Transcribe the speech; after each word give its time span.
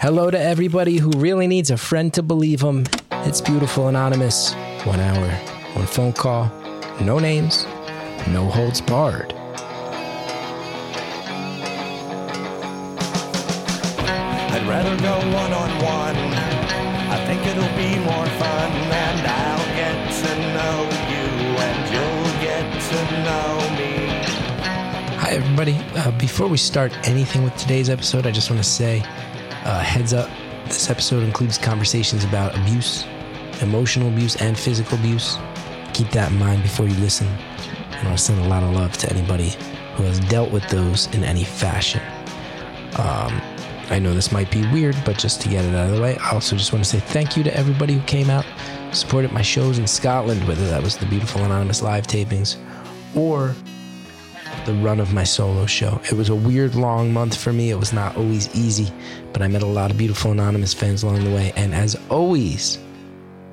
Hello 0.00 0.30
to 0.30 0.40
everybody 0.40 0.96
who 0.96 1.10
really 1.10 1.46
needs 1.46 1.70
a 1.70 1.76
friend 1.76 2.10
to 2.14 2.22
believe 2.22 2.60
them. 2.60 2.84
It's 3.26 3.42
Beautiful 3.42 3.88
Anonymous. 3.88 4.54
One 4.84 4.98
hour, 4.98 5.28
one 5.74 5.84
phone 5.84 6.14
call, 6.14 6.50
no 7.02 7.18
names, 7.18 7.66
no 8.28 8.46
holds 8.46 8.80
barred. 8.80 9.34
I'd 14.48 14.66
rather 14.66 14.96
go 15.02 15.18
one 15.36 15.52
on 15.52 15.68
one. 15.84 16.16
I 16.16 17.22
think 17.26 17.46
it'll 17.46 17.76
be 17.76 17.98
more 18.02 18.26
fun, 18.40 18.72
and 18.72 19.26
I'll 19.26 19.66
get 19.76 20.10
to 20.22 20.34
know 20.56 20.88
you, 21.12 21.28
and 21.60 21.92
you'll 21.92 22.32
get 22.40 22.64
to 22.88 23.00
know 23.26 23.52
me. 23.76 23.92
Hi, 25.18 25.32
everybody. 25.32 25.76
Uh, 25.94 26.10
before 26.12 26.48
we 26.48 26.56
start 26.56 26.90
anything 27.06 27.44
with 27.44 27.54
today's 27.56 27.90
episode, 27.90 28.26
I 28.26 28.30
just 28.30 28.48
want 28.48 28.62
to 28.62 28.68
say 28.68 29.04
uh, 29.64 29.80
heads 29.80 30.12
up 30.12 30.30
this 30.66 30.88
episode 30.88 31.24
includes 31.24 31.58
conversations 31.58 32.22
about 32.22 32.56
abuse, 32.56 33.04
emotional 33.60 34.08
abuse, 34.08 34.36
and 34.36 34.56
physical 34.56 34.98
abuse. 34.98 35.36
Keep 35.94 36.10
that 36.10 36.30
in 36.30 36.38
mind 36.38 36.62
before 36.62 36.86
you 36.86 36.94
listen. 36.96 37.26
And 37.26 38.08
I 38.08 38.14
send 38.14 38.38
a 38.40 38.48
lot 38.48 38.62
of 38.62 38.70
love 38.70 38.96
to 38.98 39.10
anybody 39.10 39.50
who 39.96 40.04
has 40.04 40.20
dealt 40.20 40.50
with 40.52 40.66
those 40.68 41.12
in 41.12 41.24
any 41.24 41.44
fashion. 41.44 42.00
Um, 42.98 43.42
I 43.90 43.98
know 43.98 44.14
this 44.14 44.30
might 44.30 44.50
be 44.50 44.64
weird, 44.70 44.96
but 45.04 45.18
just 45.18 45.40
to 45.42 45.48
get 45.48 45.64
it 45.64 45.74
out 45.74 45.90
of 45.90 45.96
the 45.96 46.00
way, 46.00 46.16
I 46.18 46.30
also 46.30 46.56
just 46.56 46.72
want 46.72 46.84
to 46.84 46.90
say 46.90 47.00
thank 47.00 47.36
you 47.36 47.42
to 47.42 47.56
everybody 47.56 47.94
who 47.94 48.02
came 48.02 48.30
out, 48.30 48.46
supported 48.92 49.32
my 49.32 49.42
shows 49.42 49.78
in 49.78 49.88
Scotland, 49.88 50.46
whether 50.46 50.66
that 50.68 50.82
was 50.82 50.96
the 50.96 51.06
beautiful 51.06 51.42
Anonymous 51.42 51.82
live 51.82 52.06
tapings 52.06 52.56
or 53.16 53.56
the 54.70 54.84
run 54.84 55.00
of 55.00 55.12
my 55.12 55.24
solo 55.24 55.66
show. 55.66 56.00
It 56.04 56.12
was 56.12 56.28
a 56.28 56.34
weird 56.34 56.76
long 56.76 57.12
month 57.12 57.36
for 57.36 57.52
me. 57.52 57.70
It 57.70 57.78
was 57.78 57.92
not 57.92 58.16
always 58.16 58.54
easy, 58.54 58.92
but 59.32 59.42
I 59.42 59.48
met 59.48 59.62
a 59.62 59.66
lot 59.66 59.90
of 59.90 59.98
beautiful 59.98 60.30
Anonymous 60.30 60.72
fans 60.72 61.02
along 61.02 61.24
the 61.24 61.30
way. 61.30 61.52
And 61.56 61.74
as 61.74 61.98
always, 62.08 62.78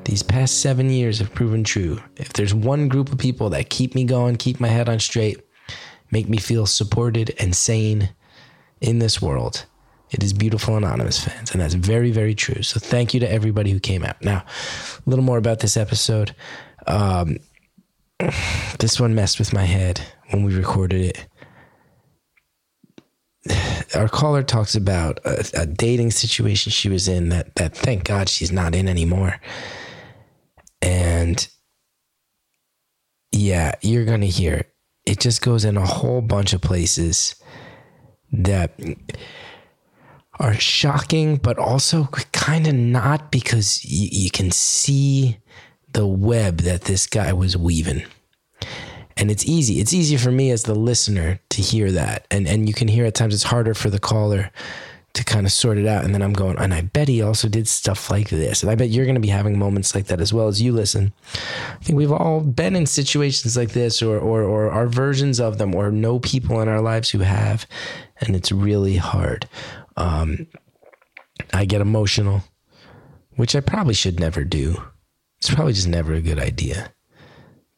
these 0.04 0.22
past 0.22 0.62
seven 0.62 0.92
years 0.92 1.18
have 1.18 1.34
proven 1.34 1.64
true. 1.64 2.00
If 2.18 2.34
there's 2.34 2.54
one 2.54 2.88
group 2.88 3.12
of 3.12 3.18
people 3.18 3.50
that 3.50 3.72
keep 3.72 3.96
me 3.96 4.04
going, 4.04 4.36
keep 4.36 4.60
my 4.60 4.68
head 4.68 4.90
on 4.90 5.00
straight, 5.00 5.44
make 6.12 6.30
me 6.30 6.38
feel 6.38 6.68
supported 6.68 7.34
and 7.40 7.56
sane 7.56 8.12
in 8.80 9.00
this 9.00 9.20
world, 9.20 9.66
it 10.12 10.22
is 10.22 10.34
beautiful 10.34 10.78
anonymous 10.78 11.20
fans 11.20 11.52
and 11.52 11.60
that's 11.60 11.74
very 11.74 12.12
very 12.12 12.34
true 12.34 12.64
so 12.64 12.80
thank 12.80 13.14
you 13.14 13.20
to 13.20 13.30
everybody 13.30 13.72
who 13.72 13.80
came 13.80 14.06
out 14.06 14.16
now 14.22 14.42
a 15.06 15.10
little 15.10 15.26
more 15.26 15.38
about 15.38 15.60
this 15.60 15.76
episode 15.76 16.34
um, 16.88 17.36
this 18.80 19.00
one 19.00 19.16
messed 19.16 19.40
with 19.40 19.54
my 19.54 19.66
head 19.66 20.02
when 20.30 20.44
we 20.44 20.56
recorded 20.56 21.16
it 21.16 21.28
our 23.96 24.10
caller 24.10 24.44
talks 24.44 24.76
about 24.76 25.20
a, 25.26 25.46
a 25.54 25.66
dating 25.66 26.12
situation 26.12 26.72
she 26.72 26.90
was 26.90 27.08
in 27.08 27.30
that 27.30 27.56
that 27.56 27.76
thank 27.76 28.04
god 28.04 28.28
she's 28.28 28.52
not 28.52 28.76
in 28.76 28.88
anymore 28.88 29.40
and 30.82 31.48
yeah 33.32 33.74
you're 33.82 34.06
gonna 34.06 34.26
hear 34.26 34.56
it. 34.56 34.74
it 35.06 35.20
just 35.20 35.42
goes 35.42 35.64
in 35.64 35.78
a 35.78 35.86
whole 35.86 36.22
bunch 36.22 36.54
of 36.54 36.62
places 36.62 37.36
that 38.32 38.72
are 40.40 40.54
shocking, 40.54 41.38
but 41.38 41.58
also 41.58 42.06
kind 42.32 42.68
of 42.68 42.76
not 42.76 43.32
because 43.32 43.84
you, 43.84 44.10
you 44.12 44.30
can 44.30 44.52
see 44.52 45.38
the 45.94 46.08
web 46.08 46.58
that 46.62 46.84
this 46.84 47.08
guy 47.08 47.34
was 47.34 47.58
weaving. 47.58 48.04
And 49.16 49.32
it's 49.32 49.46
easy. 49.46 49.80
It's 49.80 49.94
easier 49.94 50.20
for 50.20 50.32
me 50.32 50.52
as 50.52 50.64
the 50.64 50.76
listener 50.76 51.40
to 51.50 51.62
hear 51.62 51.92
that. 51.92 52.28
And 52.30 52.48
and 52.48 52.68
you 52.68 52.74
can 52.74 52.88
hear 52.88 53.06
at 53.06 53.16
times 53.16 53.34
it's 53.34 53.44
harder 53.44 53.74
for 53.74 53.90
the 53.90 54.00
caller 54.00 54.52
to 55.18 55.24
kind 55.24 55.48
of 55.48 55.52
sort 55.52 55.80
it 55.80 55.88
out. 55.88 56.06
And 56.06 56.14
then 56.14 56.22
I'm 56.22 56.34
going, 56.34 56.58
and 56.60 56.74
I 56.74 56.82
bet 56.82 57.08
he 57.08 57.24
also 57.24 57.50
did 57.50 57.68
stuff 57.68 58.12
like 58.12 58.30
this. 58.30 58.62
And 58.62 58.72
I 58.72 58.76
bet 58.76 58.90
you're 58.90 59.06
going 59.06 59.16
to 59.16 59.22
be 59.22 59.28
having 59.28 59.58
moments 59.58 59.96
like 59.96 60.06
that 60.08 60.22
as 60.22 60.32
well 60.32 60.48
as 60.48 60.62
you 60.62 60.72
listen. 60.72 61.12
I 61.34 61.84
think 61.84 61.98
we've 61.98 62.12
all 62.12 62.42
been 62.42 62.76
in 62.76 62.86
situations 62.86 63.58
like 63.58 63.72
this 63.72 64.04
or, 64.04 64.20
or, 64.20 64.44
or 64.44 64.70
our 64.70 64.88
versions 64.88 65.40
of 65.40 65.58
them 65.58 65.74
or 65.74 65.92
know 65.92 66.20
people 66.20 66.62
in 66.62 66.68
our 66.68 66.82
lives 66.82 67.10
who 67.10 67.20
have. 67.20 67.66
And 68.22 68.36
it's 68.36 68.52
really 68.52 68.98
hard. 68.98 69.50
Um, 69.96 70.48
I 71.52 71.66
get 71.66 71.82
emotional, 71.82 72.44
which 73.36 73.56
I 73.56 73.60
probably 73.60 73.96
should 73.96 74.20
never 74.20 74.44
do. 74.44 74.84
It's 75.38 75.54
probably 75.54 75.74
just 75.74 75.88
never 75.88 76.14
a 76.14 76.22
good 76.22 76.40
idea. 76.40 76.92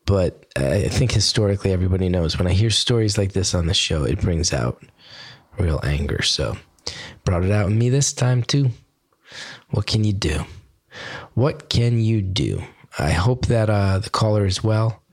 But 0.06 0.46
I 0.56 0.88
think 0.88 1.12
historically, 1.12 1.72
everybody 1.72 2.10
knows 2.10 2.38
when 2.38 2.48
I 2.48 2.54
hear 2.54 2.70
stories 2.70 3.18
like 3.18 3.34
this 3.34 3.54
on 3.54 3.68
the 3.68 3.74
show, 3.74 4.04
it 4.04 4.22
brings 4.22 4.54
out 4.54 4.84
real 5.58 5.80
anger. 5.84 6.22
So, 6.24 6.58
brought 7.26 7.44
it 7.44 7.52
out 7.52 7.68
in 7.68 7.78
me 7.78 7.90
this 7.90 8.12
time 8.14 8.42
too. 8.44 8.72
What 9.70 9.86
can 9.86 10.04
you 10.04 10.14
do? 10.14 10.46
What 11.36 11.70
can 11.70 12.00
you 12.00 12.22
do? 12.22 12.64
I 12.98 13.12
hope 13.12 13.46
that 13.48 13.70
uh, 13.70 14.00
the 14.00 14.10
caller 14.10 14.46
is 14.46 14.64
well. 14.64 15.04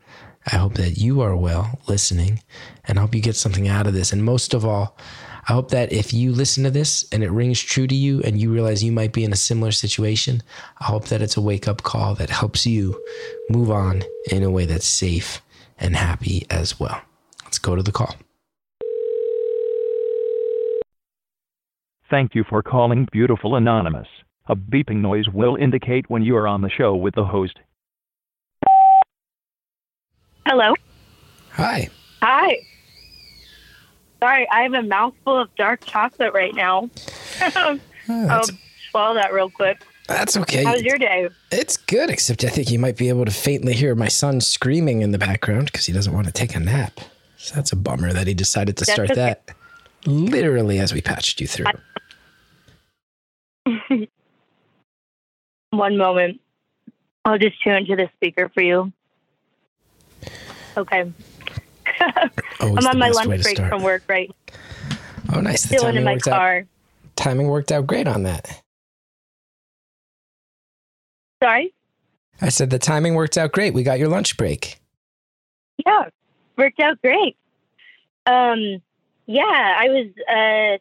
I 0.50 0.56
hope 0.56 0.74
that 0.74 0.96
you 0.96 1.20
are 1.20 1.36
well 1.36 1.78
listening 1.88 2.42
and 2.84 2.98
hope 2.98 3.14
you 3.14 3.20
get 3.20 3.36
something 3.36 3.68
out 3.68 3.86
of 3.86 3.94
this. 3.94 4.12
And 4.12 4.24
most 4.24 4.54
of 4.54 4.64
all, 4.64 4.96
I 5.48 5.52
hope 5.52 5.70
that 5.70 5.92
if 5.92 6.12
you 6.12 6.32
listen 6.32 6.64
to 6.64 6.70
this 6.70 7.06
and 7.12 7.22
it 7.22 7.30
rings 7.30 7.60
true 7.60 7.86
to 7.86 7.94
you 7.94 8.20
and 8.22 8.40
you 8.40 8.52
realize 8.52 8.82
you 8.82 8.90
might 8.90 9.12
be 9.12 9.22
in 9.22 9.32
a 9.32 9.36
similar 9.36 9.70
situation, 9.70 10.42
I 10.80 10.84
hope 10.84 11.06
that 11.06 11.22
it's 11.22 11.36
a 11.36 11.40
wake 11.40 11.68
up 11.68 11.84
call 11.84 12.16
that 12.16 12.30
helps 12.30 12.66
you 12.66 13.00
move 13.48 13.70
on 13.70 14.02
in 14.32 14.42
a 14.42 14.50
way 14.50 14.66
that's 14.66 14.86
safe 14.86 15.40
and 15.78 15.94
happy 15.94 16.46
as 16.50 16.80
well. 16.80 17.00
Let's 17.44 17.58
go 17.58 17.76
to 17.76 17.82
the 17.82 17.92
call. 17.92 18.16
Thank 22.10 22.34
you 22.34 22.44
for 22.48 22.62
calling 22.62 23.08
Beautiful 23.12 23.54
Anonymous. 23.54 24.08
A 24.48 24.56
beeping 24.56 24.96
noise 24.96 25.28
will 25.28 25.54
indicate 25.54 26.10
when 26.10 26.22
you 26.22 26.36
are 26.36 26.48
on 26.48 26.62
the 26.62 26.70
show 26.70 26.94
with 26.96 27.14
the 27.14 27.24
host. 27.24 27.58
Hello. 30.44 30.74
Hi. 31.52 31.88
Hi. 32.22 32.58
Sorry, 34.26 34.50
I 34.50 34.62
have 34.62 34.74
a 34.74 34.82
mouthful 34.82 35.38
of 35.38 35.54
dark 35.54 35.84
chocolate 35.84 36.34
right 36.34 36.54
now. 36.54 36.90
Oh, 38.08 38.28
I'll 38.28 38.44
swallow 38.90 39.14
that 39.14 39.32
real 39.32 39.50
quick. 39.50 39.82
that's 40.06 40.36
okay. 40.36 40.62
How's 40.62 40.82
your 40.82 40.96
day? 40.96 41.28
It's 41.50 41.76
good, 41.76 42.08
except 42.08 42.44
I 42.44 42.48
think 42.48 42.70
you 42.70 42.78
might 42.78 42.96
be 42.96 43.08
able 43.08 43.24
to 43.24 43.32
faintly 43.32 43.72
hear 43.72 43.96
my 43.96 44.06
son 44.06 44.40
screaming 44.40 45.02
in 45.02 45.10
the 45.10 45.18
background 45.18 45.66
because 45.66 45.86
he 45.86 45.92
doesn't 45.92 46.12
want 46.12 46.28
to 46.28 46.32
take 46.32 46.54
a 46.54 46.60
nap. 46.60 47.00
So 47.36 47.56
that's 47.56 47.72
a 47.72 47.76
bummer 47.76 48.12
that 48.12 48.28
he 48.28 48.34
decided 48.34 48.76
to 48.76 48.84
That's 48.84 48.92
start 48.92 49.10
okay. 49.10 49.20
that 49.20 49.50
literally 50.06 50.78
as 50.78 50.94
we 50.94 51.00
patched 51.00 51.40
you 51.40 51.48
through. 51.48 51.66
One 55.70 55.96
moment. 55.96 56.40
I'll 57.24 57.38
just 57.38 57.60
tune 57.60 57.86
to 57.86 57.96
the 57.96 58.08
speaker 58.14 58.48
for 58.50 58.62
you. 58.62 58.92
Okay. 60.76 61.12
I'm 62.60 62.86
on 62.86 62.98
my 62.98 63.10
lunch 63.10 63.42
break 63.42 63.56
start. 63.56 63.70
from 63.70 63.82
work, 63.82 64.02
right? 64.08 64.30
Oh, 65.32 65.40
nice. 65.40 65.64
The 65.64 65.76
timing 65.76 65.96
in 65.96 66.04
my 66.04 66.14
worked 66.14 66.28
out. 66.28 66.64
Timing 67.16 67.48
worked 67.48 67.72
out 67.72 67.86
great 67.86 68.06
on 68.06 68.24
that. 68.24 68.62
Sorry? 71.42 71.72
I 72.40 72.50
said 72.50 72.70
the 72.70 72.78
timing 72.78 73.14
worked 73.14 73.38
out 73.38 73.52
great. 73.52 73.74
We 73.74 73.82
got 73.82 73.98
your 73.98 74.08
lunch 74.08 74.36
break. 74.36 74.78
Yeah, 75.84 76.04
worked 76.56 76.80
out 76.80 77.00
great. 77.00 77.36
Um, 78.26 78.82
yeah, 79.26 79.76
I 79.78 79.88
was 79.88 80.80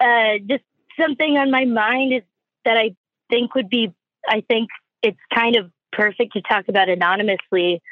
uh, 0.00 0.04
uh, 0.04 0.38
just 0.48 0.64
something 1.00 1.36
on 1.36 1.50
my 1.50 1.64
mind 1.64 2.14
is 2.14 2.22
that 2.64 2.76
I 2.76 2.94
think 3.30 3.54
would 3.54 3.68
be. 3.68 3.92
I 4.26 4.42
think 4.48 4.68
it's 5.02 5.18
kind 5.32 5.56
of 5.56 5.70
perfect 5.92 6.32
to 6.32 6.42
talk 6.42 6.68
about 6.68 6.88
anonymously. 6.88 7.82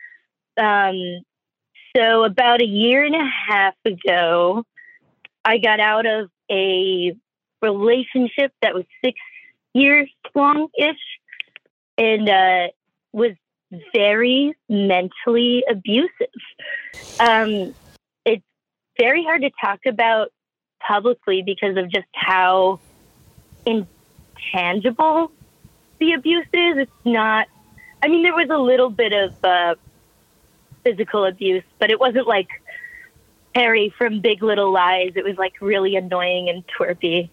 Um, 0.57 1.23
so 1.97 2.25
about 2.25 2.61
a 2.61 2.67
year 2.67 3.05
and 3.05 3.15
a 3.15 3.29
half 3.49 3.75
ago, 3.85 4.65
I 5.45 5.59
got 5.59 5.81
out 5.81 6.07
of 6.07 6.31
a 6.51 7.15
relationship 7.61 8.53
that 8.63 8.75
was 8.75 8.85
six 9.05 9.19
years 9.75 10.09
long 10.35 10.69
ish, 10.79 10.97
and 11.99 12.29
uh, 12.29 12.69
was 13.13 13.33
very 13.95 14.55
mentally 14.69 15.65
abusive. 15.71 16.11
Um, 17.21 17.75
it's 18.25 18.45
very 18.99 19.23
hard 19.25 19.43
to 19.43 19.51
talk 19.61 19.81
about 19.87 20.29
publicly 20.81 21.43
because 21.43 21.77
of 21.77 21.91
just 21.91 22.09
how 22.15 22.81
intangible 23.65 25.33
the 25.99 26.13
abuse 26.13 26.47
is. 26.53 26.79
It's 26.79 26.91
not, 27.05 27.47
I 28.03 28.09
mean, 28.09 28.23
there 28.23 28.35
was 28.35 28.49
a 28.51 28.59
little 28.59 28.91
bit 28.91 29.13
of 29.13 29.45
uh, 29.45 29.75
physical 30.85 31.25
abuse, 31.25 31.65
but 31.79 31.91
it 31.91 32.01
wasn't 32.01 32.27
like 32.27 32.49
Perry 33.55 33.93
from 33.97 34.21
Big 34.21 34.43
Little 34.43 34.73
Lies. 34.73 35.13
It 35.17 35.25
was 35.25 35.37
like 35.37 35.61
really 35.61 35.97
annoying 35.97 36.49
and 36.49 36.65
twerpy. 36.67 37.29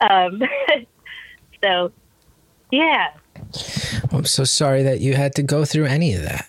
Um, 0.00 0.42
so, 1.62 1.92
yeah. 2.70 3.08
I'm 4.10 4.24
so 4.24 4.44
sorry 4.44 4.82
that 4.82 5.00
you 5.00 5.14
had 5.14 5.34
to 5.36 5.42
go 5.42 5.64
through 5.64 5.86
any 5.86 6.14
of 6.14 6.22
that. 6.22 6.48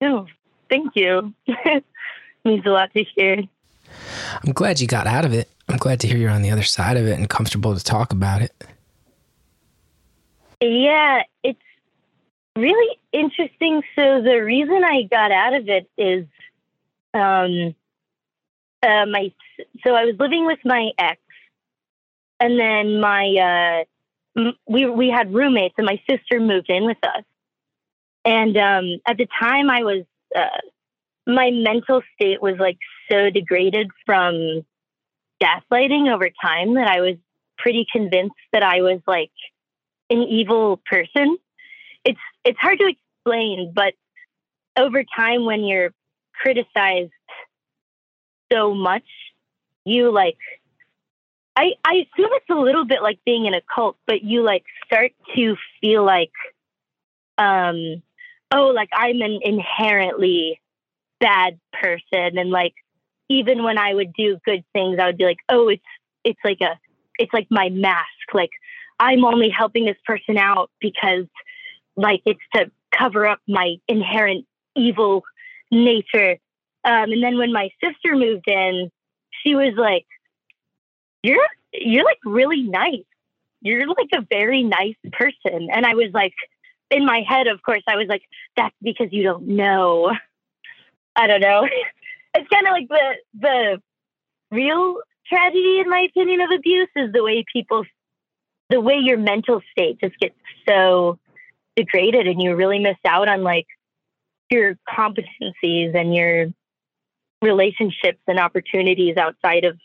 No, 0.00 0.26
thank 0.68 0.94
you. 0.94 1.34
Means 2.44 2.66
a 2.66 2.70
lot 2.70 2.92
to 2.94 3.04
hear. 3.04 3.42
I'm 4.44 4.52
glad 4.52 4.80
you 4.80 4.86
got 4.86 5.06
out 5.06 5.24
of 5.24 5.32
it. 5.32 5.50
I'm 5.68 5.76
glad 5.76 6.00
to 6.00 6.06
hear 6.06 6.16
you're 6.16 6.30
on 6.30 6.42
the 6.42 6.50
other 6.50 6.62
side 6.62 6.96
of 6.96 7.06
it 7.06 7.18
and 7.18 7.28
comfortable 7.28 7.76
to 7.76 7.82
talk 7.82 8.12
about 8.12 8.42
it. 8.42 8.52
Yeah, 10.60 11.22
it's 11.42 11.60
really 12.58 12.98
interesting. 13.12 13.82
So 13.96 14.22
the 14.22 14.40
reason 14.44 14.84
I 14.84 15.02
got 15.02 15.32
out 15.32 15.54
of 15.54 15.68
it 15.68 15.88
is, 15.96 16.26
um, 17.14 17.74
uh, 18.82 19.06
my 19.06 19.32
so 19.84 19.94
I 19.94 20.04
was 20.04 20.14
living 20.18 20.46
with 20.46 20.58
my 20.64 20.90
ex, 20.98 21.20
and 22.40 22.58
then 22.58 23.00
my 23.00 23.84
uh, 24.36 24.40
m- 24.40 24.56
we 24.66 24.86
we 24.86 25.10
had 25.10 25.32
roommates, 25.34 25.74
and 25.78 25.86
my 25.86 26.00
sister 26.08 26.40
moved 26.40 26.70
in 26.70 26.84
with 26.84 26.98
us. 27.02 27.24
And 28.24 28.56
um, 28.56 29.00
at 29.06 29.16
the 29.16 29.26
time, 29.40 29.70
I 29.70 29.82
was 29.82 30.04
uh, 30.36 30.60
my 31.26 31.50
mental 31.50 32.02
state 32.14 32.40
was 32.42 32.56
like 32.58 32.78
so 33.10 33.30
degraded 33.30 33.88
from 34.06 34.64
gaslighting 35.42 36.12
over 36.12 36.28
time 36.42 36.74
that 36.74 36.88
I 36.88 37.00
was 37.00 37.16
pretty 37.58 37.86
convinced 37.90 38.34
that 38.52 38.62
I 38.62 38.82
was 38.82 39.00
like 39.06 39.30
an 40.10 40.22
evil 40.22 40.80
person. 40.90 41.38
It's 42.48 42.58
hard 42.58 42.78
to 42.78 42.86
explain, 42.86 43.72
but 43.74 43.92
over 44.74 45.04
time 45.04 45.44
when 45.44 45.64
you're 45.64 45.92
criticized 46.32 47.12
so 48.50 48.72
much, 48.72 49.04
you 49.84 50.10
like 50.10 50.38
I 51.54 51.72
I 51.84 51.92
assume 51.92 52.30
it's 52.32 52.48
a 52.48 52.54
little 52.54 52.86
bit 52.86 53.02
like 53.02 53.18
being 53.26 53.44
in 53.44 53.52
a 53.52 53.60
cult, 53.74 53.98
but 54.06 54.22
you 54.22 54.42
like 54.42 54.64
start 54.86 55.12
to 55.36 55.56
feel 55.82 56.06
like 56.06 56.32
um 57.36 58.02
oh 58.50 58.68
like 58.74 58.88
I'm 58.94 59.20
an 59.20 59.40
inherently 59.42 60.58
bad 61.20 61.60
person 61.74 62.38
and 62.38 62.48
like 62.48 62.72
even 63.28 63.62
when 63.62 63.76
I 63.76 63.92
would 63.92 64.14
do 64.14 64.38
good 64.46 64.64
things 64.72 64.98
I 64.98 65.04
would 65.04 65.18
be 65.18 65.24
like 65.24 65.40
oh 65.50 65.68
it's 65.68 65.82
it's 66.24 66.40
like 66.42 66.62
a 66.62 66.78
it's 67.18 67.34
like 67.34 67.48
my 67.50 67.68
mask 67.68 68.32
like 68.32 68.50
I'm 68.98 69.26
only 69.26 69.50
helping 69.50 69.84
this 69.84 69.98
person 70.06 70.38
out 70.38 70.70
because 70.80 71.26
like 71.98 72.22
it's 72.24 72.40
to 72.54 72.70
cover 72.96 73.26
up 73.26 73.40
my 73.46 73.76
inherent 73.88 74.46
evil 74.76 75.24
nature. 75.70 76.38
Um, 76.84 77.10
and 77.12 77.22
then 77.22 77.36
when 77.36 77.52
my 77.52 77.70
sister 77.82 78.14
moved 78.14 78.46
in, 78.46 78.90
she 79.42 79.54
was 79.54 79.74
like, 79.76 80.06
"You're 81.22 81.46
you're 81.72 82.04
like 82.04 82.20
really 82.24 82.62
nice. 82.62 83.04
You're 83.60 83.88
like 83.88 84.10
a 84.14 84.24
very 84.30 84.62
nice 84.62 84.96
person." 85.12 85.68
And 85.72 85.84
I 85.84 85.94
was 85.94 86.10
like, 86.14 86.34
in 86.90 87.04
my 87.04 87.22
head, 87.28 87.48
of 87.48 87.60
course, 87.62 87.82
I 87.88 87.96
was 87.96 88.06
like, 88.08 88.22
"That's 88.56 88.74
because 88.80 89.08
you 89.10 89.24
don't 89.24 89.48
know." 89.48 90.12
I 91.16 91.26
don't 91.26 91.40
know. 91.40 91.66
it's 92.34 92.48
kind 92.48 92.66
of 92.66 92.72
like 92.72 92.88
the 92.88 93.14
the 93.40 93.82
real 94.52 95.00
tragedy, 95.26 95.80
in 95.80 95.90
my 95.90 96.06
opinion, 96.08 96.40
of 96.42 96.50
abuse 96.56 96.88
is 96.94 97.12
the 97.12 97.24
way 97.24 97.44
people 97.52 97.84
the 98.70 98.80
way 98.80 98.96
your 99.00 99.18
mental 99.18 99.62
state 99.72 99.98
just 100.00 100.16
gets 100.20 100.36
so 100.68 101.18
degraded 101.78 102.26
and 102.26 102.42
you 102.42 102.56
really 102.56 102.80
miss 102.80 102.96
out 103.06 103.28
on 103.28 103.42
like 103.42 103.66
your 104.50 104.76
competencies 104.88 105.94
and 105.94 106.14
your 106.14 106.46
relationships 107.40 108.18
and 108.26 108.38
opportunities 108.38 109.16
outside 109.16 109.64
of 109.64 109.78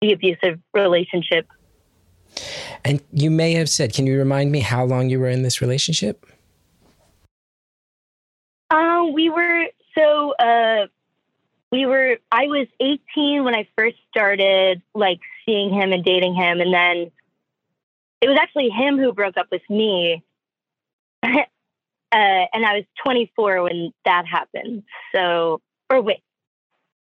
the 0.00 0.12
abusive 0.12 0.58
relationship. 0.74 1.46
And 2.84 3.00
you 3.12 3.30
may 3.30 3.52
have 3.52 3.68
said, 3.68 3.94
can 3.94 4.06
you 4.06 4.18
remind 4.18 4.50
me 4.50 4.60
how 4.60 4.84
long 4.84 5.08
you 5.08 5.20
were 5.20 5.28
in 5.28 5.42
this 5.42 5.60
relationship? 5.60 6.26
Uh, 8.70 9.04
we 9.12 9.28
were 9.28 9.66
so 9.96 10.32
uh, 10.32 10.86
we 11.70 11.86
were. 11.86 12.16
I 12.32 12.46
was 12.46 12.66
18 12.80 13.44
when 13.44 13.54
I 13.54 13.68
first 13.76 13.96
started 14.10 14.80
like 14.94 15.20
seeing 15.44 15.72
him 15.72 15.92
and 15.92 16.02
dating 16.02 16.34
him, 16.34 16.60
and 16.60 16.72
then 16.72 17.12
it 18.22 18.28
was 18.28 18.38
actually 18.40 18.70
him 18.70 18.98
who 18.98 19.12
broke 19.12 19.36
up 19.36 19.48
with 19.52 19.62
me. 19.68 20.24
uh, 21.24 21.36
and 22.12 22.66
I 22.66 22.76
was 22.76 22.84
24 23.04 23.62
when 23.62 23.92
that 24.04 24.26
happened. 24.26 24.82
So, 25.14 25.60
or 25.90 26.00
wait, 26.00 26.22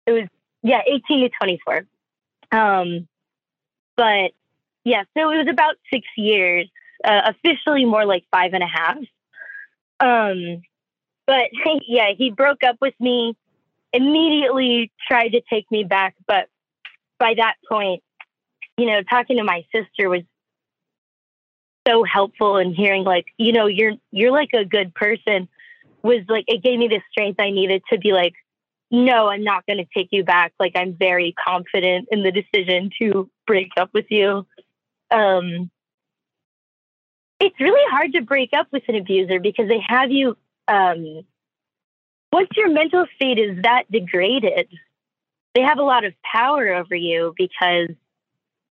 it 0.06 0.12
was, 0.12 0.28
yeah, 0.64 0.82
18 0.88 1.22
to 1.22 1.30
24. 1.40 1.86
Um, 2.52 3.08
but 3.98 4.32
yeah, 4.84 5.04
so 5.18 5.32
it 5.32 5.38
was 5.38 5.48
about 5.50 5.76
six 5.92 6.06
years, 6.16 6.70
uh, 7.04 7.34
officially 7.34 7.86
more 7.86 8.06
like 8.06 8.24
five 8.32 8.54
and 8.54 8.64
a 8.64 8.68
half. 8.68 8.98
Um, 10.00 10.62
but 11.28 11.50
yeah, 11.88 12.12
he 12.18 12.32
broke 12.32 12.64
up 12.64 12.78
with 12.82 12.94
me, 13.00 13.36
immediately 13.94 14.92
tried 15.08 15.30
to 15.30 15.42
take 15.50 15.70
me 15.72 15.84
back. 15.84 16.16
But 16.28 16.48
by 17.20 17.34
that 17.38 17.56
point, 17.68 18.04
you 18.78 18.88
know, 18.88 19.02
talking 19.04 19.38
to 19.38 19.44
my 19.44 19.66
sister 19.74 20.10
was 20.10 20.22
so 21.88 22.04
helpful 22.04 22.58
in 22.58 22.74
hearing 22.74 23.04
like 23.04 23.26
you 23.38 23.52
know 23.52 23.68
you're 23.68 23.94
you're 24.12 24.32
like 24.32 24.50
a 24.54 24.66
good 24.66 24.94
person 24.94 25.48
was 26.04 26.22
like 26.28 26.46
it 26.48 26.64
gave 26.64 26.80
me 26.80 26.88
the 26.88 27.02
strength 27.12 27.40
I 27.40 27.52
needed 27.52 27.84
to 27.92 27.98
be 27.98 28.12
like 28.14 28.34
no 28.92 29.28
I'm 29.28 29.44
not 29.44 29.66
going 29.66 29.78
to 29.78 29.86
take 29.94 30.10
you 30.12 30.24
back. 30.24 30.54
Like 30.60 30.74
I'm 30.76 30.96
very 30.98 31.34
confident 31.34 32.08
in 32.12 32.24
the 32.24 32.32
decision 32.32 32.92
to 33.02 33.30
break 33.48 33.70
up 33.78 33.90
with 33.94 34.06
you. 34.10 34.46
Um 35.12 35.70
it's 37.40 37.60
really 37.60 37.92
hard 37.92 38.14
to 38.14 38.22
break 38.22 38.52
up 38.56 38.68
with 38.72 38.84
an 38.88 38.96
abuser 38.96 39.40
because 39.40 39.68
they 39.68 39.84
have 39.86 40.12
you 40.12 40.38
um 40.68 41.22
once 42.32 42.50
your 42.56 42.70
mental 42.70 43.06
state 43.16 43.38
is 43.38 43.62
that 43.64 43.84
degraded 43.92 44.68
they 45.54 45.62
have 45.62 45.80
a 45.80 45.84
lot 45.84 46.04
of 46.04 46.14
power 46.22 46.74
over 46.74 46.96
you 46.96 47.34
because 47.38 47.90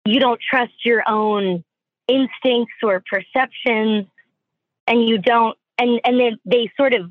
you 0.07 0.19
don't 0.19 0.41
trust 0.41 0.73
your 0.85 1.03
own 1.07 1.63
instincts 2.11 2.75
or 2.83 3.03
perceptions 3.09 4.07
and 4.87 5.09
you 5.09 5.19
don't 5.19 5.57
and 5.79 6.01
and 6.05 6.19
then 6.21 6.39
they 6.45 6.71
sort 6.77 6.95
of 6.95 7.11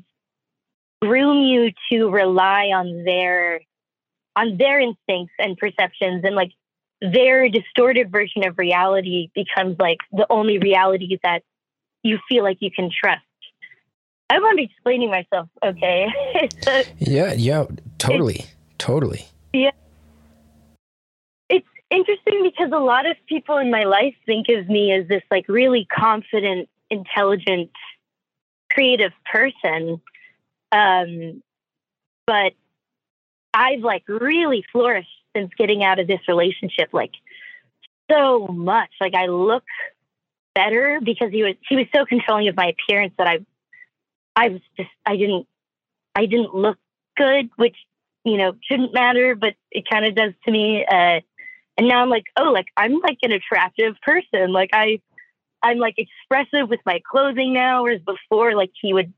groom 1.02 1.42
you 1.42 1.70
to 1.90 2.10
rely 2.10 2.66
on 2.66 3.04
their 3.04 3.60
on 4.36 4.56
their 4.58 4.78
instincts 4.78 5.34
and 5.38 5.56
perceptions 5.56 6.22
and 6.24 6.36
like 6.36 6.50
their 7.00 7.48
distorted 7.48 8.12
version 8.12 8.46
of 8.46 8.58
reality 8.58 9.30
becomes 9.34 9.76
like 9.78 9.98
the 10.12 10.26
only 10.28 10.58
reality 10.58 11.18
that 11.22 11.42
you 12.02 12.18
feel 12.28 12.44
like 12.44 12.58
you 12.60 12.70
can 12.70 12.90
trust. 12.90 13.22
I'm 14.30 14.58
explaining 14.58 15.10
myself 15.10 15.48
okay? 15.64 16.06
Yeah, 16.98 17.32
yeah, 17.32 17.64
totally, 17.98 18.44
totally. 18.78 19.26
yeah 19.52 19.70
interesting 21.90 22.42
because 22.42 22.70
a 22.72 22.78
lot 22.78 23.06
of 23.06 23.16
people 23.26 23.58
in 23.58 23.70
my 23.70 23.84
life 23.84 24.14
think 24.26 24.46
of 24.48 24.68
me 24.68 24.92
as 24.92 25.08
this 25.08 25.22
like 25.30 25.48
really 25.48 25.86
confident 25.86 26.68
intelligent 26.88 27.70
creative 28.72 29.12
person. 29.30 30.00
Um 30.72 31.42
but 32.26 32.52
i've 33.52 33.80
like 33.80 34.04
really 34.08 34.64
flourished 34.70 35.08
since 35.34 35.50
getting 35.58 35.82
out 35.82 35.98
of 35.98 36.06
this 36.06 36.20
relationship 36.28 36.90
like 36.92 37.10
so 38.10 38.46
much. 38.46 38.90
Like 39.00 39.14
i 39.14 39.26
look 39.26 39.64
better 40.54 41.00
because 41.02 41.30
he 41.30 41.42
was 41.42 41.54
he 41.68 41.76
was 41.76 41.86
so 41.94 42.04
controlling 42.04 42.48
of 42.48 42.56
my 42.56 42.72
appearance 42.74 43.14
that 43.18 43.26
i 43.26 43.38
i 44.34 44.48
was 44.48 44.60
just 44.76 44.90
i 45.06 45.16
didn't 45.16 45.46
i 46.14 46.26
didn't 46.26 46.54
look 46.54 46.78
good 47.16 47.48
which 47.56 47.76
you 48.24 48.36
know 48.36 48.52
shouldn't 48.62 48.92
matter 48.92 49.34
but 49.34 49.54
it 49.70 49.84
kind 49.90 50.04
of 50.04 50.14
does 50.14 50.32
to 50.44 50.50
me 50.50 50.84
uh 50.84 51.20
and 51.80 51.88
now 51.88 52.02
i'm 52.02 52.10
like 52.10 52.26
oh 52.36 52.52
like 52.52 52.66
i'm 52.76 53.00
like 53.00 53.16
an 53.22 53.32
attractive 53.32 53.94
person. 54.02 54.52
Like 54.52 54.68
i 54.74 55.00
i'm 55.62 55.78
like 55.78 55.94
expressive 55.96 56.68
with 56.68 56.80
my 56.84 57.00
clothing 57.10 57.54
now 57.54 57.82
whereas 57.82 58.02
before 58.02 58.54
like 58.54 58.70
he 58.80 58.92
would 58.92 59.12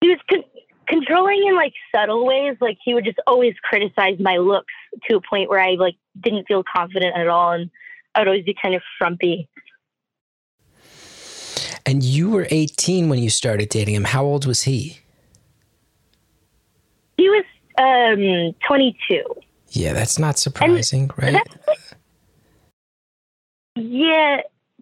he 0.00 0.08
was 0.08 0.18
con- 0.28 0.42
controlling 0.88 1.46
in 1.46 1.54
like 1.54 1.72
subtle 1.94 2.26
ways. 2.26 2.56
Like 2.60 2.78
he 2.84 2.94
would 2.94 3.04
just 3.04 3.20
always 3.28 3.54
criticize 3.62 4.18
my 4.18 4.38
looks 4.38 4.74
to 5.08 5.16
a 5.16 5.20
point 5.20 5.48
where 5.48 5.60
i 5.60 5.76
like 5.76 5.94
didn't 6.20 6.48
feel 6.48 6.64
confident 6.64 7.16
at 7.16 7.28
all. 7.28 7.52
And 7.52 7.70
i 8.14 8.20
would 8.20 8.28
always 8.28 8.44
be 8.44 8.56
kind 8.60 8.74
of 8.74 8.82
frumpy. 8.98 9.48
And 11.88 12.02
you 12.02 12.30
were 12.30 12.48
18 12.50 13.08
when 13.08 13.20
you 13.20 13.30
started 13.30 13.68
dating 13.68 13.94
him. 13.94 14.04
How 14.04 14.24
old 14.24 14.44
was 14.44 14.62
he? 14.62 14.98
he 17.16 17.28
was 17.28 17.44
um 17.78 18.52
22 18.66 19.22
Yeah, 19.76 19.92
that's 19.92 20.18
not 20.18 20.38
surprising, 20.38 21.10
right? 21.16 21.42
Yeah 23.76 24.40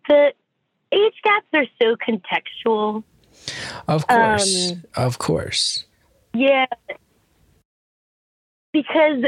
the 0.08 0.32
age 0.92 1.14
gaps 1.22 1.46
are 1.54 1.66
so 1.80 1.96
contextual 1.96 3.02
Of 3.88 4.06
course. 4.06 4.72
um, 4.72 4.84
of 4.96 5.18
course. 5.18 5.84
Yeah. 6.32 6.66
Because 8.72 9.24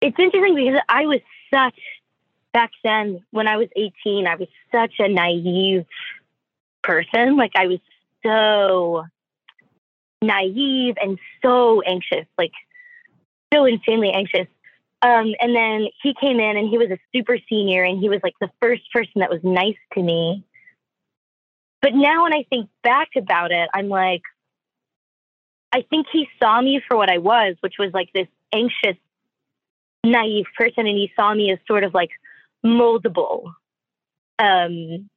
it's 0.00 0.18
interesting 0.18 0.54
because 0.54 0.80
I 0.88 1.06
was 1.06 1.20
such, 1.52 1.78
back 2.52 2.70
then 2.82 3.24
when 3.30 3.46
I 3.48 3.56
was 3.56 3.68
18, 3.76 4.26
I 4.26 4.36
was 4.36 4.48
such 4.72 4.94
a 4.98 5.08
naive 5.08 5.86
person. 6.82 7.36
Like 7.36 7.52
I 7.56 7.66
was 7.66 7.80
so 8.24 9.04
naive 10.22 10.96
and 11.00 11.18
so 11.42 11.82
anxious, 11.82 12.26
like 12.38 12.52
so 13.52 13.64
insanely 13.64 14.10
anxious. 14.10 14.46
Um, 15.02 15.34
and 15.40 15.54
then 15.54 15.88
he 16.02 16.14
came 16.20 16.40
in 16.40 16.56
and 16.56 16.68
he 16.68 16.78
was 16.78 16.90
a 16.90 16.98
super 17.14 17.38
senior 17.48 17.82
and 17.84 18.00
he 18.00 18.08
was 18.08 18.20
like 18.22 18.34
the 18.40 18.50
first 18.60 18.82
person 18.92 19.12
that 19.16 19.30
was 19.30 19.40
nice 19.42 19.76
to 19.92 20.02
me. 20.02 20.44
But 21.82 21.94
now 21.94 22.24
when 22.24 22.32
I 22.32 22.44
think 22.48 22.68
back 22.82 23.10
about 23.16 23.52
it, 23.52 23.68
I'm 23.74 23.88
like, 23.88 24.22
I 25.72 25.82
think 25.82 26.06
he 26.10 26.26
saw 26.42 26.60
me 26.60 26.80
for 26.88 26.96
what 26.96 27.10
I 27.10 27.18
was, 27.18 27.56
which 27.60 27.74
was 27.78 27.92
like 27.92 28.10
this 28.14 28.28
anxious, 28.52 28.96
naive 30.02 30.46
person, 30.56 30.86
and 30.86 30.96
he 30.96 31.12
saw 31.14 31.34
me 31.34 31.52
as 31.52 31.58
sort 31.66 31.84
of 31.84 31.92
like 31.92 32.10
moldable. 32.64 33.52
Um, 34.38 35.10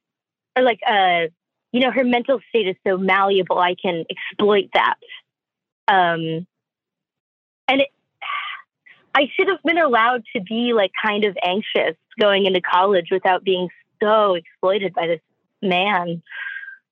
or 0.56 0.62
like, 0.62 0.80
uh, 0.86 1.28
you 1.72 1.80
know, 1.80 1.90
her 1.90 2.04
mental 2.04 2.40
state 2.48 2.66
is 2.66 2.76
so 2.86 2.98
malleable, 2.98 3.58
I 3.58 3.74
can 3.80 4.04
exploit 4.10 4.68
that. 4.74 4.96
Um, 5.88 6.46
and 7.68 7.80
it, 7.80 7.88
I 9.14 9.28
should 9.34 9.48
have 9.48 9.62
been 9.64 9.78
allowed 9.78 10.24
to 10.34 10.42
be 10.42 10.72
like 10.74 10.92
kind 11.04 11.24
of 11.24 11.36
anxious 11.42 11.96
going 12.18 12.46
into 12.46 12.60
college 12.60 13.08
without 13.10 13.44
being 13.44 13.68
so 14.02 14.34
exploited 14.34 14.94
by 14.94 15.06
this 15.06 15.20
man. 15.62 16.22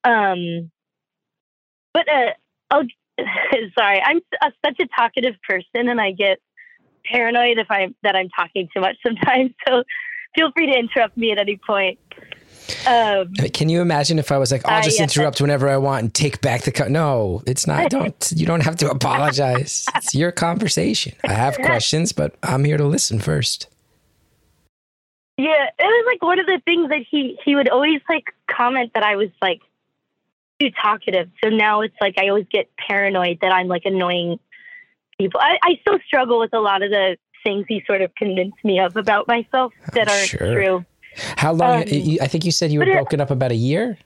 Um, 0.03 0.71
but 1.93 2.07
uh, 2.09 2.31
I'll, 2.71 2.83
sorry, 3.77 4.01
I'm 4.03 4.21
a, 4.41 4.51
such 4.65 4.79
a 4.79 4.87
talkative 4.95 5.35
person, 5.47 5.89
and 5.89 5.99
I 5.99 6.11
get 6.11 6.39
paranoid 7.05 7.57
if 7.57 7.67
I 7.69 7.87
that 8.03 8.15
I'm 8.15 8.29
talking 8.29 8.69
too 8.73 8.81
much 8.81 8.97
sometimes. 9.05 9.51
So 9.67 9.83
feel 10.35 10.51
free 10.55 10.71
to 10.71 10.77
interrupt 10.77 11.17
me 11.17 11.31
at 11.31 11.39
any 11.39 11.57
point. 11.57 11.99
Um, 12.87 13.33
Can 13.53 13.69
you 13.69 13.81
imagine 13.81 14.19
if 14.19 14.31
I 14.31 14.37
was 14.37 14.51
like, 14.51 14.65
I'll 14.65 14.79
Uh, 14.79 14.83
just 14.83 14.97
yeah. 14.97 15.03
interrupt 15.03 15.41
whenever 15.41 15.67
I 15.69 15.77
want 15.77 16.03
and 16.03 16.13
take 16.13 16.41
back 16.41 16.61
the 16.63 16.71
co-. 16.71 16.87
no, 16.87 17.41
it's 17.45 17.65
not. 17.67 17.89
Don't 17.97 18.33
you 18.35 18.45
don't 18.45 18.61
have 18.63 18.75
to 18.77 18.89
apologize. 18.89 19.85
it's 19.95 20.13
your 20.15 20.31
conversation. 20.31 21.13
I 21.27 21.33
have 21.33 21.55
questions, 21.61 22.11
but 22.11 22.35
I'm 22.43 22.63
here 22.63 22.77
to 22.77 22.85
listen 22.85 23.19
first. 23.19 23.67
Yeah, 25.37 25.69
it 25.77 25.83
was 25.83 26.05
like 26.05 26.21
one 26.21 26.39
of 26.39 26.45
the 26.47 26.61
things 26.65 26.89
that 26.89 27.05
he 27.09 27.37
he 27.45 27.55
would 27.55 27.69
always 27.69 28.01
like 28.09 28.25
comment 28.51 28.91
that 28.93 29.03
I 29.03 29.15
was 29.15 29.29
like 29.41 29.61
too 30.59 30.69
talkative. 30.71 31.29
So 31.43 31.49
now 31.49 31.81
it's 31.81 31.95
like 32.01 32.15
I 32.17 32.27
always 32.27 32.45
get 32.51 32.69
paranoid 32.77 33.39
that 33.41 33.51
I'm 33.53 33.67
like 33.67 33.83
annoying 33.85 34.39
people. 35.17 35.39
I, 35.41 35.57
I 35.63 35.77
still 35.81 35.99
struggle 36.05 36.39
with 36.39 36.53
a 36.53 36.59
lot 36.59 36.81
of 36.83 36.89
the 36.91 37.15
things 37.45 37.65
he 37.69 37.81
sort 37.87 38.01
of 38.01 38.13
convinced 38.15 38.57
me 38.65 38.81
of 38.81 38.97
about 38.97 39.27
myself 39.29 39.71
that 39.93 40.09
aren't 40.09 40.27
Sure. 40.27 40.53
true. 40.53 40.85
How 41.37 41.53
long? 41.53 41.83
Um, 41.83 41.87
you- 41.89 42.19
I 42.21 42.27
think 42.27 42.45
you 42.45 42.51
said 42.51 42.71
you 42.71 42.79
were 42.79 42.85
but 42.85 42.91
it- 42.91 42.95
broken 42.95 43.21
up 43.21 43.31
about 43.31 43.51
a 43.51 43.55
year 43.55 43.97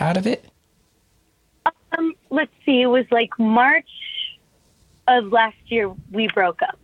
out 0.00 0.16
of 0.16 0.26
it. 0.26 0.44
Um, 1.96 2.14
let's 2.30 2.52
see, 2.66 2.82
it 2.82 2.86
was 2.86 3.04
like 3.10 3.30
March 3.38 3.88
of 5.08 5.32
last 5.32 5.56
year 5.66 5.90
we 6.12 6.28
broke 6.28 6.60
up. 6.62 6.78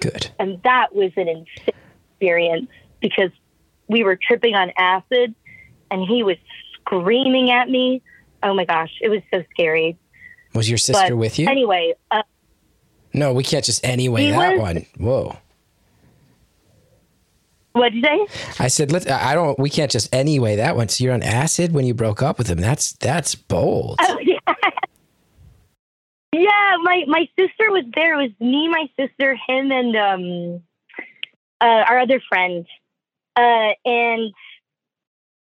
Good. 0.00 0.30
and 0.38 0.60
that 0.64 0.94
was 0.94 1.12
an 1.16 1.28
insane 1.28 1.74
experience 2.12 2.68
because 3.00 3.30
we 3.86 4.02
were 4.02 4.16
tripping 4.16 4.54
on 4.54 4.72
acid 4.78 5.34
and 5.90 6.02
he 6.02 6.22
was 6.22 6.36
screaming 6.80 7.50
at 7.50 7.68
me 7.68 8.00
oh 8.42 8.54
my 8.54 8.64
gosh 8.64 8.90
it 9.02 9.08
was 9.10 9.20
so 9.32 9.44
scary 9.52 9.96
Was 10.54 10.68
your 10.70 10.78
sister 10.78 11.10
but 11.10 11.16
with 11.16 11.38
you? 11.38 11.48
anyway 11.48 11.92
uh, 12.10 12.22
no, 13.12 13.32
we 13.34 13.44
can't 13.44 13.64
just 13.64 13.84
anyway 13.84 14.30
that 14.30 14.52
was- 14.54 14.60
one. 14.60 14.86
Whoa. 14.96 15.36
What'd 17.78 17.94
you 17.94 18.02
say 18.02 18.26
I 18.58 18.68
said, 18.68 18.92
let's. 18.92 19.06
I 19.06 19.34
don't. 19.34 19.58
We 19.58 19.70
can't 19.70 19.90
just 19.90 20.12
anyway 20.14 20.56
that 20.56 20.76
one. 20.76 20.88
So 20.88 21.04
you're 21.04 21.14
on 21.14 21.22
acid 21.22 21.72
when 21.72 21.86
you 21.86 21.94
broke 21.94 22.22
up 22.22 22.38
with 22.38 22.48
him. 22.48 22.58
That's 22.58 22.92
that's 22.92 23.34
bold. 23.34 23.96
oh, 24.00 24.18
yeah. 24.22 24.54
yeah 26.32 26.76
my 26.82 27.04
my 27.06 27.28
sister 27.38 27.70
was 27.70 27.84
there 27.94 28.20
it 28.20 28.22
was 28.24 28.32
me 28.40 28.68
my 28.68 28.86
sister 28.98 29.34
him 29.46 29.70
and 29.72 29.96
um 29.96 30.62
uh, 31.60 31.84
our 31.88 31.98
other 32.00 32.20
friend 32.28 32.66
uh 33.36 33.72
and 33.84 34.32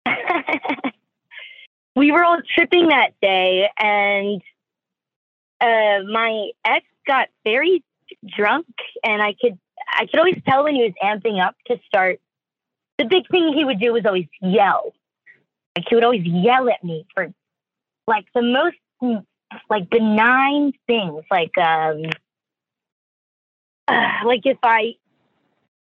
we 1.95 2.11
were 2.11 2.23
all 2.23 2.39
tripping 2.55 2.89
that 2.89 3.11
day 3.21 3.69
and 3.77 4.41
uh 5.61 6.03
my 6.11 6.49
ex 6.65 6.85
got 7.07 7.29
very 7.43 7.83
drunk 8.35 8.67
and 9.03 9.21
i 9.21 9.33
could 9.39 9.57
i 9.87 10.05
could 10.05 10.19
always 10.19 10.41
tell 10.47 10.63
when 10.63 10.75
he 10.75 10.83
was 10.83 10.93
amping 11.03 11.43
up 11.43 11.55
to 11.67 11.79
start. 11.87 12.19
The 12.97 13.05
big 13.05 13.27
thing 13.29 13.53
he 13.55 13.65
would 13.65 13.79
do 13.79 13.93
was 13.93 14.05
always 14.05 14.27
yell. 14.41 14.93
Like 15.75 15.85
he 15.89 15.95
would 15.95 16.03
always 16.03 16.25
yell 16.25 16.69
at 16.69 16.83
me 16.83 17.05
for 17.15 17.33
like 18.07 18.25
the 18.35 18.41
most 18.41 18.75
like 19.69 19.89
benign 19.89 20.73
things 20.87 21.23
like 21.29 21.57
um 21.57 22.03
uh, 23.87 24.09
like 24.25 24.41
if 24.45 24.57
i 24.63 24.93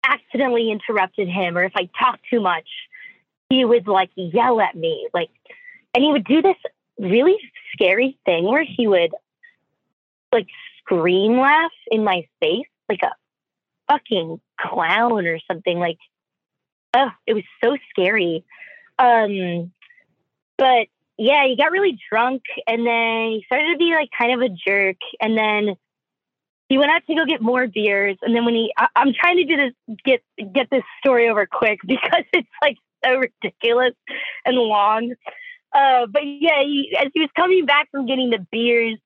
accidentally 0.05 0.71
interrupted 0.71 1.29
him 1.29 1.57
or 1.57 1.65
if 1.65 1.73
i 1.77 1.89
talked 1.99 2.21
too 2.29 2.41
much 2.41 2.69
he 3.51 3.65
would 3.65 3.87
like 3.87 4.11
yell 4.17 4.61
at 4.61 4.75
me 4.75 5.09
like 5.15 5.31
and 5.95 6.03
he 6.03 6.11
would 6.11 6.25
do 6.25 6.43
this 6.43 6.57
really 6.99 7.37
scary 7.73 8.19
thing 8.25 8.45
where 8.45 8.65
he 8.65 8.87
would 8.87 9.13
like 10.33 10.47
scream 10.79 11.39
laugh 11.39 11.73
in 11.91 12.05
my 12.05 12.27
face 12.41 12.67
like 12.89 13.01
a 13.03 13.11
fucking 13.89 14.41
clown 14.61 15.27
or 15.27 15.39
something 15.51 15.79
like 15.79 15.99
oh 16.95 17.11
it 17.27 17.35
was 17.35 17.45
so 17.63 17.77
scary. 17.91 18.45
Um 18.99 19.73
but 20.57 20.87
yeah 21.19 21.47
he 21.47 21.57
got 21.57 21.73
really 21.73 21.99
drunk 22.11 22.43
and 22.67 22.87
then 22.87 23.31
he 23.31 23.43
started 23.47 23.73
to 23.73 23.79
be 23.79 23.93
like 23.95 24.09
kind 24.17 24.33
of 24.33 24.41
a 24.41 24.49
jerk 24.67 24.97
and 25.21 25.37
then 25.37 25.77
he 26.69 26.79
went 26.79 26.91
out 26.91 27.03
to 27.07 27.15
go 27.15 27.25
get 27.25 27.41
more 27.41 27.67
beers 27.67 28.17
and 28.23 28.35
then 28.35 28.45
when 28.45 28.55
he 28.55 28.73
I, 28.77 28.89
i'm 28.97 29.13
trying 29.13 29.37
to 29.37 29.45
do 29.45 29.57
this 29.57 29.97
get 30.05 30.23
get 30.53 30.71
this 30.71 30.83
story 31.01 31.29
over 31.29 31.47
quick 31.47 31.81
because 31.87 32.25
it's 32.33 32.49
like 32.63 32.79
so 33.05 33.17
ridiculous 33.17 33.95
and 34.45 34.57
long. 34.57 35.15
Uh 35.73 36.07
but 36.07 36.23
yeah 36.25 36.63
he 36.63 36.97
as 36.99 37.09
he 37.13 37.21
was 37.21 37.31
coming 37.37 37.67
back 37.67 37.91
from 37.91 38.07
getting 38.07 38.31
the 38.31 38.45
beers 38.51 38.99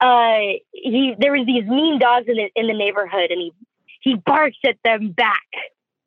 uh 0.00 0.58
he 0.72 1.14
there 1.18 1.32
was 1.32 1.46
these 1.46 1.64
mean 1.64 1.98
dogs 1.98 2.26
in 2.28 2.36
the 2.36 2.50
in 2.54 2.66
the 2.66 2.74
neighborhood 2.74 3.30
and 3.30 3.40
he 3.40 3.52
he 4.06 4.14
barked 4.14 4.64
at 4.64 4.76
them 4.84 5.10
back 5.10 5.46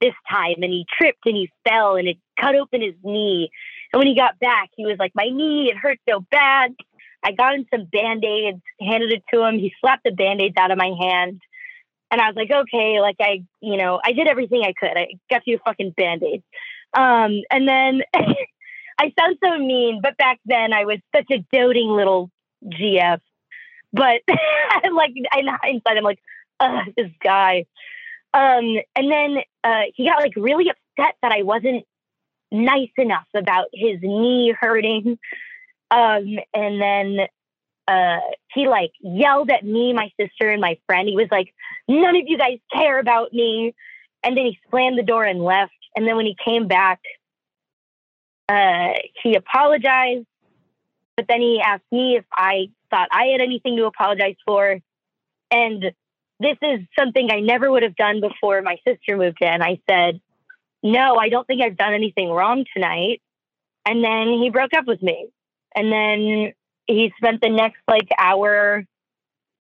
this 0.02 0.14
time 0.32 0.56
and 0.62 0.72
he 0.72 0.86
tripped 0.98 1.26
and 1.26 1.36
he 1.36 1.50
fell 1.68 1.96
and 1.96 2.08
it 2.08 2.18
cut 2.40 2.56
open 2.56 2.82
his 2.82 2.96
knee 3.04 3.50
and 3.92 4.00
when 4.00 4.08
he 4.08 4.16
got 4.16 4.40
back 4.40 4.70
he 4.78 4.86
was 4.86 4.96
like 4.98 5.12
my 5.14 5.26
knee 5.26 5.70
it 5.70 5.78
hurt 5.78 6.00
so 6.10 6.22
bad 6.32 6.74
I 7.24 7.32
got 7.32 7.56
him 7.56 7.66
some 7.74 7.86
band 7.86 8.24
aids, 8.24 8.62
handed 8.80 9.12
it 9.12 9.24
to 9.34 9.44
him. 9.44 9.56
He 9.56 9.74
slapped 9.82 10.04
the 10.04 10.12
band 10.12 10.42
aids 10.42 10.56
out 10.58 10.72
of 10.72 10.78
my 10.78 10.92
hand. 11.00 11.42
And 12.12 12.20
I 12.20 12.28
was 12.28 12.36
like, 12.36 12.52
okay, 12.52 13.00
like 13.02 13.18
I, 13.20 13.44
you 13.62 13.78
know, 13.78 14.00
I 14.04 14.14
did 14.14 14.28
everything 14.28 14.64
I 14.64 14.74
could. 14.74 14.98
I 14.98 15.08
got 15.30 15.44
you 15.46 15.58
a 15.58 15.60
fucking 15.60 15.92
band 15.92 16.24
aid. 16.24 16.44
Um, 16.94 17.42
and 17.52 17.68
then 17.68 18.02
I 18.98 19.14
sound 19.18 19.38
so 19.44 19.58
mean, 19.58 20.00
but 20.02 20.18
back 20.18 20.40
then 20.46 20.74
I 20.74 20.86
was 20.86 21.00
such 21.16 21.28
a 21.32 21.46
doting 21.54 21.90
little 21.90 22.32
GF. 22.66 23.20
But 23.94 24.22
like 24.28 25.12
in 25.16 25.48
hindsight, 25.48 25.98
I'm 25.98 26.04
like, 26.04 26.20
This 26.96 27.12
guy. 27.24 27.66
Um, 28.34 28.78
and 28.96 29.12
then 29.12 29.38
uh, 29.64 29.84
he 29.96 30.08
got 30.08 30.22
like 30.22 30.36
really 30.36 30.70
upset 30.70 31.16
that 31.22 31.32
I 31.32 31.44
wasn't 31.44 31.86
nice 32.52 32.92
enough 32.98 33.28
about 33.34 33.68
his 33.74 34.00
knee 34.02 34.54
hurting. 34.60 35.18
Um, 35.92 36.38
and 36.54 36.80
then 36.80 37.18
uh, 37.88 38.20
he 38.54 38.68
like 38.68 38.92
yelled 39.02 39.50
at 39.50 39.66
me, 39.66 39.92
my 39.92 40.12
sister, 40.20 40.52
and 40.52 40.62
my 40.62 40.78
friend. 40.86 41.10
He 41.10 41.16
was 41.16 41.30
like, 41.32 41.52
"None 41.88 42.16
of 42.16 42.24
you 42.28 42.38
guys 42.38 42.60
care 42.72 43.00
about 43.00 43.34
me." 43.34 43.74
And 44.22 44.38
then 44.38 44.46
he 44.46 44.60
slammed 44.70 45.00
the 45.00 45.04
door 45.04 45.24
and 45.24 45.44
left. 45.44 45.74
And 45.96 46.08
then 46.08 46.16
when 46.16 46.28
he 46.28 46.36
came 46.46 46.68
back, 46.68 47.00
uh, 48.48 48.94
he 49.24 49.34
apologized, 49.34 50.28
but 51.18 51.26
then 51.28 51.42
he 51.42 51.60
asked 51.60 51.92
me 51.92 52.18
if 52.18 52.26
I 52.32 52.70
thought 52.90 53.10
I 53.12 53.26
had 53.32 53.42
anything 53.42 53.78
to 53.78 53.86
apologize 53.86 54.36
for. 54.46 54.80
And 55.50 55.92
this 56.40 56.58
is 56.62 56.80
something 56.98 57.30
I 57.32 57.40
never 57.42 57.70
would 57.70 57.84
have 57.84 57.96
done 57.96 58.22
before 58.22 58.62
my 58.62 58.78
sister 58.88 59.18
moved 59.18 59.42
in. 59.42 59.62
I 59.62 59.80
said, 59.90 60.22
"No, 60.84 61.16
I 61.18 61.30
don't 61.30 61.46
think 61.48 61.62
I've 61.62 61.78
done 61.78 61.94
anything 61.94 62.30
wrong 62.30 62.66
tonight." 62.74 63.22
And 63.86 64.04
then 64.04 64.28
he 64.42 64.50
broke 64.52 64.74
up 64.74 64.86
with 64.86 65.02
me. 65.02 65.30
And 65.76 65.92
then 65.92 66.54
he 66.88 67.14
spent 67.18 67.42
the 67.42 67.50
next 67.50 67.80
like 67.88 68.10
hour 68.18 68.86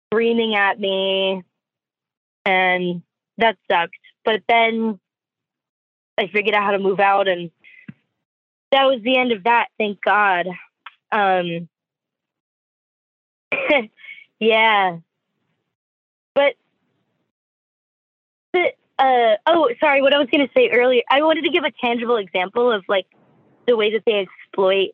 screaming 0.09 0.55
at 0.55 0.79
me 0.79 1.43
and 2.45 3.03
that 3.39 3.57
sucked. 3.71 3.97
But 4.25 4.43
then 4.49 4.99
I 6.19 6.29
figured 6.29 6.55
out 6.55 6.65
how 6.65 6.71
to 6.73 6.79
move 6.79 7.01
out 7.01 7.29
and 7.29 7.51
that 8.73 8.85
was 8.85 9.01
the 9.03 9.17
end 9.17 9.33
of 9.33 9.45
that, 9.45 9.69
thank 9.79 10.01
God. 10.03 10.47
Um 11.13 11.69
yeah. 14.41 14.99
But 16.37 16.55
the 18.53 18.73
uh 18.99 19.37
oh 19.47 19.71
sorry, 19.81 20.03
what 20.03 20.15
I 20.15 20.19
was 20.19 20.29
gonna 20.31 20.51
say 20.57 20.69
earlier, 20.73 21.03
I 21.11 21.23
wanted 21.23 21.45
to 21.45 21.51
give 21.51 21.65
a 21.65 21.73
tangible 21.85 22.19
example 22.19 22.71
of 22.71 22.85
like 22.89 23.07
the 23.67 23.77
way 23.77 23.93
that 23.95 24.03
they 24.07 24.21
exploit 24.21 24.91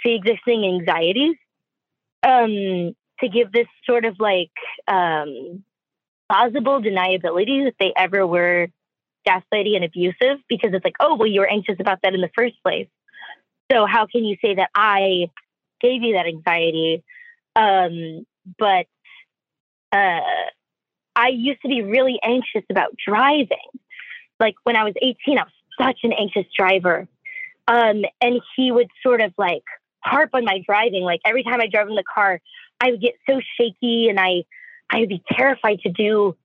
pre-existing 0.00 0.64
anxieties 0.64 1.36
um, 2.22 2.94
to 3.20 3.28
give 3.32 3.52
this 3.52 3.66
sort 3.84 4.04
of 4.04 4.16
like 4.18 4.50
um, 4.86 5.62
plausible 6.30 6.80
deniability 6.80 7.64
that 7.64 7.74
they 7.78 7.92
ever 7.96 8.26
were 8.26 8.68
gaslighty 9.26 9.76
and 9.76 9.84
abusive 9.84 10.38
because 10.48 10.70
it's 10.72 10.84
like, 10.84 10.96
oh, 11.00 11.16
well, 11.16 11.28
you 11.28 11.40
were 11.40 11.50
anxious 11.50 11.76
about 11.80 12.00
that 12.02 12.14
in 12.14 12.20
the 12.20 12.30
first 12.34 12.54
place. 12.62 12.88
So 13.70 13.86
how 13.86 14.06
can 14.06 14.24
you 14.24 14.36
say 14.42 14.54
that 14.54 14.70
I 14.74 15.30
gave 15.80 16.02
you 16.02 16.14
that 16.14 16.26
anxiety? 16.26 17.02
Um, 17.54 18.24
but 18.58 18.86
uh, 19.92 20.20
I 21.18 21.30
used 21.30 21.60
to 21.62 21.68
be 21.68 21.82
really 21.82 22.20
anxious 22.22 22.62
about 22.70 22.94
driving. 23.04 23.68
Like 24.38 24.54
when 24.62 24.76
I 24.76 24.84
was 24.84 24.94
18, 25.02 25.36
I 25.36 25.42
was 25.42 25.52
such 25.76 25.98
an 26.04 26.12
anxious 26.12 26.46
driver. 26.56 27.08
Um, 27.66 28.04
and 28.20 28.40
he 28.56 28.70
would 28.70 28.88
sort 29.02 29.20
of 29.20 29.34
like 29.36 29.64
harp 30.00 30.30
on 30.32 30.44
my 30.44 30.60
driving. 30.64 31.02
Like 31.02 31.20
every 31.26 31.42
time 31.42 31.60
I 31.60 31.66
drove 31.66 31.88
in 31.88 31.96
the 31.96 32.04
car, 32.04 32.40
I 32.80 32.92
would 32.92 33.00
get 33.00 33.14
so 33.28 33.40
shaky 33.58 34.08
and 34.08 34.20
I, 34.20 34.44
I 34.90 35.00
would 35.00 35.08
be 35.08 35.22
terrified 35.36 35.80
to 35.80 35.90
do 35.90 36.36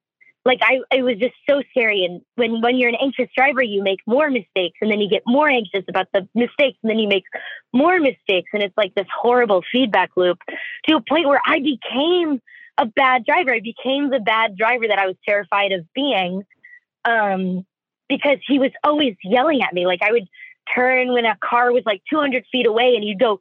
like 0.46 0.60
I 0.62 0.80
it 0.94 1.04
was 1.04 1.18
just 1.20 1.36
so 1.50 1.62
scary. 1.70 2.04
And 2.04 2.22
when 2.36 2.62
when 2.62 2.76
you're 2.76 2.90
an 2.90 2.98
anxious 3.02 3.30
driver, 3.36 3.64
you 3.64 3.82
make 3.82 4.00
more 4.06 4.30
mistakes, 4.30 4.78
and 4.82 4.92
then 4.92 5.00
you 5.00 5.10
get 5.10 5.24
more 5.26 5.50
anxious 5.50 5.86
about 5.88 6.08
the 6.14 6.28
mistakes, 6.36 6.78
and 6.84 6.90
then 6.90 7.00
you 7.00 7.08
make 7.08 7.24
more 7.72 7.98
mistakes, 8.00 8.50
and 8.52 8.62
it's 8.62 8.76
like 8.76 8.94
this 8.94 9.08
horrible 9.22 9.64
feedback 9.72 10.12
loop 10.18 10.40
to 10.88 10.98
a 10.98 11.02
point 11.08 11.30
where 11.30 11.42
I 11.46 11.60
became 11.60 12.42
a 12.78 12.86
bad 12.86 13.26
driver. 13.26 13.54
I 13.54 13.60
became 13.60 14.10
the 14.10 14.20
bad 14.20 14.58
driver 14.58 14.88
that 14.88 15.00
I 15.00 15.08
was 15.08 15.16
terrified 15.28 15.72
of 15.72 15.86
being, 15.94 16.44
um, 17.06 17.66
because 18.10 18.38
he 18.48 18.60
was 18.60 18.72
always 18.84 19.16
yelling 19.24 19.62
at 19.62 19.74
me. 19.74 19.86
Like 19.86 20.02
I 20.02 20.12
would 20.12 20.28
turn 20.74 21.14
when 21.14 21.26
a 21.26 21.38
car 21.44 21.72
was 21.72 21.84
like 21.86 22.02
200 22.10 22.46
feet 22.52 22.66
away, 22.66 22.94
and 22.96 23.04
he'd 23.04 23.20
go. 23.20 23.40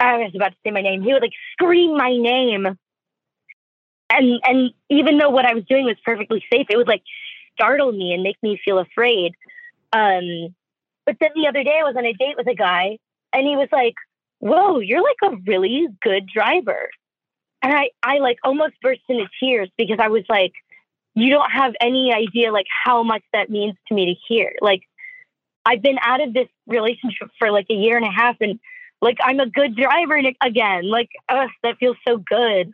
I 0.00 0.18
was 0.18 0.32
about 0.34 0.50
to 0.50 0.56
say 0.64 0.70
my 0.70 0.80
name. 0.80 1.02
He 1.02 1.12
would 1.12 1.22
like 1.22 1.32
scream 1.54 1.96
my 1.96 2.16
name 2.16 2.78
and 4.10 4.40
and 4.44 4.70
even 4.88 5.18
though 5.18 5.30
what 5.30 5.46
I 5.46 5.54
was 5.54 5.64
doing 5.68 5.84
was 5.84 5.96
perfectly 6.04 6.42
safe, 6.52 6.66
it 6.70 6.76
would 6.76 6.88
like 6.88 7.02
startle 7.54 7.92
me 7.92 8.12
and 8.12 8.22
make 8.22 8.36
me 8.42 8.60
feel 8.64 8.78
afraid. 8.78 9.32
Um, 9.92 10.54
but 11.06 11.16
then 11.20 11.30
the 11.34 11.48
other 11.48 11.62
day 11.62 11.78
I 11.80 11.84
was 11.84 11.94
on 11.96 12.04
a 12.04 12.12
date 12.12 12.36
with 12.36 12.46
a 12.46 12.54
guy 12.54 12.98
and 13.32 13.46
he 13.46 13.56
was 13.56 13.68
like, 13.72 13.94
Whoa, 14.40 14.78
you're 14.78 15.02
like 15.02 15.32
a 15.32 15.36
really 15.46 15.88
good 16.00 16.28
driver. 16.32 16.88
And 17.62 17.72
I, 17.72 17.90
I 18.02 18.18
like 18.18 18.38
almost 18.44 18.74
burst 18.80 19.00
into 19.08 19.26
tears 19.40 19.70
because 19.76 19.98
I 20.00 20.08
was 20.08 20.24
like, 20.28 20.52
you 21.14 21.30
don't 21.30 21.50
have 21.50 21.74
any 21.80 22.12
idea 22.12 22.52
like 22.52 22.66
how 22.84 23.02
much 23.02 23.22
that 23.32 23.50
means 23.50 23.74
to 23.88 23.94
me 23.94 24.06
to 24.06 24.14
hear. 24.28 24.52
Like 24.60 24.82
I've 25.66 25.82
been 25.82 25.98
out 26.00 26.22
of 26.22 26.32
this 26.32 26.48
relationship 26.66 27.28
for 27.38 27.50
like 27.50 27.66
a 27.70 27.74
year 27.74 27.96
and 27.96 28.06
a 28.06 28.10
half 28.10 28.36
and 28.40 28.60
like 29.00 29.18
I'm 29.22 29.40
a 29.40 29.48
good 29.48 29.76
driver 29.76 30.20
again. 30.40 30.88
Like, 30.88 31.08
ugh, 31.28 31.50
that 31.62 31.76
feels 31.78 31.96
so 32.06 32.18
good. 32.18 32.72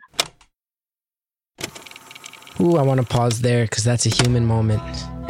Ooh, 2.61 2.77
I 2.77 2.83
want 2.83 3.01
to 3.01 3.05
pause 3.05 3.41
there 3.41 3.65
because 3.65 3.83
that's 3.83 4.05
a 4.05 4.09
human 4.09 4.45
moment. 4.45 4.81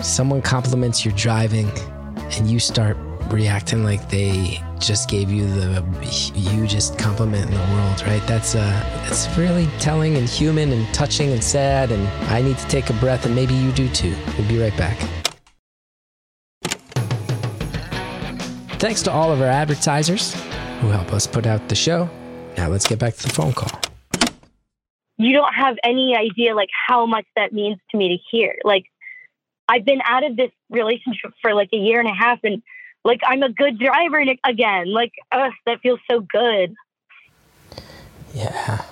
Someone 0.04 0.42
compliments 0.42 1.04
your 1.04 1.14
driving 1.16 1.72
and 2.18 2.50
you 2.50 2.60
start 2.60 2.98
reacting 3.32 3.84
like 3.84 4.10
they 4.10 4.62
just 4.80 5.10
gave 5.10 5.32
you 5.32 5.48
the 5.48 5.82
hugest 6.02 6.98
compliment 6.98 7.46
in 7.46 7.52
the 7.52 7.74
world, 7.74 8.02
right? 8.08 8.22
That's 8.28 8.56
uh 8.56 8.60
that's 9.04 9.28
really 9.38 9.68
telling 9.80 10.18
and 10.18 10.28
human 10.28 10.72
and 10.72 10.92
touching 10.94 11.32
and 11.32 11.44
sad 11.44 11.92
and 11.92 12.08
I 12.32 12.42
need 12.42 12.58
to 12.58 12.68
take 12.68 12.90
a 12.90 12.94
breath 12.94 13.26
and 13.26 13.36
maybe 13.36 13.54
you 13.54 13.72
do 13.72 13.90
too. 13.90 14.16
We'll 14.38 14.48
be 14.48 14.60
right 14.60 14.76
back. 14.78 14.98
Thanks 18.80 19.02
to 19.04 19.12
all 19.12 19.32
of 19.32 19.42
our 19.42 19.48
advertisers 19.48 20.34
who 20.82 20.90
help 20.90 21.14
us 21.14 21.26
put 21.26 21.46
out 21.46 21.70
the 21.70 21.76
show. 21.76 22.10
Now 22.58 22.70
let's 22.70 22.88
get 22.88 23.00
back 23.00 23.16
to 23.16 23.24
the 23.24 23.34
phone 23.34 23.54
call 23.54 23.72
you 25.18 25.34
don't 25.34 25.54
have 25.54 25.76
any 25.84 26.16
idea 26.16 26.56
like 26.56 26.70
how 26.88 27.06
much 27.06 27.26
that 27.36 27.54
means 27.54 27.78
to 27.92 27.98
me 27.98 28.10
to 28.10 28.18
hear. 28.32 28.56
Like 28.64 28.86
I've 29.68 29.86
been 29.86 30.02
out 30.04 30.26
of 30.26 30.36
this 30.36 30.52
relationship 30.70 31.32
for 31.42 31.54
like 31.54 31.70
a 31.74 31.78
year 31.78 32.00
and 32.00 32.10
a 32.10 32.14
half 32.14 32.40
and 32.44 32.62
like 33.06 33.22
I'm 33.26 33.44
a 33.44 33.50
good 33.50 33.80
driver 33.80 34.22
again. 34.44 34.92
Like 34.92 35.14
ugh, 35.32 35.54
that 35.66 35.80
feels 35.80 36.00
so 36.10 36.20
good. 36.20 36.76
Yeah. 38.34 38.84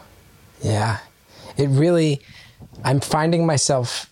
Yeah. 0.62 1.00
It 1.58 1.68
really 1.68 2.22
I'm 2.86 3.02
finding 3.02 3.46
myself 3.46 4.10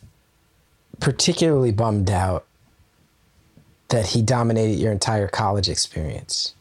particularly 0.99 1.71
bummed 1.71 2.09
out 2.09 2.45
that 3.89 4.07
he 4.07 4.21
dominated 4.21 4.79
your 4.79 4.91
entire 4.91 5.27
college 5.27 5.69
experience. 5.69 6.55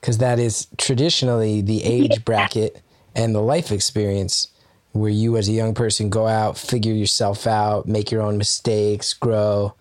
Cuz 0.00 0.18
that 0.18 0.38
is 0.38 0.68
traditionally 0.78 1.60
the 1.60 1.82
age 1.96 2.24
bracket 2.24 2.80
and 3.14 3.34
the 3.34 3.42
life 3.42 3.72
experience 3.72 4.48
where 4.92 5.10
you 5.10 5.36
as 5.36 5.48
a 5.48 5.52
young 5.52 5.74
person 5.74 6.08
go 6.08 6.26
out, 6.26 6.56
figure 6.56 6.92
yourself 6.92 7.46
out, 7.46 7.86
make 7.86 8.10
your 8.10 8.22
own 8.22 8.38
mistakes, 8.38 9.12
grow. 9.12 9.74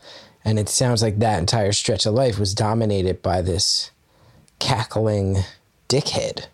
And 0.47 0.57
it 0.57 0.69
sounds 0.69 1.03
like 1.03 1.19
that 1.19 1.39
entire 1.39 1.73
stretch 1.73 2.05
of 2.05 2.13
life 2.13 2.39
was 2.39 2.53
dominated 2.53 3.21
by 3.21 3.41
this 3.41 3.91
cackling 4.59 5.39
dickhead. 5.89 6.47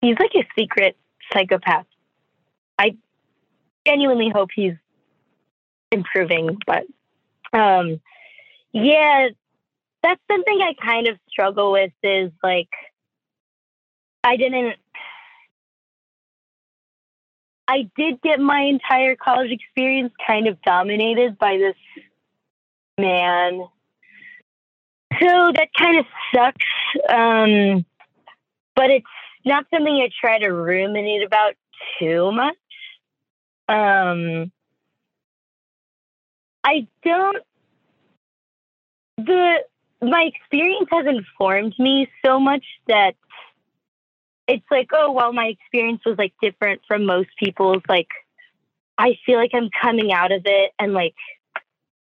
He's 0.00 0.16
like 0.18 0.30
a 0.34 0.48
secret 0.58 0.96
psychopath. 1.30 1.84
I 2.78 2.96
genuinely 3.86 4.30
hope 4.34 4.48
he's 4.56 4.72
improving, 5.92 6.56
but 6.66 6.84
um 7.52 8.00
yeah, 8.72 9.28
that's 10.02 10.22
something 10.32 10.60
I 10.62 10.72
kind 10.82 11.08
of 11.08 11.18
struggle 11.28 11.72
with 11.72 11.92
is 12.02 12.32
like 12.42 12.70
I 14.24 14.38
didn't 14.38 14.76
I 17.68 17.90
did 17.96 18.22
get 18.22 18.40
my 18.40 18.62
entire 18.62 19.14
college 19.14 19.50
experience 19.50 20.12
kind 20.26 20.46
of 20.48 20.60
dominated 20.62 21.38
by 21.38 21.58
this 21.58 21.76
man. 22.98 23.60
So 25.20 25.52
that 25.54 25.68
kind 25.78 25.98
of 25.98 26.06
sucks. 26.34 26.64
Um, 27.08 27.84
but 28.74 28.90
it's 28.90 29.06
not 29.44 29.66
something 29.72 29.94
I 29.94 30.08
try 30.18 30.38
to 30.38 30.48
ruminate 30.48 31.22
about 31.22 31.54
too 31.98 32.32
much. 32.32 32.56
Um, 33.68 34.50
I 36.64 36.86
don't, 37.04 37.36
the, 39.18 39.56
my 40.00 40.30
experience 40.34 40.88
has 40.90 41.06
informed 41.06 41.74
me 41.78 42.08
so 42.24 42.40
much 42.40 42.64
that 42.86 43.12
it's 44.48 44.64
like, 44.70 44.88
oh, 44.92 45.12
well, 45.12 45.32
my 45.32 45.46
experience 45.46 46.00
was 46.06 46.16
like 46.16 46.32
different 46.40 46.80
from 46.88 47.04
most 47.04 47.28
people's. 47.38 47.82
Like, 47.88 48.08
I 48.96 49.18
feel 49.26 49.36
like 49.36 49.50
I'm 49.52 49.68
coming 49.80 50.10
out 50.10 50.32
of 50.32 50.42
it 50.46 50.72
and 50.78 50.94
like 50.94 51.14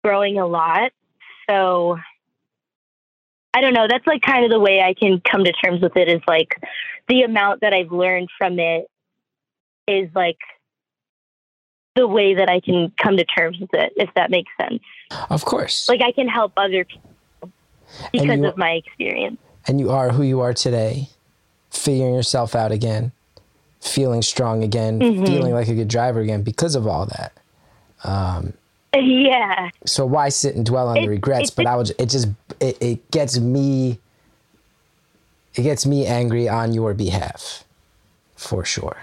growing 0.05 0.39
a 0.39 0.47
lot. 0.47 0.93
So 1.49 1.99
I 3.55 3.63
don't 3.63 3.73
know. 3.73 3.87
That's 3.89 4.07
like 4.07 4.21
kind 4.21 4.45
of 4.45 4.51
the 4.51 4.61
way 4.61 4.81
I 4.83 4.93
can 4.93 5.21
come 5.21 5.43
to 5.45 5.53
terms 5.53 5.81
with 5.81 5.97
it 5.97 6.09
is 6.09 6.21
like 6.29 6.55
the 7.09 7.23
amount 7.23 7.63
that 7.63 7.73
I've 7.73 7.91
learned 7.91 8.29
from 8.37 8.59
it 8.59 8.87
is 9.89 10.11
like 10.15 10.39
the 11.97 12.07
way 12.07 12.35
that 12.35 12.51
I 12.51 12.61
can 12.61 12.93
come 13.03 13.17
to 13.17 13.25
terms 13.25 13.59
with 13.59 13.73
it, 13.73 13.95
if 13.97 14.11
that 14.15 14.31
makes 14.31 14.53
sense. 14.61 14.83
Of 15.31 15.47
course. 15.47 15.89
Like 15.89 16.03
I 16.03 16.13
can 16.13 16.29
help 16.29 16.53
other 16.59 16.85
people 16.85 17.51
because 18.13 18.39
you, 18.39 18.47
of 18.47 18.59
my 18.59 18.73
experience. 18.73 19.39
And 19.67 19.81
you 19.81 19.91
are 19.91 20.11
who 20.11 20.23
you 20.23 20.41
are 20.41 20.53
today 20.53 21.09
figuring 21.89 22.15
yourself 22.15 22.55
out 22.55 22.71
again, 22.71 23.13
feeling 23.81 24.21
strong 24.21 24.63
again, 24.63 25.01
mm-hmm. 25.01 25.25
feeling 25.25 25.55
like 25.55 25.69
a 25.69 25.75
good 25.75 25.89
driver 25.89 26.21
again 26.21 26.43
because 26.43 26.75
of 26.75 26.87
all 26.87 27.07
that. 27.07 27.33
Um, 28.05 28.53
yeah. 28.95 29.71
So 29.87 30.05
why 30.05 30.29
sit 30.29 30.55
and 30.55 30.67
dwell 30.67 30.89
on 30.89 30.99
it, 30.99 31.01
the 31.01 31.09
regrets? 31.09 31.49
It, 31.49 31.57
but 31.57 31.67
I 31.67 31.77
would. 31.77 31.91
It 31.99 32.11
just 32.11 32.29
it, 32.61 32.77
it 32.83 33.11
gets 33.11 33.39
me. 33.39 33.99
It 35.55 35.63
gets 35.63 35.87
me 35.87 36.05
angry 36.05 36.47
on 36.47 36.75
your 36.75 36.93
behalf, 36.93 37.65
for 38.37 38.67
sure. 38.67 38.99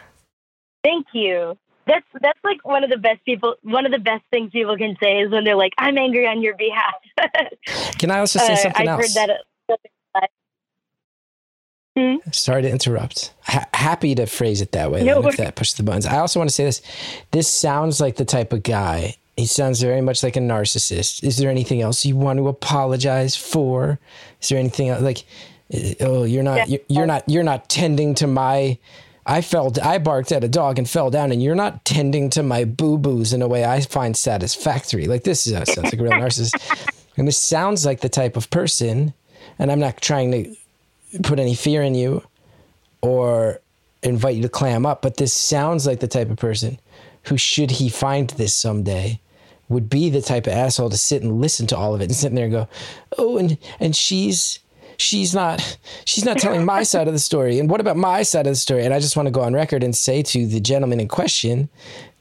Thank 0.84 1.08
you. 1.12 1.58
That's 1.88 2.06
that's 2.22 2.40
like 2.44 2.64
one 2.64 2.84
of 2.84 2.92
the 2.92 2.98
best 2.98 3.26
people. 3.26 3.56
One 3.64 3.88
of 3.88 3.92
the 3.92 4.00
best 4.00 4.24
things 4.30 4.52
people 4.52 4.78
can 4.78 4.96
say 5.02 5.22
is 5.22 5.32
when 5.32 5.44
they're 5.44 5.56
like, 5.56 5.74
"I'm 5.80 5.98
angry 5.98 6.28
on 6.28 6.44
your 6.44 6.56
behalf." 6.56 7.50
can 7.98 8.12
I 8.12 8.20
also 8.20 8.38
say 8.38 8.54
uh, 8.54 8.58
something 8.58 8.88
I've 8.88 9.00
else? 9.00 9.16
Heard 9.16 9.28
that 9.28 9.40
Mm-hmm. 11.98 12.32
Sorry 12.32 12.62
to 12.62 12.70
interrupt. 12.70 13.34
happy 13.44 14.16
to 14.16 14.26
phrase 14.26 14.62
it 14.62 14.74
that 14.74 14.92
way. 14.92 15.04
No, 15.04 15.26
if 15.28 15.38
that 15.38 15.56
pushes 15.56 15.76
the 15.76 15.84
buttons. 15.84 16.06
I 16.06 16.18
also 16.18 16.40
want 16.40 16.50
to 16.50 16.54
say 16.54 16.66
this. 16.66 16.82
This 17.32 17.48
sounds 17.48 18.02
like 18.02 18.18
the 18.18 18.26
type 18.26 18.52
of 18.52 18.64
guy. 18.64 19.16
He 19.38 19.46
sounds 19.46 19.82
very 19.82 20.02
much 20.02 20.24
like 20.24 20.36
a 20.36 20.40
narcissist. 20.40 21.24
Is 21.24 21.38
there 21.38 21.50
anything 21.50 21.82
else 21.82 22.06
you 22.06 22.16
want 22.16 22.38
to 22.40 22.48
apologize 22.48 23.36
for? 23.36 24.00
Is 24.42 24.50
there 24.50 24.58
anything 24.58 24.90
else, 24.90 25.02
like? 25.02 25.26
Oh, 26.02 26.24
you're 26.24 26.44
not. 26.44 26.68
Yeah. 26.68 26.78
You're 26.90 27.06
not. 27.06 27.24
You're 27.28 27.44
not 27.44 27.70
tending 27.70 28.14
to 28.16 28.28
my. 28.28 28.78
I 29.26 29.42
felt. 29.42 29.84
I 29.84 29.98
barked 29.98 30.32
at 30.32 30.44
a 30.44 30.50
dog 30.50 30.78
and 30.78 30.90
fell 30.90 31.10
down, 31.10 31.32
and 31.32 31.42
you're 31.42 31.56
not 31.56 31.86
tending 31.86 32.30
to 32.32 32.44
my 32.44 32.66
boo 32.66 32.98
boos 32.98 33.34
in 33.34 33.42
a 33.42 33.48
way 33.48 33.66
I 33.66 33.82
find 33.82 34.16
satisfactory. 34.16 35.08
Like 35.08 35.24
this 35.24 35.48
is 35.48 35.54
sounds 35.54 35.78
like 35.78 35.94
a 35.94 36.04
real 36.04 36.12
narcissist, 36.12 36.94
and 37.18 37.28
this 37.28 37.38
sounds 37.38 37.86
like 37.86 38.02
the 38.02 38.10
type 38.10 38.36
of 38.38 38.50
person. 38.50 39.14
And 39.60 39.72
I'm 39.72 39.80
not 39.80 40.02
trying 40.02 40.32
to 40.32 40.56
put 41.24 41.40
any 41.40 41.56
fear 41.56 41.82
in 41.82 41.96
you 41.96 42.24
or 43.02 43.62
invite 44.04 44.36
you 44.36 44.42
to 44.44 44.50
clam 44.50 44.86
up, 44.86 45.02
but 45.02 45.18
this 45.18 45.34
sounds 45.34 45.86
like 45.88 46.00
the 46.00 46.08
type 46.08 46.30
of 46.30 46.38
person 46.38 46.80
who, 47.24 47.38
should 47.38 47.72
he 47.72 47.90
find 47.90 48.30
this 48.32 48.56
someday, 48.56 49.20
would 49.68 49.90
be 49.90 50.10
the 50.10 50.22
type 50.22 50.48
of 50.48 50.54
asshole 50.54 50.90
to 50.90 50.98
sit 50.98 51.24
and 51.24 51.42
listen 51.42 51.66
to 51.68 51.78
all 51.78 51.96
of 51.96 52.02
it 52.02 52.06
and 52.06 52.16
sit 52.16 52.34
there 52.36 52.46
and 52.46 52.54
go, 52.54 52.68
oh, 53.18 53.38
and 53.38 53.58
and 53.80 53.96
she's 53.96 54.60
she's 54.98 55.34
not 55.34 55.78
she's 56.06 56.24
not 56.24 56.38
telling 56.38 56.64
my 56.64 56.84
side 56.92 57.08
of 57.08 57.14
the 57.14 57.20
story. 57.20 57.60
And 57.60 57.70
what 57.70 57.82
about 57.82 57.98
my 57.98 58.24
side 58.24 58.48
of 58.48 58.52
the 58.52 58.58
story? 58.58 58.86
And 58.86 58.94
I 58.94 59.00
just 59.00 59.18
want 59.18 59.28
to 59.28 59.32
go 59.32 59.42
on 59.42 59.54
record 59.54 59.84
and 59.84 59.96
say 59.96 60.22
to 60.22 60.46
the 60.46 60.60
gentleman 60.60 61.00
in 61.00 61.08
question 61.08 61.70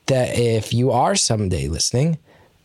that 0.07 0.38
if 0.38 0.72
you 0.72 0.90
are 0.90 1.14
someday 1.14 1.68
listening, 1.68 2.18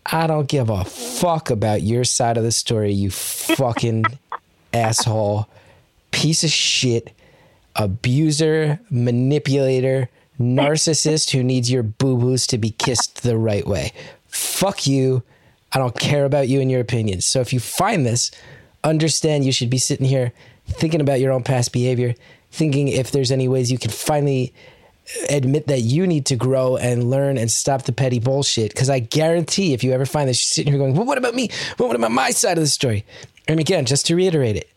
I 0.06 0.28
don't 0.28 0.48
give 0.48 0.70
a 0.70 0.86
fuck 0.86 1.50
about 1.50 1.84
your 1.84 2.04
side 2.04 2.38
of 2.38 2.44
the 2.44 2.52
story, 2.52 2.94
you 2.94 3.12
fucking 3.12 4.06
asshole, 4.74 5.48
piece 6.20 6.44
of 6.44 6.50
shit, 6.50 7.14
abuser, 7.78 8.78
manipulator, 8.90 10.10
narcissist 10.38 11.30
who 11.30 11.42
needs 11.42 11.72
your 11.72 11.82
boo 11.82 12.18
boos 12.18 12.46
to 12.46 12.58
be 12.58 12.72
kissed 12.72 13.24
the 13.24 13.38
right 13.38 13.66
way. 13.66 13.94
Fuck 14.28 14.86
you. 14.86 15.24
I 15.72 15.78
don't 15.78 15.98
care 15.98 16.26
about 16.26 16.50
you 16.50 16.60
and 16.60 16.70
your 16.70 16.82
opinions. 16.82 17.26
So 17.26 17.40
if 17.40 17.54
you 17.54 17.62
find 17.62 18.06
this, 18.06 18.32
understand 18.84 19.46
you 19.46 19.54
should 19.54 19.70
be 19.70 19.78
sitting 19.78 20.06
here 20.06 20.34
thinking 20.68 21.00
about 21.00 21.22
your 21.22 21.32
own 21.32 21.42
past 21.42 21.72
behavior, 21.72 22.16
thinking 22.52 22.90
if 22.90 23.12
there's 23.12 23.32
any 23.32 23.48
ways 23.48 23.72
you 23.72 23.78
can 23.78 23.92
finally 23.92 24.54
admit 25.30 25.68
that 25.68 25.80
you 25.80 26.06
need 26.06 26.26
to 26.26 26.36
grow 26.36 26.76
and 26.76 27.10
learn 27.10 27.38
and 27.38 27.50
stop 27.50 27.84
the 27.84 27.94
petty 27.94 28.20
bullshit. 28.20 28.74
Because 28.74 28.90
I 28.90 29.00
guarantee 29.00 29.74
if 29.74 29.86
you 29.86 29.94
ever 29.94 30.06
find 30.06 30.28
this, 30.28 30.38
you're 30.42 30.54
sitting 30.54 30.74
here 30.74 30.80
going, 30.80 30.96
well, 30.96 31.06
what 31.06 31.18
about 31.18 31.34
me? 31.34 31.50
Well, 31.78 31.88
what 31.88 31.96
about 31.96 32.12
my 32.12 32.32
side 32.32 32.58
of 32.58 32.64
the 32.64 32.68
story? 32.68 33.06
And 33.48 33.58
again, 33.58 33.86
just 33.86 34.06
to 34.08 34.18
reiterate 34.18 34.58
it, 34.58 34.70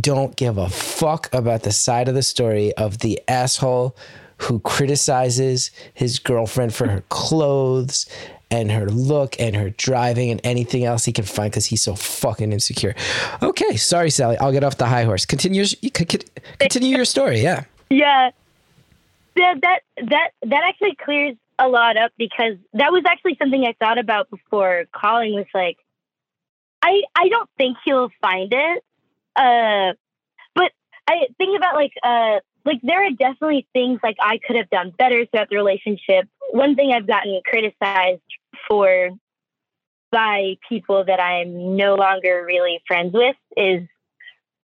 don't 0.00 0.36
give 0.36 0.58
a 0.58 0.68
fuck 0.68 1.32
about 1.34 1.62
the 1.62 1.72
side 1.72 2.08
of 2.08 2.14
the 2.14 2.22
story 2.22 2.72
of 2.76 2.98
the 2.98 3.20
asshole 3.28 3.96
who 4.38 4.58
criticizes 4.60 5.70
his 5.94 6.18
girlfriend 6.18 6.74
for 6.74 6.88
her 6.88 7.02
clothes 7.08 8.06
and 8.50 8.70
her 8.70 8.86
look 8.86 9.38
and 9.40 9.56
her 9.56 9.70
driving 9.70 10.30
and 10.30 10.40
anything 10.44 10.84
else 10.84 11.04
he 11.04 11.12
can 11.12 11.24
find 11.24 11.50
because 11.50 11.66
he's 11.66 11.82
so 11.82 11.94
fucking 11.94 12.52
insecure. 12.52 12.94
Okay, 13.42 13.76
sorry, 13.76 14.10
Sally. 14.10 14.36
I'll 14.38 14.52
get 14.52 14.64
off 14.64 14.76
the 14.76 14.86
high 14.86 15.04
horse. 15.04 15.24
Continue, 15.24 15.64
continue 16.58 16.96
your 16.96 17.04
story. 17.04 17.40
Yeah. 17.40 17.64
Yeah. 17.88 18.30
Yeah, 19.34 19.54
that 19.62 19.80
that 19.96 20.30
that 20.42 20.64
actually 20.68 20.94
clears 21.02 21.36
a 21.58 21.68
lot 21.68 21.96
up 21.96 22.12
because 22.18 22.56
that 22.74 22.92
was 22.92 23.02
actually 23.06 23.36
something 23.40 23.64
I 23.64 23.74
thought 23.78 23.96
about 23.96 24.28
before 24.28 24.84
calling 24.94 25.32
was 25.32 25.46
like 25.54 25.78
I 26.82 27.00
I 27.16 27.28
don't 27.28 27.48
think 27.56 27.78
he'll 27.84 28.10
find 28.20 28.52
it. 28.52 28.84
Uh 29.36 29.92
but 30.54 30.72
I 31.08 31.26
think 31.38 31.56
about 31.56 31.74
like 31.74 31.92
uh 32.02 32.40
like 32.64 32.80
there 32.82 33.06
are 33.06 33.10
definitely 33.10 33.66
things 33.72 34.00
like 34.02 34.16
I 34.20 34.38
could 34.38 34.56
have 34.56 34.70
done 34.70 34.92
better 34.96 35.26
throughout 35.26 35.48
the 35.50 35.56
relationship. 35.56 36.28
One 36.50 36.76
thing 36.76 36.92
I've 36.92 37.06
gotten 37.06 37.40
criticized 37.44 38.20
for 38.68 39.10
by 40.10 40.56
people 40.68 41.04
that 41.06 41.20
I'm 41.20 41.76
no 41.76 41.94
longer 41.94 42.44
really 42.46 42.80
friends 42.86 43.12
with 43.14 43.36
is 43.56 43.88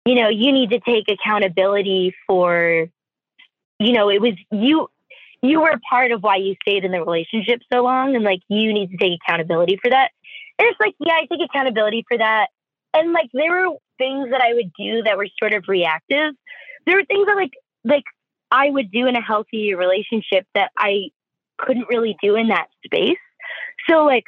you 0.04 0.14
know, 0.14 0.28
you 0.30 0.52
need 0.52 0.70
to 0.70 0.80
take 0.80 1.04
accountability 1.10 2.14
for 2.26 2.88
you 3.78 3.92
know, 3.92 4.10
it 4.10 4.20
was 4.20 4.34
you 4.50 4.88
you 5.42 5.60
were 5.60 5.78
part 5.88 6.12
of 6.12 6.22
why 6.22 6.36
you 6.36 6.56
stayed 6.62 6.84
in 6.84 6.92
the 6.92 6.98
relationship 6.98 7.60
so 7.72 7.82
long 7.82 8.16
and 8.16 8.24
like 8.24 8.40
you 8.48 8.72
need 8.72 8.90
to 8.90 8.96
take 8.96 9.18
accountability 9.22 9.78
for 9.80 9.90
that. 9.90 10.10
And 10.58 10.66
it's 10.68 10.80
like, 10.80 10.94
yeah, 10.98 11.12
I 11.14 11.26
take 11.26 11.48
accountability 11.48 12.04
for 12.08 12.18
that. 12.18 12.48
And 12.94 13.12
like 13.12 13.30
there 13.32 13.50
were 13.50 13.76
things 13.98 14.30
that 14.30 14.40
I 14.40 14.54
would 14.54 14.72
do 14.78 15.02
that 15.02 15.16
were 15.16 15.28
sort 15.38 15.52
of 15.52 15.64
reactive. 15.68 16.34
There 16.86 16.96
were 16.96 17.04
things 17.04 17.26
that 17.26 17.36
like 17.36 17.52
like 17.84 18.04
I 18.50 18.70
would 18.70 18.90
do 18.90 19.06
in 19.06 19.16
a 19.16 19.22
healthy 19.22 19.74
relationship 19.74 20.46
that 20.54 20.70
I 20.76 21.10
couldn't 21.58 21.86
really 21.88 22.16
do 22.22 22.36
in 22.36 22.48
that 22.48 22.68
space. 22.84 23.18
So 23.88 24.04
like, 24.04 24.24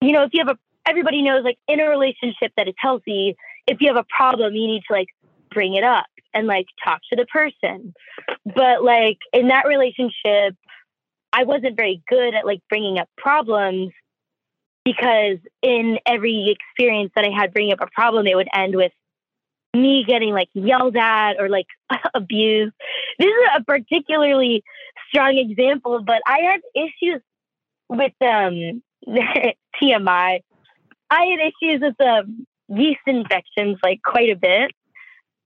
you 0.00 0.12
know, 0.12 0.22
if 0.22 0.30
you 0.32 0.44
have 0.46 0.56
a 0.56 0.58
everybody 0.88 1.22
knows 1.22 1.44
like 1.44 1.58
in 1.66 1.80
a 1.80 1.88
relationship 1.88 2.52
that 2.56 2.68
is 2.68 2.74
healthy, 2.78 3.36
if 3.66 3.78
you 3.80 3.88
have 3.88 3.96
a 3.96 4.06
problem, 4.16 4.54
you 4.54 4.66
need 4.66 4.82
to 4.88 4.92
like 4.92 5.08
bring 5.50 5.74
it 5.74 5.84
up 5.84 6.06
and 6.34 6.46
like 6.46 6.66
talk 6.84 7.00
to 7.10 7.16
the 7.16 7.26
person. 7.26 7.94
But 8.44 8.84
like 8.84 9.18
in 9.32 9.48
that 9.48 9.66
relationship, 9.66 10.56
I 11.32 11.44
wasn't 11.44 11.76
very 11.76 12.02
good 12.08 12.34
at 12.34 12.46
like 12.46 12.60
bringing 12.68 12.98
up 12.98 13.08
problems 13.16 13.92
because 14.84 15.38
in 15.62 15.98
every 16.06 16.56
experience 16.56 17.12
that 17.16 17.24
I 17.24 17.30
had 17.30 17.52
bringing 17.52 17.72
up 17.72 17.80
a 17.80 17.88
problem, 17.94 18.26
it 18.26 18.36
would 18.36 18.48
end 18.54 18.76
with 18.76 18.92
me 19.74 20.04
getting 20.06 20.32
like 20.32 20.48
yelled 20.54 20.96
at 20.96 21.34
or 21.38 21.48
like 21.48 21.66
abused. 22.14 22.74
This 23.18 23.28
is 23.28 23.48
a 23.56 23.64
particularly 23.64 24.62
strong 25.08 25.36
example, 25.36 26.02
but 26.04 26.22
I 26.26 26.38
had 26.40 26.60
issues 26.74 27.22
with 27.88 28.12
um 28.20 28.82
TMI. 29.82 30.40
I 31.10 31.24
had 31.26 31.40
issues 31.40 31.80
with 31.80 32.00
um, 32.00 32.46
yeast 32.68 33.00
infections 33.06 33.78
like 33.82 34.00
quite 34.02 34.30
a 34.30 34.36
bit 34.36 34.72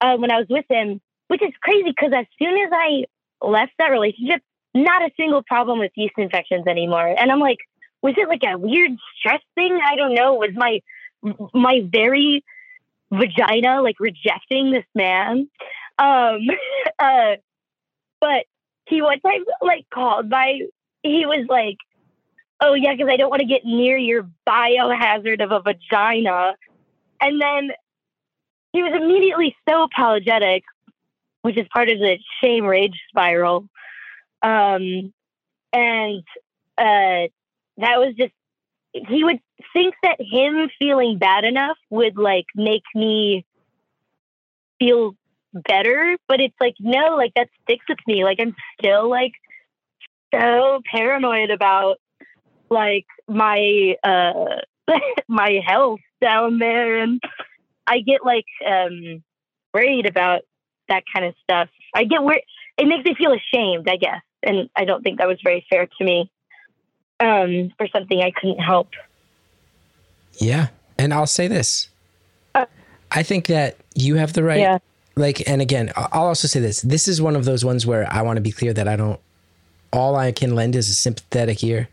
uh, 0.01 0.17
when 0.17 0.31
I 0.31 0.39
was 0.39 0.47
with 0.49 0.65
him, 0.69 1.01
which 1.29 1.43
is 1.43 1.53
crazy 1.63 1.91
because 1.91 2.13
as 2.17 2.27
soon 2.41 2.57
as 2.59 2.71
I 2.73 3.05
left 3.43 3.73
that 3.79 3.89
relationship, 3.89 4.41
not 4.75 5.03
a 5.03 5.11
single 5.17 5.43
problem 5.43 5.79
with 5.79 5.91
yeast 5.97 6.15
infections 6.17 6.67
anymore. 6.67 7.07
And 7.19 7.33
I'm 7.33 7.41
like, 7.41 7.59
was 8.03 8.15
it 8.17 8.29
like 8.29 8.43
a 8.45 8.59
weird 8.59 8.93
stress 9.19 9.43
thing? 9.55 9.79
I 9.85 9.97
don't 9.97 10.15
know. 10.15 10.35
Was 10.35 10.51
my 10.55 10.81
my 11.53 11.81
very 11.85 12.45
vagina 13.11 13.83
like 13.83 13.99
rejecting 14.01 14.71
this 14.71 14.85
man? 14.95 15.49
Um, 15.99 16.41
uh, 16.99 17.37
but 18.21 18.45
he 18.87 19.03
one 19.03 19.21
time 19.21 19.45
like 19.61 19.87
called 19.93 20.31
by 20.31 20.61
He 21.03 21.27
was 21.27 21.47
like, 21.49 21.79
"Oh 22.61 22.75
yeah, 22.75 22.95
because 22.95 23.11
I 23.11 23.17
don't 23.17 23.31
want 23.31 23.41
to 23.41 23.47
get 23.47 23.65
near 23.65 23.97
your 23.97 24.29
biohazard 24.49 25.43
of 25.43 25.53
a 25.53 25.61
vagina." 25.61 26.55
And 27.21 27.41
then 27.41 27.71
he 28.73 28.83
was 28.83 28.93
immediately 28.95 29.57
so 29.69 29.83
apologetic, 29.83 30.63
which 31.43 31.59
is 31.59 31.67
part 31.73 31.89
of 31.89 31.99
the 31.99 32.19
shame 32.43 32.65
rage 32.65 32.99
spiral. 33.09 33.69
Um, 34.41 35.13
and 35.73 36.23
uh, 36.77 37.29
that 37.79 37.99
was 37.99 38.15
just, 38.19 38.33
he 38.93 39.25
would 39.25 39.39
think 39.73 39.95
that 40.03 40.17
him 40.19 40.69
feeling 40.79 41.19
bad 41.19 41.45
enough 41.45 41.77
would 41.91 42.17
like 42.17 42.47
make 42.55 42.83
me 42.95 43.45
feel 44.79 45.15
better, 45.53 46.17
but 46.27 46.41
it's 46.41 46.57
like, 46.61 46.75
no, 46.81 47.17
like 47.17 47.33
that 47.35 47.49
sticks 47.63 47.85
with 47.89 47.99
me. 48.07 48.25
Like 48.25 48.39
I'm 48.41 48.55
still 48.79 49.09
like 49.09 49.33
so 50.35 50.81
paranoid 50.91 51.51
about 51.51 51.97
like 52.71 53.07
my, 53.29 53.95
uh, 54.03 54.61
my 55.29 55.61
health 55.67 56.01
down 56.21 56.59
there 56.59 56.99
and 56.99 57.21
I 57.87 58.01
get 58.01 58.25
like 58.25 58.47
um, 58.67 59.23
worried 59.73 60.07
about 60.07 60.43
that 60.89 61.05
kind 61.15 61.27
of 61.27 61.35
stuff. 61.43 61.69
I 61.95 62.05
get 62.05 62.23
worried. 62.23 62.45
It 62.77 62.87
makes 62.87 63.05
me 63.05 63.15
feel 63.17 63.33
ashamed, 63.33 63.89
I 63.89 63.97
guess, 63.97 64.23
and 64.43 64.69
I 64.77 64.85
don't 64.85 65.03
think 65.03 65.19
that 65.19 65.29
was 65.29 65.39
very 65.43 65.67
fair 65.71 65.87
to 65.87 66.05
me 66.05 66.31
um, 67.21 67.73
for 67.77 67.89
something 67.89 68.21
I 68.21 68.31
couldn't 68.31 68.61
help. 68.61 68.89
Yeah, 70.35 70.69
and 70.99 71.13
I'll 71.13 71.27
say 71.27 71.49
this: 71.49 71.89
uh, 72.55 72.67
I 73.11 73.23
think 73.23 73.47
that 73.47 73.77
you 73.95 74.17
have 74.17 74.33
the 74.33 74.43
right. 74.43 74.61
Yeah. 74.61 74.79
Like, 75.17 75.49
and 75.49 75.61
again, 75.61 75.93
I'll 75.97 76.27
also 76.27 76.47
say 76.47 76.61
this: 76.61 76.81
this 76.83 77.09
is 77.09 77.21
one 77.21 77.37
of 77.37 77.45
those 77.45 77.65
ones 77.65 77.87
where 77.87 78.11
I 78.13 78.23
want 78.23 78.37
to 78.37 78.41
be 78.41 78.53
clear 78.53 78.73
that 78.73 78.87
I 78.87 78.97
don't. 78.97 79.21
All 79.93 80.17
I 80.17 80.33
can 80.33 80.55
lend 80.55 80.77
is 80.77 80.89
a 80.89 80.95
sympathetic 80.95 81.65
ear. 81.65 81.89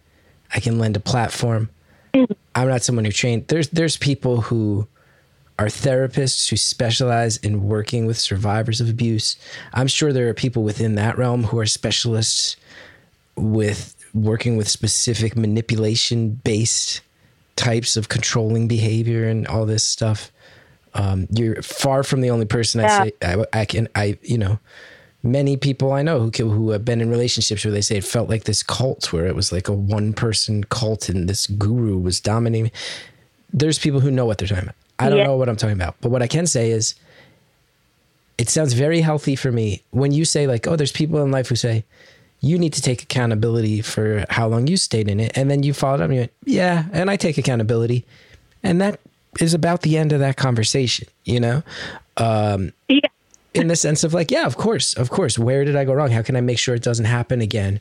I 0.54 0.60
can 0.60 0.78
lend 0.78 0.96
a 0.96 1.00
platform. 1.00 1.70
Mm-hmm. 2.14 2.34
I'm 2.54 2.68
not 2.68 2.84
someone 2.84 3.06
who 3.06 3.12
trained. 3.12 3.48
There's 3.48 3.70
there's 3.70 3.98
people 3.98 4.42
who 4.42 4.88
are 5.58 5.68
therapists 5.68 6.50
who 6.50 6.58
specialize 6.58 7.38
in 7.38 7.68
working 7.68 8.06
with 8.06 8.18
survivors 8.18 8.82
of 8.82 8.90
abuse. 8.90 9.38
I'm 9.74 9.88
sure 9.88 10.12
there 10.12 10.28
are 10.28 10.34
people 10.34 10.64
within 10.64 10.96
that 10.96 11.18
realm 11.18 11.46
who 11.46 11.60
are 11.60 11.66
specialists 11.66 12.58
with 13.36 13.95
working 14.16 14.56
with 14.58 14.68
specific 14.68 15.36
manipulation 15.36 16.30
based 16.44 17.02
types 17.56 17.98
of 17.98 18.10
controlling 18.10 18.68
behavior 18.68 19.28
and 19.28 19.46
all 19.48 19.66
this 19.66 19.84
stuff. 19.84 20.32
Um, 20.94 21.28
you're 21.30 21.62
far 21.62 22.04
from 22.04 22.22
the 22.22 22.30
only 22.30 22.46
person 22.46 22.82
yeah. 22.82 23.02
I 23.02 23.04
say 23.04 23.14
I, 23.22 23.62
I, 23.62 23.66
can 23.66 23.90
I 23.96 24.18
you 24.22 24.38
know 24.38 24.60
many 25.22 25.58
people 25.58 25.92
I 25.92 26.02
know 26.02 26.20
who 26.20 26.50
who 26.50 26.70
have 26.70 26.86
been 26.86 27.02
in 27.02 27.10
relationships 27.10 27.66
where 27.66 27.72
they 27.72 27.82
say 27.82 27.98
it 27.98 28.06
felt 28.06 28.30
like 28.30 28.46
this 28.46 28.64
cult 28.64 29.12
where 29.12 29.26
it 29.26 29.36
was 29.36 29.52
like 29.52 29.68
a 29.68 29.74
one 29.74 30.14
person 30.14 30.64
cult 30.64 31.10
and 31.10 31.28
this 31.28 31.48
guru 31.48 31.98
was 31.98 32.22
dominating. 32.22 32.72
There's 33.52 33.78
people 33.78 34.00
who 34.00 34.10
know 34.10 34.26
what 34.26 34.38
they're 34.38 34.48
talking 34.48 34.64
about. 34.64 34.76
I 34.98 35.10
don't 35.10 35.20
yeah. 35.20 35.26
know 35.26 35.36
what 35.36 35.50
I'm 35.50 35.58
talking 35.58 35.76
about. 35.76 35.96
But 36.00 36.12
what 36.12 36.22
I 36.22 36.28
can 36.28 36.48
say 36.48 36.72
is 36.72 36.96
it 38.38 38.50
sounds 38.50 38.74
very 38.74 39.02
healthy 39.02 39.36
for 39.36 39.52
me 39.52 39.84
when 39.92 40.12
you 40.12 40.26
say 40.26 40.48
like, 40.48 40.68
oh, 40.68 40.76
there's 40.76 40.92
people 40.92 41.22
in 41.24 41.32
life 41.32 41.50
who 41.50 41.56
say, 41.56 41.84
you 42.46 42.58
need 42.60 42.74
to 42.74 42.82
take 42.82 43.02
accountability 43.04 43.82
for 43.82 44.26
how 44.30 44.48
long 44.48 44.68
you 44.68 44.78
stayed 44.78 45.08
in 45.10 45.20
it. 45.20 45.32
And 45.36 45.50
then 45.50 45.64
you 45.64 45.74
followed 45.74 46.02
up 46.02 46.06
and 46.06 46.14
you 46.14 46.20
went, 46.22 46.34
yeah, 46.46 46.86
and 46.94 47.10
I 47.10 47.16
take 47.16 47.38
accountability. 47.38 48.06
And 48.64 48.80
that 48.82 49.00
is 49.40 49.54
about 49.54 49.82
the 49.82 49.98
end 49.98 50.12
of 50.14 50.20
that 50.20 50.38
conversation, 50.38 51.08
you 51.24 51.40
know? 51.40 51.64
Um, 52.18 52.72
yeah. 52.88 53.00
in 53.54 53.68
the 53.68 53.76
sense 53.76 54.04
of 54.04 54.14
like, 54.14 54.32
yeah, 54.32 54.46
of 54.46 54.58
course, 54.58 54.94
of 54.94 55.10
course. 55.10 55.40
Where 55.40 55.66
did 55.66 55.76
I 55.76 55.86
go 55.86 55.94
wrong? 55.94 56.12
How 56.12 56.22
can 56.22 56.36
I 56.36 56.42
make 56.42 56.60
sure 56.60 56.76
it 56.76 56.84
doesn't 56.84 57.06
happen 57.06 57.42
again? 57.42 57.80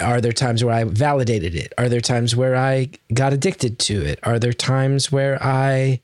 are 0.00 0.22
there 0.22 0.32
times 0.32 0.64
where 0.64 0.74
I 0.74 0.84
validated 0.84 1.54
it? 1.54 1.74
Are 1.76 1.86
there 1.86 2.00
times 2.00 2.34
where 2.34 2.56
I 2.56 2.88
got 3.12 3.34
addicted 3.34 3.78
to 3.80 4.00
it? 4.02 4.18
Are 4.22 4.38
there 4.38 4.54
times 4.54 5.12
where 5.12 5.38
I 5.42 6.00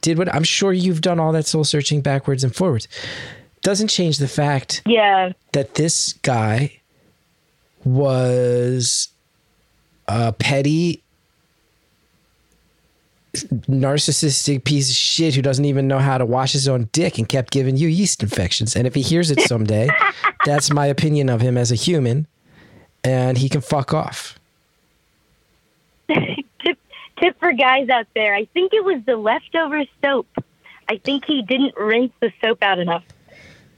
did 0.00 0.18
what 0.18 0.32
I'm 0.34 0.44
sure 0.44 0.72
you've 0.72 1.00
done 1.00 1.18
all 1.18 1.32
that 1.32 1.46
soul 1.46 1.64
searching 1.64 2.00
backwards 2.00 2.44
and 2.44 2.54
forwards. 2.54 2.88
Doesn't 3.62 3.88
change 3.88 4.18
the 4.18 4.28
fact 4.28 4.82
Yeah. 4.86 5.32
that 5.52 5.74
this 5.74 6.12
guy 6.22 6.79
was 7.84 9.08
a 10.08 10.32
petty 10.32 11.02
narcissistic 13.34 14.64
piece 14.64 14.90
of 14.90 14.96
shit 14.96 15.34
who 15.34 15.42
doesn't 15.42 15.64
even 15.64 15.86
know 15.86 15.98
how 15.98 16.18
to 16.18 16.26
wash 16.26 16.52
his 16.52 16.66
own 16.66 16.88
dick 16.92 17.18
and 17.18 17.28
kept 17.28 17.52
giving 17.52 17.76
you 17.76 17.88
yeast 17.88 18.22
infections. 18.22 18.74
And 18.74 18.86
if 18.86 18.94
he 18.94 19.02
hears 19.02 19.30
it 19.30 19.40
someday, 19.42 19.88
that's 20.44 20.72
my 20.72 20.86
opinion 20.86 21.28
of 21.28 21.40
him 21.40 21.56
as 21.56 21.70
a 21.70 21.76
human, 21.76 22.26
and 23.04 23.38
he 23.38 23.48
can 23.48 23.60
fuck 23.60 23.94
off. 23.94 24.38
tip 26.08 26.78
tip 27.20 27.38
for 27.38 27.52
guys 27.52 27.88
out 27.88 28.06
there. 28.14 28.34
I 28.34 28.46
think 28.46 28.72
it 28.72 28.84
was 28.84 29.00
the 29.06 29.16
leftover 29.16 29.84
soap. 30.02 30.26
I 30.88 30.96
think 30.96 31.24
he 31.24 31.42
didn't 31.42 31.76
rinse 31.76 32.12
the 32.20 32.32
soap 32.40 32.62
out 32.62 32.80
enough. 32.80 33.04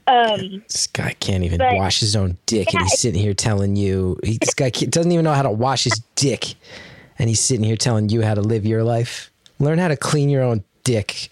Um, 0.07 0.63
This 0.67 0.87
guy 0.87 1.13
can't 1.19 1.43
even 1.43 1.59
But- 1.59 1.75
wash 1.75 1.99
his 1.99 2.15
own 2.15 2.37
dick, 2.45 2.73
and 2.73 2.83
he's 2.83 2.99
sitting 2.99 3.21
here 3.21 3.33
telling 3.33 3.75
you. 3.75 4.17
He, 4.23 4.37
this 4.39 4.53
guy 4.53 4.69
can't- 4.69 4.91
doesn't 4.91 5.11
even 5.11 5.23
know 5.23 5.33
how 5.33 5.43
to 5.43 5.51
wash 5.51 5.85
his 5.85 6.01
dick, 6.15 6.55
and 7.17 7.29
he's 7.29 7.39
sitting 7.39 7.63
here 7.63 7.77
telling 7.77 8.09
you 8.09 8.21
how 8.21 8.33
to 8.33 8.41
live 8.41 8.65
your 8.65 8.83
life. 8.83 9.31
Learn 9.59 9.77
how 9.79 9.87
to 9.87 9.95
clean 9.95 10.29
your 10.29 10.41
own 10.43 10.63
dick, 10.83 11.29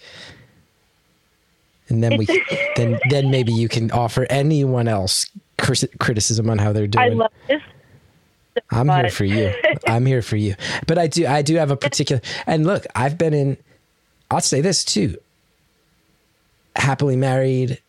and 1.88 2.02
then 2.02 2.16
we, 2.16 2.26
then 2.76 2.98
then 3.10 3.30
maybe 3.30 3.52
you 3.52 3.68
can 3.68 3.90
offer 3.90 4.26
anyone 4.30 4.88
else 4.88 5.26
crit- 5.58 5.98
criticism 5.98 6.48
on 6.48 6.58
how 6.58 6.72
they're 6.72 6.86
doing. 6.86 7.04
I 7.04 7.08
love 7.14 7.32
this. 7.48 7.60
I'm 8.70 8.88
here 8.88 9.10
for 9.10 9.24
you. 9.24 9.52
I'm 9.86 10.06
here 10.06 10.22
for 10.22 10.36
you. 10.36 10.54
But 10.86 10.98
I 10.98 11.06
do 11.06 11.26
I 11.26 11.42
do 11.42 11.56
have 11.56 11.70
a 11.70 11.76
particular 11.76 12.22
and 12.46 12.66
look, 12.66 12.86
I've 12.94 13.18
been 13.18 13.34
in 13.34 13.56
I'll 14.30 14.40
say 14.40 14.60
this 14.62 14.84
too. 14.84 15.16
Happily 16.76 17.16
married 17.16 17.80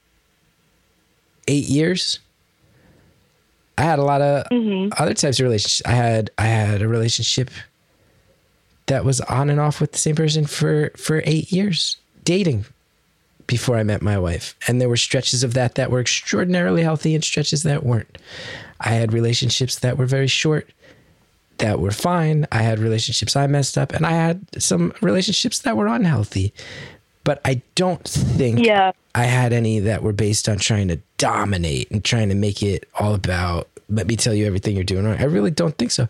8 1.48 1.66
years. 1.66 2.20
I 3.78 3.84
had 3.84 4.00
a 4.00 4.04
lot 4.04 4.22
of 4.22 4.48
mm-hmm. 4.50 4.94
other 5.02 5.14
types 5.14 5.40
of 5.40 5.44
relationships. 5.44 5.82
I 5.86 5.94
had 5.94 6.30
I 6.38 6.46
had 6.46 6.82
a 6.82 6.88
relationship 6.88 7.50
that 8.86 9.06
was 9.06 9.22
on 9.22 9.50
and 9.50 9.60
off 9.60 9.82
with 9.82 9.94
the 9.94 9.98
same 9.98 10.16
person 10.16 10.46
for 10.46 10.92
for 10.96 11.22
8 11.26 11.52
years 11.52 11.98
dating 12.24 12.66
before 13.48 13.78
I 13.78 13.84
met 13.84 14.02
my 14.02 14.18
wife. 14.18 14.56
And 14.68 14.80
there 14.80 14.90
were 14.90 14.98
stretches 14.98 15.44
of 15.44 15.54
that 15.56 15.76
that 15.76 15.92
were 15.92 16.00
extraordinarily 16.00 16.84
healthy 16.84 17.16
and 17.16 17.24
stretches 17.24 17.64
that 17.64 17.84
weren't. 17.84 18.18
I 18.80 18.90
had 18.90 19.14
relationships 19.14 19.80
that 19.80 19.98
were 19.98 20.06
very 20.06 20.28
short 20.28 20.70
that 21.58 21.80
were 21.80 21.92
fine. 21.92 22.48
I 22.52 22.62
had 22.62 22.80
relationships 22.80 23.36
I 23.36 23.48
messed 23.48 23.78
up, 23.78 23.94
and 23.94 24.06
I 24.06 24.12
had 24.12 24.46
some 24.62 24.94
relationships 25.02 25.60
that 25.60 25.78
were 25.78 25.88
unhealthy. 25.88 26.54
But 27.24 27.40
I 27.46 27.62
don't 27.76 28.04
think 28.08 28.60
Yeah. 28.66 28.92
I 29.16 29.24
had 29.24 29.54
any 29.54 29.80
that 29.80 30.04
were 30.04 30.14
based 30.14 30.50
on 30.50 30.58
trying 30.58 30.88
to 30.90 31.00
dominate 31.18 31.90
and 31.92 32.04
trying 32.04 32.30
to 32.30 32.36
make 32.36 32.62
it 32.64 32.88
all 33.00 33.14
about 33.14 33.70
let 33.90 34.08
me 34.08 34.16
tell 34.16 34.34
you 34.34 34.46
everything 34.46 34.76
you're 34.76 34.84
doing 34.84 35.06
wrong. 35.06 35.18
I 35.20 35.26
really 35.26 35.52
don't 35.52 35.78
think 35.78 35.92
so. 35.92 36.08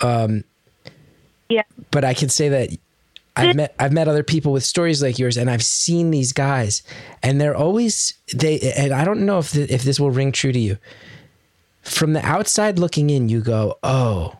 Um, 0.00 0.44
Yeah. 1.48 1.62
but 1.90 2.04
I 2.04 2.14
can 2.14 2.28
say 2.28 2.48
that 2.50 2.70
I've 3.34 3.56
met 3.56 3.74
I've 3.78 3.92
met 3.92 4.08
other 4.08 4.22
people 4.22 4.52
with 4.52 4.62
stories 4.62 5.02
like 5.02 5.18
yours, 5.18 5.38
and 5.38 5.48
I've 5.48 5.64
seen 5.64 6.10
these 6.10 6.32
guys, 6.34 6.82
and 7.22 7.40
they're 7.40 7.56
always 7.56 8.12
they. 8.34 8.60
And 8.76 8.92
I 8.92 9.04
don't 9.04 9.24
know 9.24 9.38
if 9.38 9.52
the, 9.52 9.62
if 9.72 9.84
this 9.84 9.98
will 9.98 10.10
ring 10.10 10.32
true 10.32 10.52
to 10.52 10.58
you. 10.58 10.76
From 11.82 12.12
the 12.12 12.24
outside 12.24 12.78
looking 12.78 13.08
in, 13.10 13.28
you 13.30 13.40
go, 13.40 13.78
oh. 13.82 14.36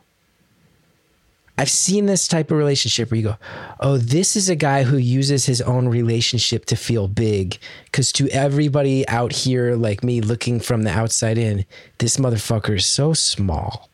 I've 1.58 1.70
seen 1.70 2.06
this 2.06 2.26
type 2.26 2.50
of 2.50 2.56
relationship 2.56 3.10
where 3.10 3.18
you 3.18 3.24
go, 3.24 3.36
oh, 3.80 3.98
this 3.98 4.36
is 4.36 4.48
a 4.48 4.56
guy 4.56 4.84
who 4.84 4.96
uses 4.96 5.46
his 5.46 5.60
own 5.60 5.86
relationship 5.88 6.64
to 6.66 6.76
feel 6.76 7.08
big. 7.08 7.58
Because 7.84 8.10
to 8.12 8.28
everybody 8.30 9.06
out 9.06 9.32
here, 9.32 9.74
like 9.76 10.02
me, 10.02 10.20
looking 10.20 10.60
from 10.60 10.82
the 10.82 10.90
outside 10.90 11.38
in, 11.38 11.66
this 11.98 12.16
motherfucker 12.16 12.76
is 12.76 12.86
so 12.86 13.12
small 13.12 13.90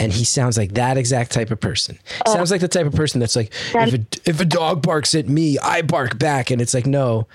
and 0.00 0.12
he 0.12 0.24
sounds 0.24 0.56
like 0.56 0.72
that 0.72 0.96
exact 0.96 1.30
type 1.30 1.50
of 1.50 1.60
person. 1.60 1.98
Oh. 2.26 2.32
Sounds 2.32 2.50
like 2.50 2.62
the 2.62 2.68
type 2.68 2.86
of 2.86 2.94
person 2.94 3.20
that's 3.20 3.36
like, 3.36 3.52
if 3.74 3.94
a, 3.94 4.30
if 4.30 4.40
a 4.40 4.46
dog 4.46 4.82
barks 4.82 5.14
at 5.14 5.28
me, 5.28 5.58
I 5.58 5.82
bark 5.82 6.18
back, 6.18 6.50
and 6.50 6.60
it's 6.62 6.72
like, 6.72 6.86
no, 6.86 7.28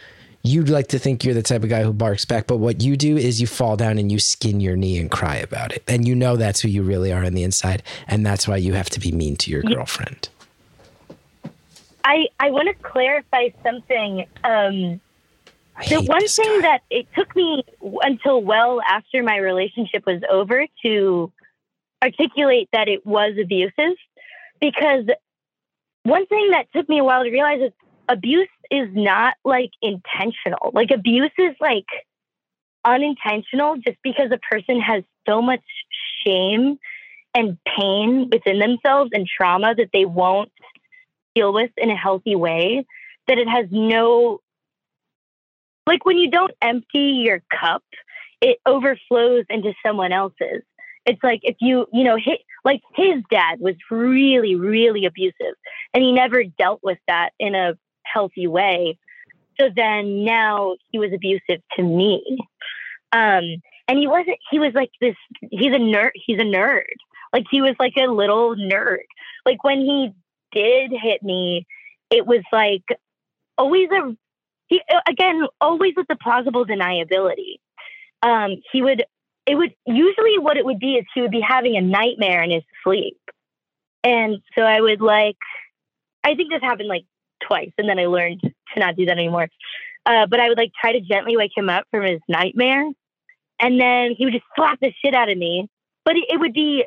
you'd 0.47 0.69
like 0.69 0.87
to 0.87 0.99
think 0.99 1.23
you're 1.23 1.33
the 1.33 1.41
type 1.41 1.63
of 1.63 1.69
guy 1.69 1.83
who 1.83 1.93
barks 1.93 2.25
back, 2.25 2.47
but 2.47 2.57
what 2.57 2.81
you 2.81 2.95
do 2.95 3.17
is 3.17 3.41
you 3.41 3.47
fall 3.47 3.75
down 3.75 3.97
and 3.97 4.11
you 4.11 4.19
skin 4.19 4.61
your 4.61 4.75
knee 4.75 4.97
and 4.97 5.09
cry 5.09 5.37
about 5.37 5.71
it, 5.71 5.83
and 5.87 6.07
you 6.07 6.15
know 6.15 6.35
that's 6.35 6.61
who 6.61 6.67
you 6.67 6.83
really 6.83 7.11
are 7.11 7.23
on 7.23 7.33
the 7.33 7.43
inside, 7.43 7.83
and 8.07 8.25
that's 8.25 8.47
why 8.47 8.57
you 8.57 8.73
have 8.73 8.89
to 8.91 8.99
be 8.99 9.11
mean 9.11 9.35
to 9.37 9.51
your 9.51 9.63
girlfriend. 9.63 10.29
I, 12.03 12.27
I 12.39 12.51
want 12.51 12.67
to 12.67 12.75
clarify 12.83 13.49
something. 13.63 14.27
Um, 14.43 15.01
the 15.89 16.01
one 16.05 16.27
thing 16.27 16.61
guy. 16.61 16.67
that 16.67 16.83
it 16.89 17.07
took 17.15 17.35
me 17.35 17.63
until 18.01 18.41
well 18.41 18.79
after 18.87 19.23
my 19.23 19.37
relationship 19.37 20.05
was 20.05 20.21
over 20.29 20.65
to 20.83 21.31
articulate 22.01 22.69
that 22.71 22.87
it 22.87 23.05
was 23.05 23.33
abusive 23.41 23.97
because 24.61 25.05
one 26.03 26.25
thing 26.27 26.51
that 26.51 26.71
took 26.73 26.87
me 26.87 26.99
a 26.99 27.03
while 27.03 27.23
to 27.23 27.31
realize 27.31 27.59
is 27.61 27.71
abuse 28.07 28.47
is 28.77 28.89
not 28.93 29.35
like 29.43 29.71
intentional 29.81 30.71
like 30.73 30.91
abuse 30.91 31.31
is 31.37 31.55
like 31.59 31.85
unintentional 32.83 33.75
just 33.77 33.97
because 34.03 34.31
a 34.31 34.39
person 34.51 34.79
has 34.79 35.03
so 35.27 35.41
much 35.41 35.63
shame 36.25 36.77
and 37.33 37.57
pain 37.77 38.29
within 38.31 38.59
themselves 38.59 39.11
and 39.13 39.27
trauma 39.27 39.73
that 39.75 39.89
they 39.91 40.05
won't 40.05 40.51
deal 41.33 41.51
with 41.51 41.71
in 41.77 41.89
a 41.89 41.95
healthy 41.95 42.35
way 42.35 42.85
that 43.27 43.37
it 43.37 43.47
has 43.47 43.65
no 43.71 44.39
like 45.87 46.05
when 46.05 46.17
you 46.17 46.29
don't 46.31 46.51
empty 46.61 47.23
your 47.23 47.41
cup, 47.51 47.83
it 48.41 48.57
overflows 48.65 49.45
into 49.49 49.73
someone 49.85 50.11
else's. 50.11 50.63
It's 51.05 51.23
like 51.23 51.41
if 51.43 51.57
you, 51.61 51.85
you 51.93 52.03
know, 52.03 52.17
hit 52.17 52.41
like 52.63 52.81
his 52.95 53.21
dad 53.29 53.59
was 53.59 53.75
really, 53.91 54.55
really 54.55 55.05
abusive 55.05 55.53
and 55.93 56.03
he 56.03 56.11
never 56.11 56.43
dealt 56.43 56.79
with 56.83 56.97
that 57.07 57.31
in 57.39 57.53
a 57.53 57.77
healthy 58.15 58.47
way. 58.47 58.97
So 59.59 59.69
then 59.75 60.23
now 60.25 60.75
he 60.91 60.99
was 60.99 61.11
abusive 61.13 61.61
to 61.77 61.83
me. 61.83 62.39
Um, 63.11 63.61
and 63.87 63.97
he 63.99 64.07
wasn't, 64.07 64.37
he 64.49 64.59
was 64.59 64.73
like 64.73 64.91
this, 64.99 65.15
he's 65.51 65.73
a 65.73 65.79
nerd, 65.79 66.11
he's 66.15 66.39
a 66.39 66.43
nerd. 66.43 66.95
Like 67.31 67.45
he 67.51 67.61
was 67.61 67.75
like 67.79 67.93
a 67.97 68.11
little 68.11 68.55
nerd. 68.55 69.05
Like 69.45 69.63
when 69.63 69.79
he 69.79 70.13
did 70.51 70.91
hit 70.91 71.21
me, 71.21 71.67
it 72.09 72.25
was 72.25 72.41
like 72.51 72.83
always 73.57 73.89
a 73.91 74.15
he 74.67 74.81
again 75.07 75.41
always 75.61 75.93
with 75.95 76.07
the 76.07 76.15
plausible 76.15 76.65
deniability 76.65 77.59
um 78.23 78.55
he 78.71 78.81
would 78.81 79.03
it 79.45 79.55
would 79.55 79.73
usually 79.85 80.39
what 80.39 80.57
it 80.57 80.65
would 80.65 80.79
be 80.79 80.95
is 80.95 81.05
he 81.13 81.21
would 81.21 81.31
be 81.31 81.43
having 81.47 81.75
a 81.75 81.81
nightmare 81.81 82.43
in 82.43 82.51
his 82.51 82.63
sleep 82.83 83.17
and 84.03 84.37
so 84.57 84.63
i 84.63 84.79
would 84.79 85.01
like 85.01 85.37
i 86.23 86.35
think 86.35 86.51
this 86.51 86.61
happened 86.61 86.89
like 86.89 87.05
twice 87.45 87.71
and 87.77 87.89
then 87.89 87.99
i 87.99 88.05
learned 88.05 88.41
to 88.41 88.79
not 88.79 88.95
do 88.95 89.05
that 89.05 89.17
anymore 89.17 89.47
uh, 90.05 90.25
but 90.27 90.39
i 90.39 90.47
would 90.47 90.57
like 90.57 90.71
try 90.79 90.91
to 90.91 91.01
gently 91.01 91.37
wake 91.37 91.51
him 91.55 91.69
up 91.69 91.85
from 91.91 92.03
his 92.03 92.19
nightmare 92.27 92.89
and 93.59 93.79
then 93.79 94.15
he 94.17 94.25
would 94.25 94.33
just 94.33 94.45
slap 94.55 94.79
the 94.79 94.91
shit 95.03 95.13
out 95.13 95.29
of 95.29 95.37
me 95.37 95.67
but 96.03 96.15
it, 96.15 96.25
it 96.29 96.39
would 96.39 96.53
be 96.53 96.85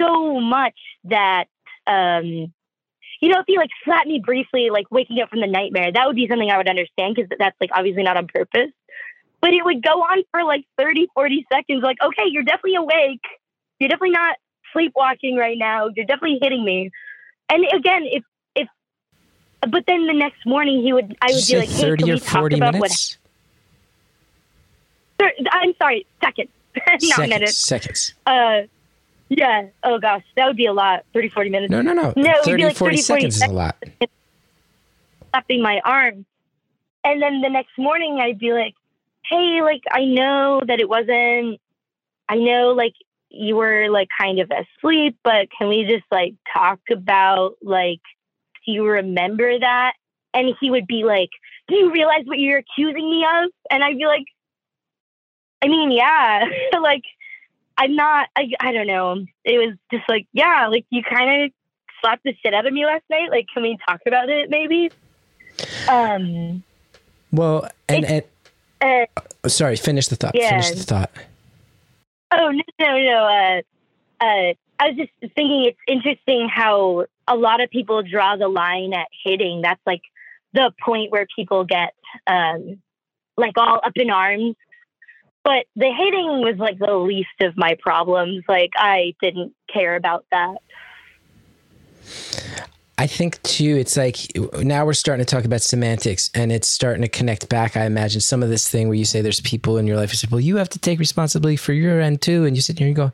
so 0.00 0.40
much 0.40 0.78
that 1.04 1.44
um 1.86 2.52
you 3.22 3.28
know, 3.28 3.38
if 3.38 3.44
he 3.46 3.56
like 3.56 3.70
slapped 3.84 4.08
me 4.08 4.20
briefly, 4.22 4.68
like 4.70 4.90
waking 4.90 5.20
up 5.20 5.30
from 5.30 5.40
the 5.40 5.46
nightmare, 5.46 5.92
that 5.92 6.06
would 6.06 6.16
be 6.16 6.26
something 6.28 6.50
I 6.50 6.56
would 6.56 6.68
understand 6.68 7.14
because 7.14 7.30
that's 7.38 7.56
like 7.60 7.70
obviously 7.72 8.02
not 8.02 8.16
on 8.16 8.26
purpose. 8.26 8.72
But 9.40 9.54
it 9.54 9.64
would 9.64 9.80
go 9.80 10.02
on 10.02 10.24
for 10.32 10.42
like 10.42 10.64
30, 10.76 11.06
40 11.14 11.46
seconds. 11.50 11.82
Like, 11.84 11.98
okay, 12.02 12.24
you're 12.26 12.42
definitely 12.42 12.74
awake. 12.74 13.22
You're 13.78 13.88
definitely 13.88 14.10
not 14.10 14.36
sleepwalking 14.72 15.36
right 15.36 15.56
now. 15.56 15.88
You're 15.94 16.06
definitely 16.06 16.40
hitting 16.42 16.64
me. 16.64 16.90
And 17.48 17.64
again, 17.72 18.02
if, 18.06 18.24
but 19.68 19.84
then 19.86 20.06
the 20.06 20.12
next 20.12 20.44
morning 20.46 20.82
he 20.82 20.92
would, 20.92 21.16
I 21.20 21.32
would 21.32 21.46
be 21.46 21.58
like, 21.58 21.68
hey, 21.68 21.80
30 21.82 22.02
can 22.02 22.10
or 22.10 22.14
we 22.14 22.20
talk 22.20 22.40
40 22.40 22.56
about 22.56 22.74
minutes? 22.74 23.18
what, 25.18 25.32
I'm 25.50 25.74
sorry, 25.76 26.06
seconds, 26.22 26.50
not 26.86 27.00
seconds. 27.02 27.28
minutes. 27.28 27.56
Seconds. 27.56 28.14
Uh, 28.26 28.62
yeah. 29.28 29.66
Oh 29.82 29.98
gosh, 29.98 30.24
that 30.36 30.46
would 30.46 30.56
be 30.56 30.66
a 30.66 30.72
lot. 30.72 31.04
30, 31.14 31.28
40 31.30 31.50
minutes. 31.50 31.70
No, 31.70 31.80
no, 31.80 31.92
no. 31.92 32.12
No, 32.16 32.30
it 32.30 32.46
would 32.46 32.56
be 32.56 32.62
30, 32.62 32.64
like 32.64 32.76
40 32.76 32.96
30, 32.96 33.02
40 33.02 33.02
seconds 33.02 33.36
is 33.36 33.42
a 33.42 33.48
lot. 33.48 33.76
slapping 35.30 35.62
my 35.62 35.80
arm. 35.84 36.26
And 37.04 37.20
then 37.20 37.40
the 37.40 37.48
next 37.48 37.76
morning, 37.78 38.18
I'd 38.20 38.38
be 38.38 38.52
like, 38.52 38.74
hey, 39.28 39.60
like, 39.62 39.82
I 39.90 40.04
know 40.04 40.60
that 40.66 40.80
it 40.80 40.88
wasn't, 40.88 41.60
I 42.28 42.36
know, 42.36 42.74
like, 42.76 42.94
you 43.30 43.56
were, 43.56 43.88
like, 43.90 44.08
kind 44.20 44.38
of 44.38 44.50
asleep, 44.50 45.16
but 45.24 45.48
can 45.56 45.68
we 45.68 45.84
just, 45.84 46.04
like, 46.10 46.34
talk 46.52 46.80
about, 46.90 47.54
like, 47.62 48.00
do 48.64 48.72
you 48.72 48.86
remember 48.86 49.58
that? 49.58 49.92
And 50.34 50.54
he 50.60 50.70
would 50.70 50.86
be 50.86 51.04
like, 51.04 51.30
do 51.68 51.76
you 51.76 51.92
realize 51.92 52.22
what 52.24 52.38
you're 52.38 52.58
accusing 52.58 53.10
me 53.10 53.24
of? 53.24 53.50
And 53.70 53.84
I'd 53.84 53.98
be 53.98 54.06
like, 54.06 54.24
I 55.62 55.68
mean, 55.68 55.92
yeah, 55.92 56.44
like, 56.80 57.02
I'm 57.78 57.96
not. 57.96 58.28
I 58.36 58.50
I 58.60 58.72
don't 58.72 58.86
know. 58.86 59.24
It 59.44 59.58
was 59.58 59.76
just 59.90 60.08
like 60.08 60.26
yeah, 60.32 60.68
like 60.68 60.84
you 60.90 61.02
kind 61.02 61.44
of 61.44 61.52
slapped 62.00 62.24
the 62.24 62.34
shit 62.42 62.54
out 62.54 62.66
of 62.66 62.72
me 62.72 62.84
last 62.84 63.04
night. 63.10 63.30
Like, 63.30 63.46
can 63.52 63.62
we 63.62 63.78
talk 63.88 64.00
about 64.06 64.28
it 64.28 64.50
maybe? 64.50 64.90
Um. 65.88 66.62
Well, 67.30 67.68
and, 67.88 68.04
and 68.04 68.24
Uh, 68.80 69.06
oh, 69.44 69.48
sorry, 69.48 69.76
finish 69.76 70.08
the 70.08 70.16
thought. 70.16 70.34
Yeah. 70.34 70.50
Finish 70.50 70.70
the 70.70 70.84
thought. 70.84 71.10
Oh 72.32 72.50
no 72.50 72.62
no 72.78 72.98
no. 72.98 73.24
Uh, 73.24 74.24
uh, 74.24 74.54
I 74.78 74.88
was 74.88 74.96
just 74.96 75.34
thinking 75.34 75.64
it's 75.64 75.78
interesting 75.86 76.48
how 76.48 77.06
a 77.32 77.36
lot 77.36 77.60
of 77.60 77.70
people 77.70 78.02
draw 78.02 78.36
the 78.36 78.48
line 78.48 78.92
at 78.92 79.08
hitting. 79.24 79.62
That's 79.62 79.80
like 79.86 80.02
the 80.52 80.72
point 80.84 81.10
where 81.10 81.26
people 81.34 81.64
get 81.64 81.94
um, 82.26 82.80
like 83.36 83.54
all 83.56 83.80
up 83.84 83.92
in 83.96 84.10
arms. 84.10 84.56
But 85.44 85.66
the 85.74 85.90
hitting 85.90 86.40
was 86.42 86.56
like 86.58 86.78
the 86.78 86.94
least 86.94 87.28
of 87.40 87.56
my 87.56 87.76
problems. 87.80 88.44
Like 88.48 88.70
I 88.76 89.14
didn't 89.20 89.54
care 89.72 89.96
about 89.96 90.24
that. 90.30 90.58
I 92.98 93.06
think 93.08 93.42
too, 93.42 93.76
it's 93.78 93.96
like 93.96 94.18
now 94.60 94.84
we're 94.86 94.92
starting 94.92 95.24
to 95.24 95.34
talk 95.34 95.44
about 95.44 95.62
semantics 95.62 96.30
and 96.34 96.52
it's 96.52 96.68
starting 96.68 97.02
to 97.02 97.08
connect 97.08 97.48
back. 97.48 97.76
I 97.76 97.86
imagine 97.86 98.20
some 98.20 98.44
of 98.44 98.48
this 98.48 98.68
thing 98.68 98.86
where 98.86 98.94
you 98.94 99.04
say 99.04 99.22
there's 99.22 99.40
people 99.40 99.78
in 99.78 99.88
your 99.88 99.96
life 99.96 100.10
who 100.10 100.16
say, 100.16 100.28
well, 100.30 100.40
you 100.40 100.56
have 100.58 100.68
to 100.68 100.78
take 100.78 101.00
responsibility 101.00 101.56
for 101.56 101.72
your 101.72 102.00
end 102.00 102.22
too. 102.22 102.44
And 102.44 102.54
you 102.54 102.62
sit 102.62 102.78
here 102.78 102.86
and 102.86 102.96
you 102.96 103.04
go, 103.04 103.12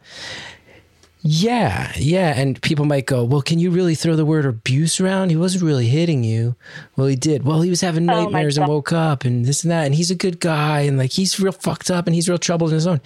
yeah, 1.20 1.92
yeah. 1.96 2.32
And 2.36 2.60
people 2.62 2.84
might 2.84 3.06
go, 3.06 3.24
well, 3.24 3.42
can 3.42 3.58
you 3.58 3.70
really 3.70 3.94
throw 3.94 4.14
the 4.14 4.24
word 4.24 4.46
abuse 4.46 5.00
around? 5.00 5.30
He 5.30 5.36
wasn't 5.36 5.64
really 5.64 5.88
hitting 5.88 6.22
you. 6.22 6.54
Well, 6.96 7.08
he 7.08 7.16
did. 7.16 7.44
Well, 7.44 7.62
he 7.62 7.70
was 7.70 7.80
having 7.80 8.08
Oh 8.08 8.24
nightmares 8.24 8.56
and 8.56 8.68
woke 8.68 8.92
up 8.92 9.24
and 9.24 9.44
this 9.44 9.64
and 9.64 9.70
that. 9.70 9.84
And 9.86 9.94
he's 9.94 10.10
a 10.10 10.14
good 10.14 10.38
guy 10.38 10.80
and 10.80 10.96
like 10.96 11.12
he's 11.12 11.40
real 11.40 11.52
fucked 11.52 11.90
up 11.90 12.06
and 12.06 12.14
he's 12.14 12.28
real 12.28 12.38
troubled 12.38 12.70
in 12.70 12.74
his 12.74 12.86
own. 12.86 13.00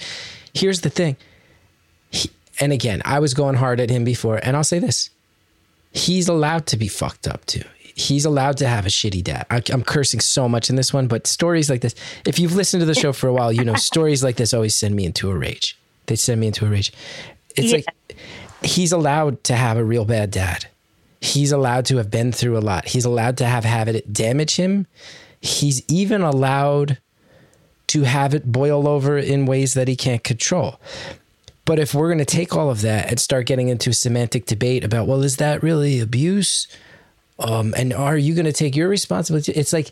Here's 0.53 0.83
the 0.83 0.91
thing. 0.91 1.17
He, 2.11 2.31
and 2.61 2.73
again, 2.73 3.01
I 3.05 3.19
was 3.19 3.33
going 3.33 3.55
hard 3.55 3.81
at 3.81 3.89
him 3.89 4.05
before. 4.05 4.39
And 4.43 4.57
I'll 4.57 4.65
say 4.65 4.79
this 4.79 5.11
he's 5.93 6.29
allowed 6.29 6.67
to 6.67 6.77
be 6.77 6.89
fucked 6.89 7.27
up 7.27 7.45
too. 7.47 7.65
He's 7.95 8.25
allowed 8.25 8.57
to 8.59 8.67
have 8.67 8.87
a 8.87 8.89
shitty 8.89 9.23
dad. 9.23 9.47
I, 9.51 9.63
I'm 9.71 9.83
cursing 9.83 10.21
so 10.21 10.49
much 10.49 10.71
in 10.71 10.77
this 10.77 10.95
one, 10.95 11.09
but 11.09 11.27
stories 11.27 11.69
like 11.69 11.83
this, 11.83 11.95
if 12.27 12.39
you've 12.39 12.55
listened 12.55 12.81
to 12.81 12.87
the 12.87 12.95
show 12.95 13.13
for 13.13 13.29
a 13.29 13.35
while, 13.35 13.53
you 13.53 13.65
know, 13.65 13.75
stories 13.75 14.25
like 14.25 14.37
this 14.37 14.55
always 14.55 14.75
send 14.75 14.97
me 14.97 15.05
into 15.05 15.31
a 15.31 15.37
rage. 15.37 15.79
They 16.07 16.17
send 16.17 16.41
me 16.41 16.47
into 16.47 16.65
a 16.67 16.71
rage. 16.71 16.91
It's 17.57 17.71
Yeah. 17.73 17.77
like 17.77 18.17
he's 18.63 18.93
allowed 18.93 19.43
to 19.45 19.55
have 19.57 19.77
a 19.77 19.85
real 19.85 20.05
bad 20.05 20.31
dad. 20.31 20.67
He's 21.21 21.53
allowed 21.53 21.85
to 21.87 21.97
have 21.99 22.11
been 22.11 22.33
through 22.33 22.59
a 22.59 22.61
lot. 22.61 22.89
He's 22.89 23.05
allowed 23.05 23.37
to 23.39 23.47
have 23.47 23.65
have 23.65 23.89
it 23.89 24.13
damage 24.13 24.57
him. 24.57 24.87
He's 25.41 25.83
even 25.89 26.23
allowed 26.23 26.99
to 27.89 28.03
have 28.03 28.35
it 28.35 28.51
boil 28.51 28.89
over 28.89 29.19
in 29.19 29.47
ways 29.47 29.75
that 29.75 29.89
he 29.89 29.97
can't 29.97 30.25
control. 30.25 30.81
But 31.65 31.79
if 31.79 31.95
we're 31.95 32.09
going 32.09 32.19
to 32.19 32.25
take 32.25 32.57
all 32.57 32.71
of 32.71 32.81
that 32.81 33.09
and 33.09 33.21
start 33.21 33.47
getting 33.47 33.69
into 33.69 33.91
a 33.91 33.95
semantic 33.95 34.47
debate 34.47 34.83
about, 34.83 35.07
well, 35.07 35.23
is 35.23 35.37
that 35.37 35.63
really 35.63 36.01
abuse? 36.01 36.67
Um, 37.39 37.73
and 37.77 37.93
are 37.93 38.17
you 38.17 38.35
going 38.35 38.47
to 38.47 38.53
take 38.53 38.75
your 38.75 38.89
responsibility? 38.89 39.53
It's 39.53 39.73
like 39.73 39.91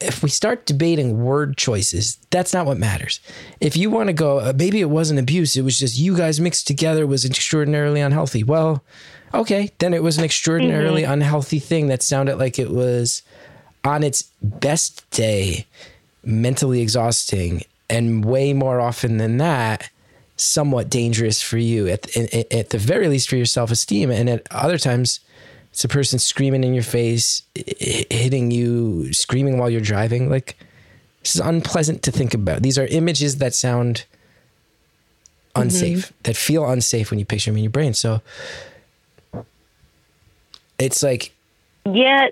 if 0.00 0.22
we 0.22 0.30
start 0.30 0.66
debating 0.66 1.22
word 1.22 1.56
choices, 1.56 2.16
that's 2.30 2.54
not 2.54 2.66
what 2.66 2.78
matters. 2.78 3.20
If 3.60 3.76
you 3.76 3.90
want 3.90 4.08
to 4.08 4.12
go, 4.12 4.40
uh, 4.40 4.52
maybe 4.56 4.80
it 4.80 4.90
wasn't 4.90 5.20
abuse, 5.20 5.56
it 5.56 5.62
was 5.62 5.78
just 5.78 5.98
you 5.98 6.16
guys 6.16 6.40
mixed 6.40 6.66
together 6.66 7.06
was 7.06 7.24
extraordinarily 7.24 8.00
unhealthy. 8.00 8.42
Well, 8.42 8.82
okay, 9.34 9.70
then 9.78 9.94
it 9.94 10.02
was 10.02 10.18
an 10.18 10.24
extraordinarily 10.24 11.04
unhealthy 11.04 11.58
thing 11.58 11.88
that 11.88 12.02
sounded 12.02 12.36
like 12.36 12.58
it 12.58 12.70
was 12.70 13.22
on 13.84 14.02
its 14.02 14.22
best 14.42 15.08
day, 15.10 15.66
mentally 16.24 16.80
exhausting, 16.80 17.62
and 17.88 18.24
way 18.24 18.52
more 18.52 18.80
often 18.80 19.18
than 19.18 19.38
that, 19.38 19.90
somewhat 20.36 20.88
dangerous 20.88 21.42
for 21.42 21.58
you 21.58 21.88
at, 21.88 22.16
at, 22.16 22.52
at 22.52 22.70
the 22.70 22.78
very 22.78 23.08
least 23.08 23.28
for 23.28 23.36
your 23.36 23.46
self-esteem 23.46 24.10
and 24.10 24.30
at 24.30 24.46
other 24.50 24.78
times 24.78 25.20
it's 25.70 25.84
a 25.84 25.88
person 25.88 26.18
screaming 26.18 26.64
in 26.64 26.74
your 26.74 26.82
face 26.82 27.42
hitting 27.54 28.50
you 28.50 29.12
screaming 29.12 29.58
while 29.58 29.70
you're 29.70 29.80
driving 29.80 30.28
like 30.28 30.56
this 31.22 31.34
is 31.34 31.40
unpleasant 31.40 32.02
to 32.02 32.10
think 32.10 32.34
about 32.34 32.62
these 32.62 32.78
are 32.78 32.86
images 32.86 33.38
that 33.38 33.54
sound 33.54 34.04
mm-hmm. 35.54 35.62
unsafe 35.62 36.12
that 36.24 36.36
feel 36.36 36.68
unsafe 36.68 37.10
when 37.10 37.18
you 37.18 37.24
picture 37.24 37.50
them 37.50 37.58
in 37.58 37.64
your 37.64 37.70
brain 37.70 37.94
so 37.94 38.20
it's 40.78 41.02
like 41.02 41.32
Yeah. 41.84 42.28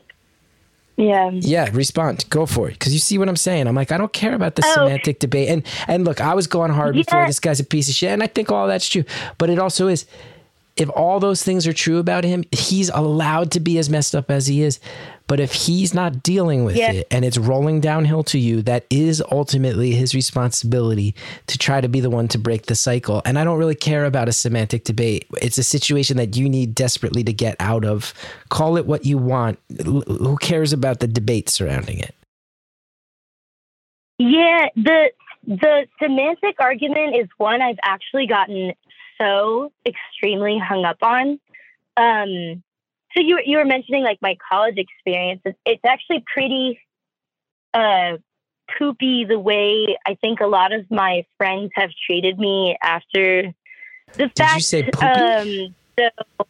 Yeah. 0.97 1.31
yeah, 1.33 1.69
respond. 1.73 2.25
Go 2.29 2.45
for 2.45 2.69
it. 2.69 2.73
Because 2.73 2.93
you 2.93 2.99
see 2.99 3.19
what 3.19 3.29
I'm 3.29 3.37
saying. 3.37 3.69
I'm 3.69 3.77
like, 3.77 3.93
I 3.93 3.99
don't 3.99 4.13
care 4.13 4.35
about 4.35 4.57
the 4.57 4.65
Oh. 4.67 4.75
semantic 4.75 5.21
debate. 5.21 5.49
And 5.49 5.63
and 5.87 6.05
look, 6.05 6.21
I 6.21 6.35
was 6.35 6.49
going 6.49 6.73
hard 6.73 6.95
before 6.95 7.25
this 7.25 7.39
guy's 7.39 7.61
a 7.61 7.65
piece 7.65 7.89
of 7.89 7.95
shit, 7.95 8.11
and 8.11 8.21
I 8.21 8.27
think 8.27 8.51
all 8.51 8.67
that's 8.67 8.89
true. 8.89 9.05
But 9.39 9.49
it 9.49 9.61
also 9.61 9.87
is, 9.87 10.07
if 10.79 10.89
all 10.91 11.21
those 11.21 11.43
things 11.43 11.67
are 11.67 11.73
true 11.73 11.99
about 11.99 12.25
him, 12.25 12.45
he's 12.53 12.89
allowed 12.89 13.51
to 13.53 13.61
be 13.61 13.79
as 13.79 13.91
messed 13.91 14.15
up 14.15 14.31
as 14.31 14.47
he 14.47 14.63
is. 14.63 14.79
But 15.27 15.41
if 15.41 15.53
he's 15.53 15.93
not 15.93 16.23
dealing 16.23 16.65
with 16.65 16.77
Yeah. 16.77 16.93
it 16.93 17.07
and 17.11 17.25
it's 17.25 17.37
rolling 17.37 17.81
downhill 17.81 18.23
to 18.25 18.39
you, 18.39 18.63
that 18.63 18.87
is 18.89 19.23
ultimately 19.31 19.91
his 19.93 20.15
responsibility 20.15 21.15
to 21.49 21.59
try 21.59 21.83
to 21.83 21.89
be 21.89 22.01
the 22.01 22.09
one 22.09 22.29
to 22.29 22.39
break 22.39 22.67
the 22.67 22.75
cycle. 22.75 23.21
And 23.27 23.39
I 23.39 23.45
don't 23.45 23.59
really 23.59 23.75
care 23.75 24.07
about 24.07 24.29
a 24.29 24.33
semantic 24.33 24.85
debate. 24.85 25.27
It's 25.43 25.59
a 25.59 25.63
situation 25.63 26.17
that 26.17 26.37
you 26.37 26.49
need 26.49 26.75
desperately 26.75 27.23
to 27.25 27.33
get 27.33 27.57
out 27.61 27.85
of. 27.85 28.15
Call 28.49 28.77
it 28.79 28.87
what 28.87 29.05
you 29.05 29.19
want. 29.19 29.59
Who 29.85 30.37
cares 30.41 30.73
about 30.73 31.01
the 31.01 31.09
debate 31.09 31.51
surrounding 31.51 31.99
it? 31.99 32.15
Yeah, 34.19 34.67
the 34.77 35.11
the 35.47 35.87
semantic 36.03 36.57
argument 36.59 37.17
is 37.17 37.27
one 37.39 37.63
I've 37.63 37.79
actually 37.83 38.27
gotten 38.27 38.73
so 39.21 39.73
extremely 39.87 40.59
hung 40.59 40.85
up 40.85 40.99
on. 41.03 41.41
Um, 41.97 42.63
so 43.15 43.23
you 43.23 43.41
you 43.45 43.59
were 43.59 43.65
mentioning 43.65 44.05
like 44.05 44.19
my 44.23 44.37
college 44.51 44.77
experience. 44.77 45.43
It's, 45.65 45.85
actually 45.85 46.25
pretty 46.33 46.79
uh, 47.75 48.19
poopy 48.79 49.25
the 49.25 49.39
way 49.39 49.97
I 50.07 50.15
think 50.15 50.41
a 50.41 50.47
lot 50.47 50.73
of 50.73 50.91
my 50.91 51.25
friends 51.37 51.71
have 51.75 51.91
treated 52.07 52.39
me 52.39 52.77
after 52.83 53.55
the 54.15 54.31
fact. 54.37 54.55
you 54.55 54.61
say 54.61 54.83
poopy? 54.91 55.05
Um, 55.07 55.75
so 55.99 56.47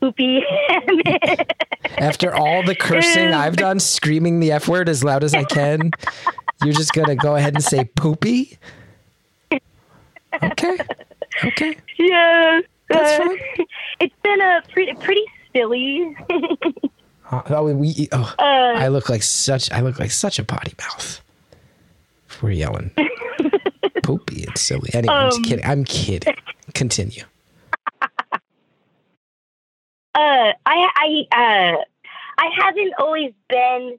poopy. 0.00 0.42
After 1.98 2.34
all 2.34 2.62
the 2.62 2.74
cursing 2.76 3.32
I've 3.34 3.56
done, 3.66 3.80
screaming 3.80 4.40
the 4.40 4.52
F 4.52 4.68
word 4.68 4.88
as 4.88 5.02
loud 5.02 5.24
as 5.24 5.34
I 5.34 5.44
can, 5.44 5.90
you're 6.64 6.74
just 6.74 6.92
going 6.92 7.08
to 7.08 7.16
go 7.16 7.34
ahead 7.34 7.54
and 7.54 7.64
say 7.64 7.84
poopy? 7.84 8.58
Okay. 10.42 10.78
Okay. 11.44 11.76
yeah, 11.98 12.60
That's 12.88 13.20
uh, 13.20 13.24
fine. 13.26 13.38
it's 14.00 14.14
been 14.22 14.40
a 14.40 14.62
pretty 14.72 14.94
pretty 14.94 15.24
silly. 15.54 16.16
Uh, 17.30 17.42
oh, 17.50 17.74
we, 17.74 18.08
oh, 18.12 18.34
Uh, 18.38 18.42
I 18.42 18.88
look 18.88 19.10
like 19.10 19.22
such 19.22 19.70
I 19.70 19.82
look 19.82 19.98
like 20.00 20.10
such 20.10 20.38
a 20.38 20.44
potty 20.44 20.72
mouth. 20.80 21.20
We're 22.40 22.52
yelling. 22.52 22.90
poopy 24.02 24.44
and 24.44 24.56
silly. 24.56 24.88
Anyway, 24.94 25.12
I'm 25.12 25.28
just 25.28 25.36
Um, 25.40 25.44
kidding. 25.44 25.64
I'm 25.66 25.84
kidding. 25.84 26.34
Continue. 26.72 27.24
uh, 28.00 28.06
I 30.14 30.52
I 30.66 31.26
uh, 31.32 31.76
I 32.38 32.48
haven't 32.58 32.94
always 32.98 33.32
been. 33.50 33.98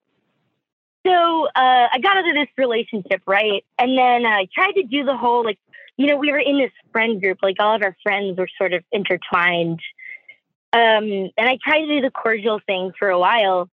So 1.05 1.45
uh, 1.55 1.87
I 1.93 1.99
got 2.01 2.17
out 2.17 2.27
of 2.27 2.33
this 2.33 2.47
relationship, 2.57 3.21
right? 3.27 3.63
And 3.77 3.95
then 3.97 4.25
I 4.25 4.47
tried 4.53 4.71
to 4.73 4.83
do 4.83 5.03
the 5.05 5.15
whole 5.15 5.45
like, 5.45 5.59
you 5.99 6.07
know, 6.07 6.15
we 6.15 6.31
were 6.31 6.39
in 6.39 6.57
this 6.57 6.71
friend 6.93 7.21
group, 7.21 7.39
like 7.43 7.57
all 7.59 7.75
of 7.75 7.83
our 7.83 7.93
friends 8.01 8.37
were 8.37 8.47
sort 8.57 8.71
of 8.73 8.85
intertwined. 8.89 9.81
Um, 10.71 11.29
and 11.37 11.49
I 11.49 11.57
tried 11.61 11.81
to 11.81 11.87
do 11.87 12.01
the 12.01 12.09
cordial 12.09 12.61
thing 12.65 12.93
for 12.97 13.09
a 13.09 13.19
while, 13.19 13.69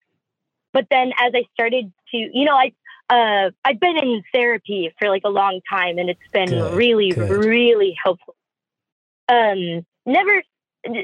but 0.73 0.89
then 0.91 1.13
as 1.21 1.33
I 1.37 1.45
started 1.55 1.93
to, 2.11 2.17
you 2.17 2.45
know, 2.45 2.57
I 2.57 2.73
uh, 3.09 3.53
I've 3.65 3.79
been 3.79 3.97
in 3.97 4.25
therapy 4.35 4.93
for 4.99 5.09
like 5.09 5.23
a 5.25 5.29
long 5.29 5.61
time, 5.71 5.99
and 5.99 6.11
it's 6.11 6.19
been 6.33 6.49
Good, 6.49 6.75
really, 6.75 7.11
good. 7.11 7.31
really 7.31 7.97
helpful. 8.03 8.35
Um, 9.29 9.87
never 10.05 10.43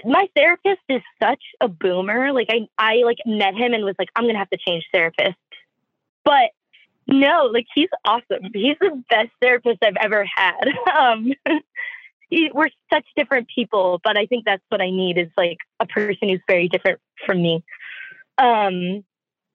my 0.04 0.28
therapist 0.34 0.80
is 0.88 1.02
such 1.22 1.42
a 1.60 1.68
boomer. 1.68 2.32
Like 2.32 2.48
I, 2.50 2.66
I 2.78 3.02
like 3.04 3.18
met 3.24 3.54
him 3.54 3.74
and 3.74 3.84
was 3.84 3.94
like, 3.96 4.08
I'm 4.16 4.26
gonna 4.26 4.38
have 4.38 4.50
to 4.50 4.58
change 4.58 4.84
therapist. 4.92 5.36
But 6.24 6.50
no, 7.06 7.50
like 7.52 7.66
he's 7.74 7.88
awesome. 8.04 8.50
He's 8.54 8.76
the 8.80 9.02
best 9.10 9.30
therapist 9.40 9.78
I've 9.84 9.96
ever 10.00 10.24
had. 10.24 10.64
Um, 10.92 11.32
he, 12.28 12.50
we're 12.54 12.68
such 12.92 13.04
different 13.14 13.48
people, 13.54 14.00
but 14.02 14.16
I 14.16 14.24
think 14.26 14.44
that's 14.46 14.62
what 14.70 14.80
I 14.80 14.90
need 14.90 15.18
is 15.18 15.28
like 15.36 15.58
a 15.80 15.86
person 15.86 16.30
who's 16.30 16.40
very 16.48 16.68
different 16.68 16.98
from 17.26 17.42
me. 17.42 17.62
Um, 18.38 19.04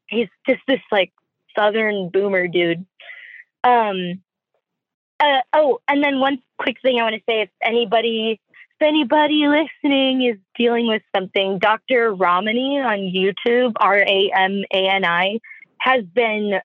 he's 0.08 0.28
just 0.48 0.62
this 0.68 0.82
like 0.91 1.12
southern 1.58 2.10
boomer 2.10 2.48
dude. 2.48 2.86
Um, 3.64 4.22
uh, 5.20 5.41
oh, 5.54 5.80
and 5.88 6.04
then 6.04 6.20
one 6.20 6.39
quick 6.60 6.78
thing 6.82 7.00
I 7.00 7.04
want 7.04 7.16
to 7.16 7.22
say: 7.28 7.41
if 7.41 7.50
anybody 7.64 8.39
if 8.80 8.88
anybody 8.88 9.48
listening 9.48 10.22
is 10.24 10.38
dealing 10.56 10.88
with 10.88 11.02
something, 11.16 11.58
Dr. 11.58 12.14
Ramani 12.14 12.80
on 12.80 13.00
YouTube, 13.00 13.74
R 13.80 13.98
A 13.98 14.32
M 14.36 14.64
A 14.72 14.88
N 14.88 15.04
I, 15.04 15.39
has 15.80 16.04
been 16.06 16.60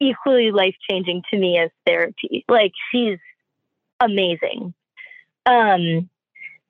equally 0.00 0.50
life 0.50 0.74
changing 0.88 1.22
to 1.30 1.38
me 1.38 1.58
as 1.58 1.70
therapy. 1.86 2.44
Like, 2.48 2.72
she's 2.90 3.18
amazing. 4.00 4.74
Um, 5.46 6.08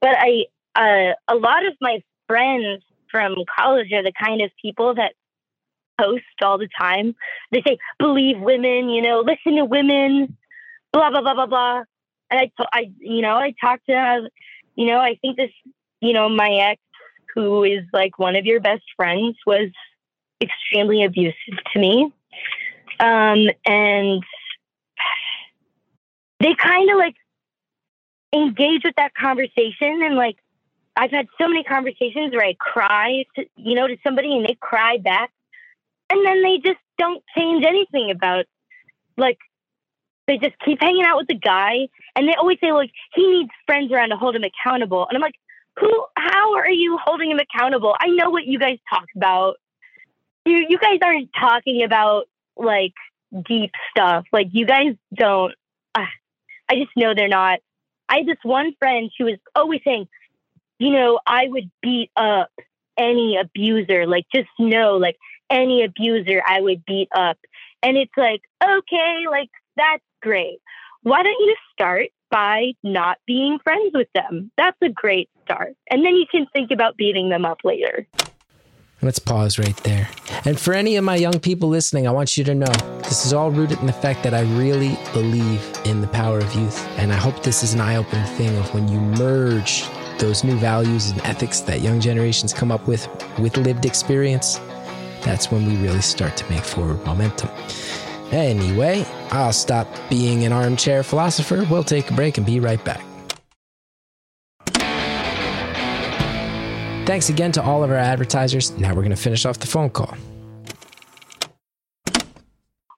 but 0.01 0.16
I, 0.18 0.45
uh, 0.74 1.14
a 1.28 1.37
lot 1.37 1.66
of 1.66 1.74
my 1.81 2.03
friends 2.26 2.83
from 3.11 3.37
college 3.59 3.93
are 3.93 4.03
the 4.03 4.12
kind 4.12 4.43
of 4.43 4.51
people 4.61 4.95
that 4.95 5.14
post 6.01 6.24
all 6.43 6.59
the 6.59 6.68
time. 6.78 7.14
They 7.51 7.62
say, 7.66 7.78
believe 7.99 8.41
women, 8.41 8.89
you 8.89 9.03
know, 9.03 9.20
listen 9.20 9.57
to 9.57 9.64
women, 9.64 10.37
blah, 10.93 11.11
blah, 11.11 11.20
blah, 11.20 11.35
blah, 11.35 11.47
blah. 11.47 11.83
And 12.31 12.41
I, 12.41 12.64
I, 12.72 12.93
you 12.99 13.22
know, 13.22 13.35
I 13.35 13.55
talked 13.61 13.87
to, 13.87 13.95
uh, 13.95 14.28
you 14.76 14.87
know, 14.87 14.99
I 14.99 15.18
think 15.20 15.37
this, 15.37 15.51
you 16.01 16.12
know, 16.12 16.28
my 16.28 16.51
ex, 16.70 16.81
who 17.35 17.64
is 17.64 17.85
like 17.93 18.18
one 18.18 18.37
of 18.37 18.47
your 18.47 18.61
best 18.61 18.83
friends, 18.97 19.37
was 19.47 19.70
extremely 20.41 21.05
abusive 21.05 21.59
to 21.72 21.78
me. 21.78 22.12
Um, 23.01 23.48
and 23.64 24.22
they 26.38 26.55
kind 26.55 26.90
of 26.90 26.98
like 26.98 27.16
engage 28.32 28.82
with 28.84 28.94
that 28.96 29.14
conversation. 29.14 30.03
And 30.03 30.16
like 30.16 30.36
I've 30.96 31.11
had 31.11 31.26
so 31.40 31.48
many 31.48 31.64
conversations 31.64 32.32
where 32.32 32.46
I 32.46 32.55
cry 32.59 33.24
to, 33.36 33.44
you 33.57 33.74
know 33.74 33.86
to 33.86 33.96
somebody 34.05 34.36
and 34.36 34.44
they 34.44 34.57
cry 34.61 34.98
back. 34.98 35.30
And 36.11 36.26
then 36.26 36.42
they 36.42 36.59
just 36.59 36.80
don't 36.98 37.22
change 37.36 37.64
anything 37.64 38.11
about 38.11 38.46
like 39.16 39.38
they 40.26 40.38
just 40.38 40.59
keep 40.64 40.80
hanging 40.80 41.05
out 41.05 41.16
with 41.16 41.28
the 41.28 41.34
guy. 41.34 41.88
And 42.16 42.28
they 42.28 42.34
always 42.34 42.59
say 42.61 42.72
like 42.72 42.90
he 43.14 43.26
needs 43.26 43.51
friends 43.66 43.92
around 43.92 44.11
to 44.11 44.16
hold 44.16 44.36
him 44.36 44.44
accountable. 44.44 45.07
And 45.09 45.16
I'm 45.16 45.22
like 45.22 45.36
who 45.78 46.05
how 46.16 46.55
are 46.57 46.70
you 46.70 46.98
holding 47.03 47.30
him 47.30 47.38
accountable? 47.38 47.94
I 47.98 48.09
know 48.09 48.30
what 48.30 48.44
you 48.44 48.59
guys 48.59 48.78
talk 48.88 49.07
about. 49.16 49.57
You 50.44 50.66
you 50.68 50.78
guys 50.78 50.98
aren't 51.03 51.30
talking 51.38 51.82
about 51.82 52.26
like 52.57 52.94
deep 53.46 53.70
stuff 53.90 54.24
like 54.32 54.48
you 54.53 54.66
guys 54.66 54.94
don't 55.14 55.53
uh, 55.94 56.05
I 56.68 56.74
just 56.74 56.90
know 56.96 57.14
they're 57.14 57.28
not 57.28 57.61
I 58.11 58.18
had 58.18 58.26
this 58.26 58.42
one 58.42 58.74
friend 58.78 59.11
who 59.16 59.26
was 59.26 59.38
always 59.55 59.80
saying, 59.84 60.09
you 60.78 60.90
know, 60.90 61.20
I 61.24 61.46
would 61.46 61.70
beat 61.80 62.11
up 62.16 62.51
any 62.98 63.36
abuser. 63.36 64.07
Like, 64.07 64.26
just 64.34 64.48
know, 64.59 64.96
like, 64.96 65.16
any 65.48 65.84
abuser 65.84 66.42
I 66.44 66.61
would 66.61 66.84
beat 66.84 67.09
up. 67.14 67.38
And 67.82 67.96
it's 67.96 68.12
like, 68.16 68.40
okay, 68.62 69.24
like, 69.30 69.51
that's 69.76 70.03
great. 70.20 70.59
Why 71.03 71.22
don't 71.22 71.40
you 71.40 71.55
start 71.72 72.09
by 72.30 72.72
not 72.82 73.18
being 73.26 73.59
friends 73.62 73.92
with 73.94 74.09
them? 74.12 74.51
That's 74.57 74.76
a 74.82 74.88
great 74.88 75.30
start. 75.44 75.76
And 75.88 76.05
then 76.05 76.16
you 76.16 76.26
can 76.30 76.46
think 76.53 76.72
about 76.72 76.96
beating 76.96 77.28
them 77.28 77.44
up 77.44 77.59
later. 77.62 78.09
Let's 79.03 79.18
pause 79.18 79.59
right 79.59 79.76
there. 79.78 80.11
And 80.44 80.61
for 80.61 80.74
any 80.74 80.96
of 80.96 81.05
my 81.05 81.16
young 81.16 81.40
people 81.40 81.70
listening, 81.70 82.07
I 82.07 82.11
want 82.11 82.36
you 82.36 82.44
to 82.44 82.55
know 82.55 82.72
this 82.98 83.24
is 83.24 83.32
all 83.32 83.51
rooted 83.51 83.78
in 83.80 83.86
the 83.86 83.94
fact 83.94 84.22
that 84.24 84.34
I 84.34 84.42
really 84.42 84.98
believe 85.14 85.62
in 85.86 86.03
the 86.03 86.07
power 86.09 86.38
of 86.38 86.55
youth. 86.55 86.86
And 86.98 87.11
I 87.11 87.16
hope 87.16 87.42
this 87.42 87.62
is 87.62 87.72
an 87.72 87.80
eye 87.80 87.96
opening 87.96 88.26
thing 88.36 88.55
of 88.59 88.74
when 88.74 88.88
you 88.88 89.01
merge 89.01 89.84
those 90.18 90.44
new 90.44 90.57
values 90.57 91.11
and 91.11 91.20
ethics 91.22 91.61
that 91.61 91.80
young 91.80 91.98
generations 91.98 92.53
come 92.53 92.70
up 92.70 92.86
with 92.86 93.09
with 93.38 93.57
lived 93.57 93.86
experience. 93.86 94.61
That's 95.22 95.51
when 95.51 95.66
we 95.66 95.76
really 95.76 96.03
start 96.03 96.36
to 96.36 96.51
make 96.51 96.62
forward 96.62 97.03
momentum. 97.07 97.48
Anyway, 98.32 99.07
I'll 99.30 99.53
stop 99.53 99.88
being 100.11 100.44
an 100.44 100.53
armchair 100.53 101.03
philosopher. 101.03 101.66
We'll 101.70 101.84
take 101.84 102.11
a 102.11 102.14
break 102.14 102.36
and 102.36 102.46
be 102.46 102.61
right 102.61 102.84
back. 102.84 103.03
Thanks 107.11 107.28
again 107.28 107.50
to 107.50 107.62
all 107.64 107.82
of 107.82 107.90
our 107.90 107.96
advertisers. 107.96 108.70
Now 108.78 108.90
we're 108.90 109.02
going 109.02 109.11
to 109.11 109.16
finish 109.16 109.44
off 109.44 109.58
the 109.58 109.66
phone 109.66 109.90
call. 109.90 110.14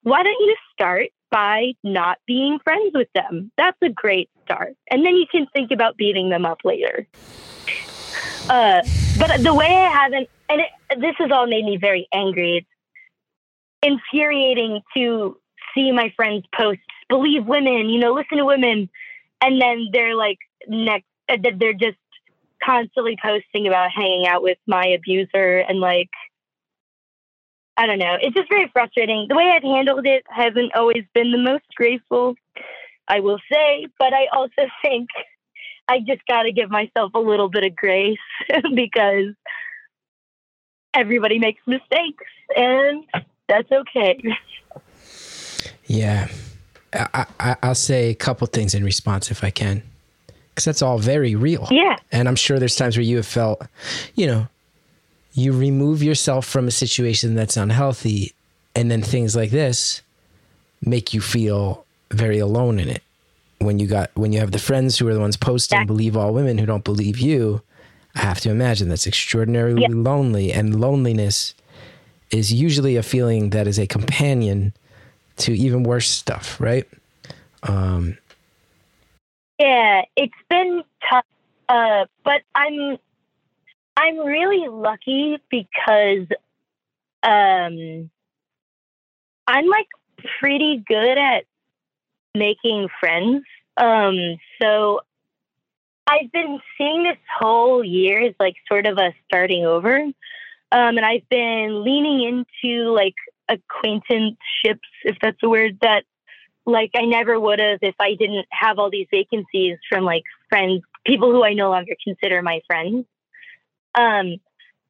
Why 0.03 0.23
don't 0.23 0.39
you 0.39 0.55
start 0.75 1.07
by 1.31 1.73
not 1.83 2.19
being 2.27 2.59
friends 2.63 2.91
with 2.93 3.09
them? 3.15 3.51
That's 3.57 3.79
a 3.83 3.89
great 3.89 4.29
start. 4.45 4.77
And 4.91 5.03
then 5.03 5.17
you 5.17 5.25
can 5.33 5.47
think 5.55 5.71
about 5.71 5.97
beating 5.97 6.29
them 6.29 6.45
up 6.45 6.59
later. 6.63 7.09
Uh, 8.51 8.83
but 9.19 9.43
the 9.43 9.55
way 9.55 9.65
I 9.65 9.91
haven't, 9.91 10.29
and 10.51 10.61
it, 10.61 11.01
this 11.01 11.15
has 11.17 11.31
all 11.33 11.47
made 11.47 11.65
me 11.65 11.79
very 11.81 12.07
angry. 12.13 12.59
It's 12.59 12.69
infuriating 13.83 14.83
to 14.95 15.39
see 15.75 15.91
my 15.91 16.13
friends 16.15 16.45
post, 16.55 16.81
believe 17.09 17.47
women, 17.47 17.89
you 17.89 17.99
know, 17.99 18.13
listen 18.13 18.37
to 18.37 18.45
women. 18.45 18.91
And 19.41 19.59
then 19.59 19.89
they're 19.91 20.15
like, 20.15 20.37
next, 20.69 21.07
uh, 21.31 21.39
they're 21.59 21.73
just 21.73 21.97
constantly 22.65 23.17
posting 23.23 23.67
about 23.67 23.91
hanging 23.91 24.27
out 24.27 24.43
with 24.43 24.59
my 24.67 24.87
abuser 24.87 25.59
and 25.59 25.81
like, 25.81 26.11
I 27.77 27.87
don't 27.87 27.99
know. 27.99 28.17
It's 28.21 28.37
just 28.37 28.49
very 28.51 28.71
frustrating. 28.73 29.27
The 29.29 29.35
way 29.35 29.51
I've 29.55 29.63
handled 29.63 30.07
it 30.07 30.25
hasn't 30.29 30.75
always 30.75 31.05
been 31.15 31.33
the 31.33 31.39
most 31.39 31.65
graceful, 31.75 32.35
I 33.09 33.21
will 33.21 33.39
say, 33.51 33.87
but 33.99 34.13
I 34.13 34.27
also 34.33 34.69
think 34.83 35.09
I 35.89 35.99
just 36.01 36.25
got 36.27 36.45
to 36.45 36.53
give 36.53 36.71
myself 36.71 37.13
a 37.15 37.19
little 37.19 37.49
bit 37.49 37.65
of 37.65 37.75
grace 37.75 38.19
because 38.75 39.35
everybody 40.95 41.39
makes 41.39 41.61
mistakes 41.67 42.25
and 42.55 43.05
that's 43.49 43.71
okay. 43.71 44.23
Yeah. 45.87 46.29
I, 46.93 47.27
I, 47.41 47.57
I'll 47.63 47.75
say 47.75 48.11
a 48.11 48.15
couple 48.15 48.47
things 48.47 48.75
in 48.75 48.85
response 48.85 49.31
if 49.31 49.43
I 49.43 49.51
can, 49.51 49.83
because 50.63 50.77
that's 50.79 50.83
all 50.83 50.99
very 50.99 51.35
real. 51.35 51.67
Yeah. 51.71 51.97
And 52.13 52.29
I'm 52.29 52.37
sure 52.37 52.59
there's 52.59 52.77
times 52.77 52.97
where 52.97 53.05
you 53.05 53.17
have 53.17 53.27
felt, 53.27 53.67
you 54.15 54.27
know, 54.27 54.47
you 55.35 55.53
remove 55.53 56.03
yourself 56.03 56.47
from 56.47 56.69
a 56.69 56.71
situation 56.71 57.35
that's 57.35 57.57
unhealthy, 57.57 58.33
and 58.77 58.91
then 58.91 59.03
things 59.03 59.35
like 59.35 59.51
this 59.51 60.03
make 60.85 61.13
you 61.15 61.21
feel 61.21 61.85
very 62.11 62.39
alone 62.39 62.79
in 62.79 62.89
it. 62.89 63.03
When 63.59 63.79
you 63.79 63.87
got 63.87 64.11
when 64.15 64.33
you 64.33 64.41
have 64.41 64.53
the 64.53 64.59
friends 64.59 64.99
who 64.99 65.09
are 65.09 65.15
the 65.15 65.21
ones 65.21 65.37
posting 65.37 65.79
Yeah. 65.81 65.85
believe 65.85 66.17
all 66.17 66.33
women 66.35 66.59
who 66.59 66.67
don't 66.67 66.85
believe 66.85 67.19
you, 67.19 67.63
I 68.15 68.21
have 68.21 68.41
to 68.41 68.51
imagine 68.51 68.89
that's 68.89 69.07
extraordinarily 69.07 69.83
Yeah. 69.83 69.89
lonely. 69.91 70.53
And 70.53 70.81
loneliness 70.81 71.55
is 72.31 72.53
usually 72.53 72.97
a 72.97 73.03
feeling 73.03 73.51
that 73.51 73.67
is 73.67 73.79
a 73.79 73.87
companion 73.87 74.73
to 75.39 75.53
even 75.57 75.83
worse 75.83 76.09
stuff, 76.11 76.61
right? 76.61 76.87
Um, 77.63 78.19
Yeah, 79.63 80.03
it's 80.17 80.35
been 80.51 80.83
tough, 81.09 81.25
uh, 81.69 82.07
but 82.25 82.43
I'm 82.53 82.99
I'm 83.97 84.19
really 84.19 84.67
lucky 84.69 85.39
because 85.51 86.27
um, 87.23 88.11
I'm 89.47 89.67
like 89.69 89.87
pretty 90.41 90.83
good 90.85 91.17
at 91.17 91.45
making 92.35 92.89
friends. 92.99 93.45
Um, 93.77 94.17
so 94.61 95.03
I've 96.09 96.33
been 96.33 96.59
seeing 96.77 97.05
this 97.05 97.19
whole 97.39 97.85
year 97.85 98.27
as 98.27 98.35
like 98.41 98.57
sort 98.69 98.87
of 98.87 98.99
a 98.99 99.15
starting 99.29 99.65
over, 99.65 99.97
um, 99.97 100.13
and 100.73 101.05
I've 101.07 101.29
been 101.29 101.85
leaning 101.85 102.45
into 102.65 102.91
like 102.91 103.15
acquaintanceships, 103.49 104.89
if 105.05 105.19
that's 105.23 105.39
a 105.45 105.49
word 105.49 105.79
that 105.83 106.03
like 106.67 106.91
I 106.95 107.05
never 107.07 107.39
would 107.39 107.59
have 107.59 107.79
if 107.83 107.95
I 108.01 108.15
didn't 108.15 108.47
have 108.51 108.79
all 108.79 108.91
these 108.91 109.09
vacancies 109.11 109.79
from 109.89 110.05
like 110.05 110.23
friends, 110.49 110.83
people 111.05 111.31
who 111.31 111.45
I 111.45 111.55
no 111.55 111.71
longer 111.71 111.95
consider 112.05 112.43
my 112.43 112.61
friends. 112.67 113.05
Um, 113.95 114.37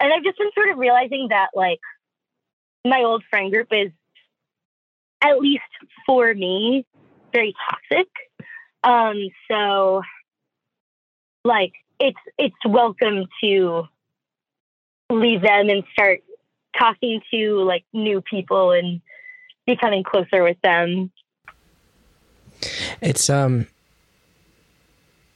and 0.01 0.13
I've 0.13 0.25
just 0.25 0.39
been 0.39 0.51
sort 0.55 0.71
of 0.71 0.79
realizing 0.79 1.29
that 1.31 1.49
like 1.55 1.81
my 2.85 3.03
old 3.05 3.25
friend 3.31 3.51
group 3.51 3.69
is, 3.71 3.91
at 5.23 5.39
least 5.39 5.63
for 6.07 6.35
me, 6.35 6.85
very 7.33 7.55
toxic. 7.71 8.09
Um, 8.85 9.29
so 9.51 10.03
like 11.45 11.73
it's 11.99 12.19
it's 12.39 12.57
welcome 12.69 13.27
to 13.43 13.85
leave 15.11 15.43
them 15.43 15.69
and 15.69 15.85
start 15.93 16.21
talking 16.79 17.21
to 17.33 17.63
like 17.63 17.85
new 17.93 18.21
people 18.21 18.73
and 18.73 19.01
becoming 19.67 20.03
closer 20.03 20.43
with 20.43 20.61
them. 20.63 21.13
It's 23.01 23.29
um 23.31 23.67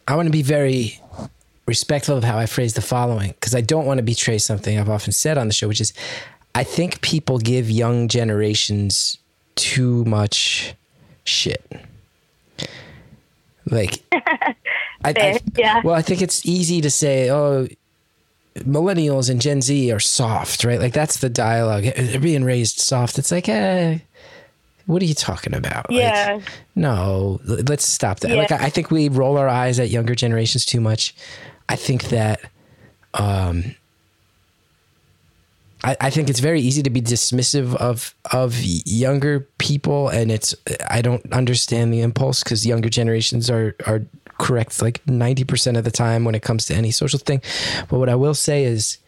I 0.08 0.14
want 0.14 0.26
to 0.26 0.32
be 0.32 0.42
very 0.42 1.00
respectful 1.66 2.16
of 2.16 2.24
how 2.24 2.38
I 2.38 2.46
phrase 2.46 2.74
the 2.74 2.82
following 2.82 3.30
because 3.30 3.54
I 3.54 3.60
don't 3.60 3.86
want 3.86 3.98
to 3.98 4.04
betray 4.04 4.38
something 4.38 4.78
I've 4.78 4.88
often 4.88 5.12
said 5.12 5.36
on 5.36 5.48
the 5.48 5.54
show, 5.54 5.68
which 5.68 5.80
is 5.80 5.92
I 6.54 6.64
think 6.64 7.00
people 7.00 7.38
give 7.38 7.70
young 7.70 8.08
generations 8.08 9.18
too 9.56 10.04
much 10.04 10.74
shit. 11.24 11.70
Like 13.68 14.02
I, 14.12 14.54
I 15.04 15.40
yeah. 15.56 15.80
well, 15.82 15.94
I 15.94 16.02
think 16.02 16.22
it's 16.22 16.46
easy 16.46 16.80
to 16.80 16.90
say, 16.90 17.30
oh, 17.30 17.66
millennials 18.58 19.28
and 19.28 19.40
Gen 19.40 19.60
Z 19.60 19.90
are 19.92 20.00
soft, 20.00 20.64
right? 20.64 20.78
Like 20.78 20.92
that's 20.92 21.18
the 21.18 21.28
dialogue. 21.28 21.84
They're 21.84 22.20
being 22.20 22.44
raised 22.44 22.78
soft. 22.78 23.18
It's 23.18 23.32
like, 23.32 23.48
eh, 23.48 23.98
what 24.86 25.02
are 25.02 25.04
you 25.06 25.14
talking 25.14 25.54
about? 25.54 25.90
Like, 25.90 26.00
Yeah. 26.00 26.40
no, 26.74 27.40
let's 27.44 27.86
stop 27.86 28.20
that. 28.20 28.30
Yeah. 28.30 28.36
Like, 28.36 28.52
I 28.52 28.66
I 28.66 28.70
think 28.70 28.90
we 28.90 29.08
roll 29.08 29.36
our 29.38 29.48
eyes 29.48 29.78
at 29.80 29.90
younger 29.90 30.14
generations 30.14 30.64
too 30.64 30.80
much. 30.80 31.14
I 31.68 31.76
think 31.76 32.04
that, 32.10 32.40
um, 33.14 33.74
I, 35.84 35.96
I 36.00 36.10
think 36.10 36.30
it's 36.30 36.40
very 36.40 36.60
easy 36.60 36.82
to 36.82 36.90
be 36.90 37.02
dismissive 37.02 37.74
of 37.76 38.14
of 38.32 38.56
younger 38.62 39.40
people, 39.58 40.08
and 40.08 40.30
it's 40.32 40.54
I 40.88 41.02
don't 41.02 41.30
understand 41.32 41.92
the 41.92 42.00
impulse 42.00 42.42
because 42.42 42.64
younger 42.66 42.88
generations 42.88 43.50
are 43.50 43.74
are 43.86 44.02
correct 44.38 44.82
like 44.82 45.02
90% 45.06 45.78
of 45.78 45.84
the 45.84 45.90
time 45.90 46.22
when 46.24 46.34
it 46.34 46.42
comes 46.42 46.66
to 46.66 46.74
any 46.74 46.90
social 46.90 47.18
thing. 47.18 47.40
But 47.88 47.98
what 47.98 48.10
I 48.10 48.14
will 48.14 48.34
say 48.34 48.64
is 48.64 48.98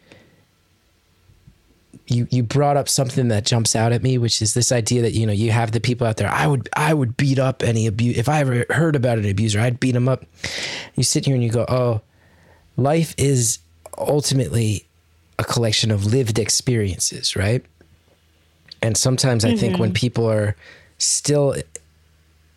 you 2.09 2.27
you 2.29 2.43
brought 2.43 2.77
up 2.77 2.89
something 2.89 3.27
that 3.29 3.45
jumps 3.45 3.75
out 3.75 3.91
at 3.91 4.03
me, 4.03 4.17
which 4.17 4.41
is 4.41 4.53
this 4.53 4.71
idea 4.71 5.01
that 5.01 5.13
you 5.13 5.25
know 5.25 5.33
you 5.33 5.51
have 5.51 5.71
the 5.71 5.79
people 5.79 6.07
out 6.07 6.17
there. 6.17 6.29
I 6.29 6.47
would 6.47 6.69
I 6.75 6.93
would 6.93 7.17
beat 7.17 7.39
up 7.39 7.63
any 7.63 7.87
abuse 7.87 8.17
if 8.17 8.27
I 8.29 8.39
ever 8.39 8.65
heard 8.69 8.95
about 8.95 9.17
an 9.17 9.29
abuser. 9.29 9.59
I'd 9.59 9.79
beat 9.79 9.95
him 9.95 10.07
up. 10.07 10.25
You 10.95 11.03
sit 11.03 11.25
here 11.25 11.35
and 11.35 11.43
you 11.43 11.51
go, 11.51 11.65
oh, 11.67 12.01
life 12.77 13.13
is 13.17 13.59
ultimately 13.97 14.85
a 15.37 15.43
collection 15.43 15.91
of 15.91 16.05
lived 16.05 16.39
experiences, 16.39 17.35
right? 17.35 17.63
And 18.81 18.95
sometimes 18.97 19.43
I 19.43 19.55
think 19.55 19.77
when 19.77 19.89
mm-hmm. 19.89 19.95
people 19.95 20.29
are 20.29 20.55
still 20.97 21.55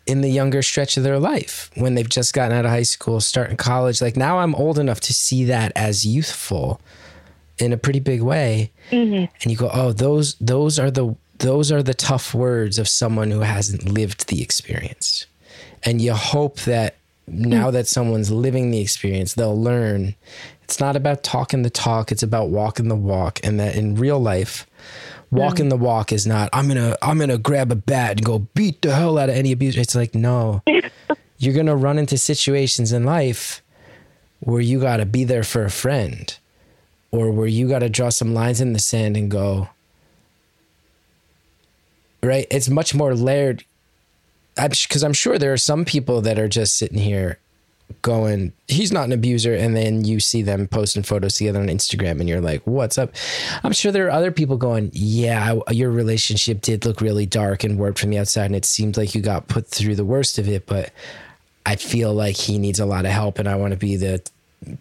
in 0.05 0.21
the 0.21 0.29
younger 0.29 0.61
stretch 0.61 0.97
of 0.97 1.03
their 1.03 1.19
life, 1.19 1.69
when 1.75 1.95
they've 1.95 2.09
just 2.09 2.33
gotten 2.33 2.57
out 2.57 2.65
of 2.65 2.71
high 2.71 2.83
school, 2.83 3.21
starting 3.21 3.57
college, 3.57 4.01
like 4.01 4.17
now 4.17 4.39
I'm 4.39 4.55
old 4.55 4.79
enough 4.79 4.99
to 5.01 5.13
see 5.13 5.45
that 5.45 5.71
as 5.75 6.05
youthful 6.05 6.79
in 7.59 7.73
a 7.73 7.77
pretty 7.77 7.99
big 7.99 8.21
way. 8.21 8.71
Mm-hmm. 8.91 9.25
And 9.41 9.51
you 9.51 9.57
go, 9.57 9.69
oh, 9.73 9.91
those 9.91 10.35
those 10.35 10.79
are 10.79 10.91
the 10.91 11.15
those 11.39 11.71
are 11.71 11.83
the 11.83 11.93
tough 11.93 12.33
words 12.33 12.79
of 12.79 12.87
someone 12.87 13.31
who 13.31 13.41
hasn't 13.41 13.89
lived 13.89 14.29
the 14.29 14.41
experience. 14.41 15.25
And 15.83 16.01
you 16.01 16.13
hope 16.13 16.61
that 16.61 16.95
now 17.27 17.71
that 17.71 17.87
someone's 17.87 18.31
living 18.31 18.71
the 18.71 18.79
experience, 18.79 19.33
they'll 19.33 19.59
learn 19.59 20.15
it's 20.63 20.79
not 20.79 20.95
about 20.95 21.23
talking 21.23 21.61
the 21.61 21.69
talk, 21.69 22.11
it's 22.11 22.23
about 22.23 22.49
walking 22.49 22.87
the 22.87 22.95
walk. 22.95 23.39
And 23.43 23.59
that 23.59 23.75
in 23.75 23.95
real 23.95 24.19
life, 24.19 24.65
walking 25.29 25.65
mm-hmm. 25.65 25.69
the 25.69 25.77
walk 25.77 26.11
is 26.11 26.25
not, 26.25 26.49
I'm 26.53 26.67
gonna 26.67 26.95
I'm 27.01 27.19
gonna 27.19 27.37
grab 27.37 27.71
a 27.71 27.75
bat 27.75 28.11
and 28.11 28.25
go 28.25 28.39
beat 28.39 28.81
the 28.81 28.95
hell 28.95 29.17
out 29.17 29.29
of 29.29 29.35
any 29.35 29.51
abuser. 29.51 29.81
It's 29.81 29.95
like, 29.95 30.15
no. 30.15 30.63
You're 31.37 31.53
gonna 31.53 31.75
run 31.75 31.99
into 31.99 32.17
situations 32.17 32.93
in 32.93 33.03
life 33.03 33.61
where 34.39 34.61
you 34.61 34.79
gotta 34.79 35.05
be 35.05 35.23
there 35.25 35.43
for 35.43 35.65
a 35.65 35.69
friend. 35.69 36.35
Or 37.13 37.29
where 37.29 37.45
you 37.47 37.69
gotta 37.69 37.89
draw 37.89 38.09
some 38.09 38.33
lines 38.33 38.59
in 38.59 38.73
the 38.73 38.79
sand 38.79 39.15
and 39.15 39.29
go, 39.29 39.69
right? 42.23 42.47
It's 42.49 42.69
much 42.69 42.95
more 42.95 43.13
layered. 43.13 43.63
Because 44.55 45.03
I'm 45.03 45.13
sure 45.13 45.37
there 45.37 45.53
are 45.53 45.57
some 45.57 45.85
people 45.85 46.21
that 46.21 46.39
are 46.39 46.47
just 46.47 46.77
sitting 46.77 46.97
here 46.97 47.37
going, 48.01 48.51
he's 48.67 48.91
not 48.91 49.05
an 49.05 49.11
abuser. 49.11 49.53
And 49.53 49.75
then 49.75 50.05
you 50.05 50.19
see 50.19 50.41
them 50.41 50.67
posting 50.67 51.03
photos 51.03 51.35
together 51.35 51.59
on 51.59 51.67
Instagram 51.67 52.19
and 52.19 52.27
you're 52.27 52.41
like, 52.41 52.61
what's 52.65 52.97
up? 52.97 53.13
I'm 53.63 53.73
sure 53.73 53.91
there 53.91 54.07
are 54.07 54.11
other 54.11 54.31
people 54.31 54.57
going, 54.57 54.89
yeah, 54.93 55.59
your 55.69 55.91
relationship 55.91 56.61
did 56.61 56.83
look 56.83 56.99
really 56.99 57.27
dark 57.27 57.63
and 57.63 57.77
warped 57.77 57.99
from 57.99 58.09
the 58.09 58.17
outside. 58.17 58.45
And 58.45 58.55
it 58.55 58.65
seemed 58.65 58.97
like 58.97 59.13
you 59.13 59.21
got 59.21 59.47
put 59.47 59.67
through 59.67 59.95
the 59.95 60.05
worst 60.05 60.39
of 60.39 60.47
it. 60.47 60.65
But 60.65 60.91
I 61.65 61.75
feel 61.75 62.11
like 62.13 62.37
he 62.37 62.57
needs 62.57 62.79
a 62.79 62.87
lot 62.87 63.05
of 63.05 63.11
help. 63.11 63.37
And 63.37 63.47
I 63.47 63.55
want 63.55 63.71
to 63.71 63.77
be 63.77 63.97
the 63.97 64.23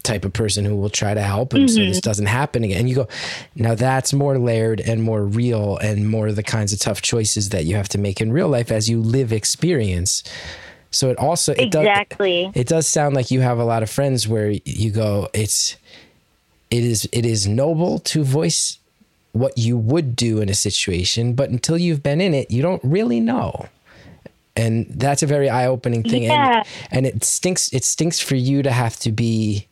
type 0.03 0.24
of 0.24 0.33
person 0.33 0.64
who 0.64 0.76
will 0.76 0.91
try 0.91 1.14
to 1.14 1.22
help 1.22 1.55
him 1.55 1.68
so 1.68 1.80
this 1.80 1.99
mm-hmm. 1.99 2.09
doesn't 2.09 2.26
happen 2.26 2.64
again. 2.64 2.80
And 2.80 2.89
you 2.89 2.95
go, 2.95 3.09
now 3.55 3.74
that's 3.74 4.12
more 4.12 4.39
layered 4.39 4.80
and 4.80 5.03
more 5.03 5.24
real 5.24 5.78
and 5.78 6.09
more 6.09 6.33
the 6.33 6.43
kinds 6.43 6.72
of 6.72 6.78
tough 6.78 7.03
choices 7.03 7.51
that 7.51 7.64
you 7.64 7.76
have 7.76 7.89
to 7.91 7.99
make 7.99 8.20
in 8.20 8.33
real 8.33 8.49
life 8.49 8.70
as 8.70 8.89
you 8.89 9.01
live 9.01 9.33
experience. 9.33 10.22
So 10.91 11.11
it 11.11 11.18
also 11.18 11.53
it 11.53 11.74
Exactly. 11.74 12.45
does 12.45 12.53
it 12.55 12.68
does 12.68 12.87
sound 12.87 13.14
like 13.14 13.30
you 13.30 13.41
have 13.41 13.59
a 13.59 13.64
lot 13.64 13.83
of 13.83 13.91
friends 13.91 14.28
where 14.28 14.51
you 14.64 14.91
go, 14.91 15.28
it's 15.33 15.76
it 16.70 16.85
is 16.85 17.09
it 17.12 17.24
is 17.26 17.49
noble 17.49 17.99
to 18.01 18.22
voice 18.22 18.78
what 19.33 19.57
you 19.57 19.78
would 19.78 20.14
do 20.14 20.41
in 20.41 20.49
a 20.49 20.55
situation, 20.55 21.35
but 21.35 21.49
until 21.51 21.78
you've 21.78 22.03
been 22.03 22.20
in 22.20 22.35
it, 22.35 22.51
you 22.51 22.62
don't 22.62 22.83
really 22.85 23.20
know. 23.20 23.66
And 24.55 24.87
that's 24.91 25.22
a 25.22 25.26
very 25.26 25.49
eye-opening 25.49 26.03
thing. 26.03 26.24
Yeah. 26.24 26.62
And, 26.91 27.07
and 27.07 27.07
it 27.07 27.24
stinks 27.24 27.72
it 27.72 27.85
stinks 27.85 28.20
for 28.20 28.35
you 28.35 28.62
to 28.62 28.70
have 28.70 28.99
to 29.01 29.11
be 29.11 29.66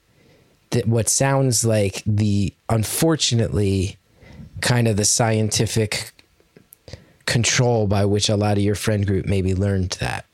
that 0.71 0.87
what 0.87 1.09
sounds 1.09 1.65
like 1.65 2.03
the 2.07 2.53
unfortunately 2.69 3.97
kind 4.61 4.87
of 4.89 4.97
the 4.97 5.05
scientific 5.05 6.13
control 7.27 7.87
by 7.87 8.05
which 8.05 8.29
a 8.29 8.37
lot 8.37 8.57
of 8.57 8.63
your 8.63 8.75
friend 8.75 9.07
group 9.07 9.27
maybe 9.27 9.55
learned 9.55 9.91
that. 10.01 10.27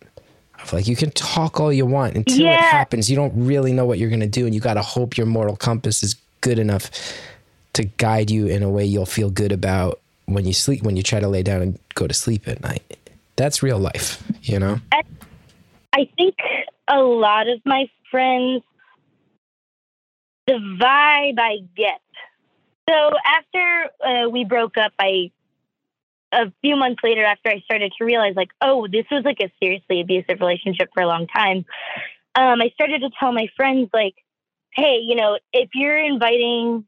Like 0.73 0.89
you 0.89 0.97
can 0.97 1.11
talk 1.13 1.61
all 1.61 1.73
you 1.73 1.87
want 1.87 2.17
until 2.17 2.47
it 2.47 2.61
happens, 2.61 3.09
you 3.09 3.17
don't 3.17 3.33
really 3.37 3.73
know 3.73 3.85
what 3.85 3.99
you're 3.99 4.11
gonna 4.11 4.27
do, 4.27 4.47
and 4.47 4.55
you 4.55 4.61
gotta 4.61 4.83
hope 4.83 5.17
your 5.17 5.27
moral 5.27 5.57
compass 5.57 6.03
is 6.03 6.17
good 6.41 6.59
enough 6.59 6.91
to 7.75 7.85
guide 7.85 8.31
you 8.31 8.47
in 8.47 8.63
a 8.63 8.71
way 8.71 8.85
you'll 8.85 9.07
feel 9.07 9.31
good 9.31 9.53
about 9.53 10.01
when 10.25 10.45
you 10.45 10.53
sleep 10.53 10.83
when 10.83 10.97
you 10.97 11.03
try 11.03 11.21
to 11.21 11.29
lay 11.29 11.43
down 11.43 11.63
and 11.63 11.79
go 11.95 12.07
to 12.07 12.15
sleep 12.15 12.49
at 12.49 12.63
night. 12.63 12.99
That's 13.37 13.63
real 13.63 13.79
life, 13.79 14.23
you 14.43 14.59
know? 14.59 14.81
I 15.93 16.09
think 16.17 16.37
a 16.89 17.01
lot 17.01 17.49
of 17.49 17.61
my 17.65 17.89
friends, 18.11 18.63
the 20.47 20.55
vibe 20.55 21.39
I 21.39 21.59
get. 21.77 22.01
So 22.89 23.11
after 23.25 23.91
uh, 24.05 24.29
we 24.29 24.45
broke 24.45 24.79
up, 24.79 24.93
I 24.99 25.31
a 26.33 26.53
few 26.61 26.77
months 26.77 27.01
later, 27.03 27.25
after 27.25 27.51
I 27.51 27.61
started 27.61 27.93
to 27.99 28.05
realize, 28.05 28.35
like, 28.37 28.51
oh, 28.61 28.87
this 28.87 29.07
was 29.11 29.25
like 29.25 29.41
a 29.41 29.51
seriously 29.61 30.01
abusive 30.01 30.41
relationship 30.41 30.91
for 30.93 31.03
a 31.03 31.07
long 31.07 31.27
time. 31.27 31.65
Um, 32.35 32.61
I 32.61 32.71
started 32.75 33.01
to 33.01 33.11
tell 33.19 33.33
my 33.33 33.49
friends, 33.57 33.91
like, 33.93 34.15
hey, 34.73 34.99
you 35.03 35.15
know, 35.15 35.39
if 35.53 35.71
you're 35.75 35.99
inviting 35.99 36.85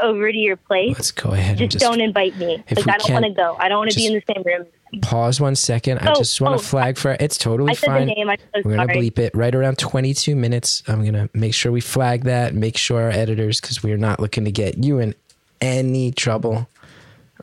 over 0.00 0.30
to 0.30 0.38
your 0.38 0.56
place, 0.56 0.94
Let's 0.94 1.10
go 1.10 1.32
ahead 1.32 1.50
and 1.50 1.58
just, 1.58 1.72
just 1.72 1.84
don't 1.84 2.00
invite 2.00 2.36
me. 2.36 2.62
Like, 2.70 2.88
I 2.88 2.98
don't 2.98 3.12
want 3.12 3.24
to 3.24 3.32
go. 3.32 3.56
I 3.58 3.68
don't 3.68 3.78
want 3.78 3.90
to 3.90 3.96
be 3.96 4.06
in 4.06 4.14
the 4.14 4.22
same 4.32 4.42
room. 4.44 4.66
Pause 5.00 5.40
one 5.40 5.56
second. 5.56 5.98
I 6.00 6.10
Oh, 6.10 6.14
just 6.14 6.40
want 6.40 6.54
oh, 6.54 6.58
to 6.58 6.64
flag 6.64 6.98
for 6.98 7.16
it's 7.18 7.38
totally 7.38 7.72
I 7.72 7.74
fine. 7.74 8.06
name. 8.08 8.28
I'm 8.28 8.36
so 8.54 8.60
We're 8.64 8.76
gonna 8.76 8.92
bleep 8.92 9.18
it 9.18 9.34
right 9.34 9.54
around 9.54 9.78
22 9.78 10.36
minutes. 10.36 10.82
I'm 10.86 11.04
gonna 11.04 11.28
make 11.32 11.54
sure 11.54 11.72
we 11.72 11.80
flag 11.80 12.24
that. 12.24 12.54
Make 12.54 12.76
sure 12.76 13.02
our 13.02 13.10
editors, 13.10 13.60
because 13.60 13.82
we 13.82 13.92
are 13.92 13.96
not 13.98 14.20
looking 14.20 14.44
to 14.44 14.52
get 14.52 14.82
you 14.82 14.98
in 14.98 15.14
any 15.60 16.10
trouble. 16.12 16.68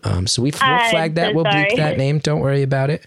Um, 0.04 0.28
so 0.28 0.42
we, 0.42 0.52
we'll 0.52 0.60
flag 0.90 1.16
that. 1.16 1.30
so 1.32 1.34
we'll 1.34 1.46
bleep 1.46 1.70
sorry. 1.72 1.76
that 1.78 1.98
name. 1.98 2.20
Don't 2.20 2.40
worry 2.42 2.62
about 2.62 2.90
it. 2.90 3.06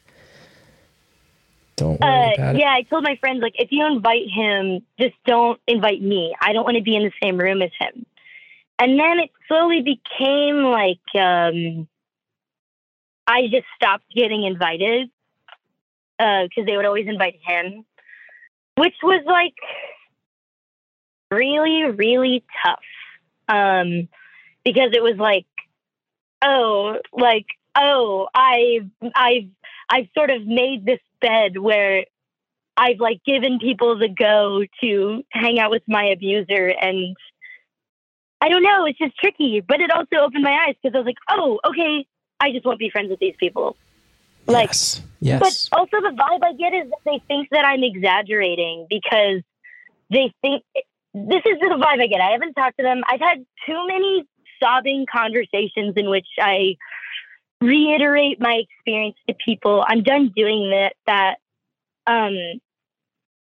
Don't 1.76 2.00
worry 2.00 2.10
Uh, 2.30 2.34
about 2.34 2.56
it. 2.56 2.60
yeah, 2.60 2.70
I 2.72 2.82
told 2.82 3.02
my 3.04 3.16
friends 3.16 3.40
like 3.42 3.54
if 3.58 3.72
you 3.72 3.86
invite 3.86 4.28
him, 4.28 4.80
just 5.00 5.14
don't 5.26 5.58
invite 5.66 6.02
me. 6.02 6.34
I 6.40 6.52
don't 6.52 6.64
want 6.64 6.76
to 6.76 6.82
be 6.82 6.96
in 6.96 7.02
the 7.04 7.12
same 7.22 7.38
room 7.38 7.62
as 7.62 7.70
him. 7.78 8.04
And 8.78 8.98
then 8.98 9.20
it 9.20 9.30
slowly 9.48 9.80
became 9.82 10.64
like 10.64 10.98
um, 11.14 11.86
I 13.26 13.42
just 13.42 13.66
stopped 13.76 14.04
getting 14.14 14.44
invited 14.44 15.10
because 16.18 16.66
they 16.66 16.76
would 16.76 16.84
always 16.86 17.08
invite 17.08 17.38
him, 17.44 17.84
which 18.76 18.94
was 19.02 19.22
like 19.26 19.54
really, 21.30 21.84
really 21.84 22.44
tough. 22.64 22.78
Um, 23.48 24.08
because 24.64 24.90
it 24.92 25.02
was 25.02 25.16
like, 25.18 25.46
oh, 26.42 26.98
like 27.12 27.46
oh, 27.74 28.28
I've 28.34 28.88
I've 29.14 29.48
I've 29.88 30.08
sort 30.16 30.30
of 30.30 30.46
made 30.46 30.84
this 30.84 31.00
bed 31.20 31.58
where 31.58 32.04
I've 32.76 33.00
like 33.00 33.22
given 33.24 33.58
people 33.58 33.98
the 33.98 34.08
go 34.08 34.64
to 34.80 35.22
hang 35.30 35.58
out 35.58 35.70
with 35.70 35.82
my 35.86 36.06
abuser 36.06 36.68
and 36.80 37.16
I 38.40 38.48
don't 38.48 38.62
know, 38.62 38.86
it's 38.86 38.98
just 38.98 39.16
tricky, 39.18 39.60
but 39.60 39.80
it 39.80 39.92
also 39.92 40.16
opened 40.16 40.42
my 40.42 40.66
eyes 40.66 40.74
because 40.82 40.96
I 40.96 40.98
was 40.98 41.06
like, 41.06 41.16
oh, 41.30 41.60
okay, 41.64 42.06
I 42.42 42.50
just 42.50 42.66
won't 42.66 42.80
be 42.80 42.90
friends 42.90 43.08
with 43.08 43.20
these 43.20 43.36
people. 43.38 43.76
Like, 44.46 44.68
yes. 44.68 45.00
Yes. 45.20 45.38
but 45.70 45.78
also 45.78 46.00
the 46.00 46.16
vibe 46.16 46.42
I 46.42 46.52
get 46.54 46.74
is 46.74 46.90
that 46.90 46.98
they 47.04 47.22
think 47.28 47.48
that 47.50 47.64
I'm 47.64 47.84
exaggerating 47.84 48.88
because 48.90 49.42
they 50.10 50.34
think 50.42 50.64
this 51.14 51.42
is 51.46 51.60
the 51.60 51.78
vibe 51.80 52.02
I 52.02 52.08
get. 52.08 52.20
I 52.20 52.32
haven't 52.32 52.54
talked 52.54 52.78
to 52.78 52.82
them. 52.82 53.02
I've 53.08 53.20
had 53.20 53.46
too 53.64 53.86
many 53.86 54.24
sobbing 54.60 55.06
conversations 55.10 55.94
in 55.96 56.10
which 56.10 56.26
I 56.40 56.76
reiterate 57.60 58.40
my 58.40 58.62
experience 58.68 59.16
to 59.28 59.34
people. 59.34 59.84
I'm 59.86 60.02
done 60.02 60.32
doing 60.34 60.70
that. 60.70 60.94
That, 61.06 61.36
um, 62.12 62.34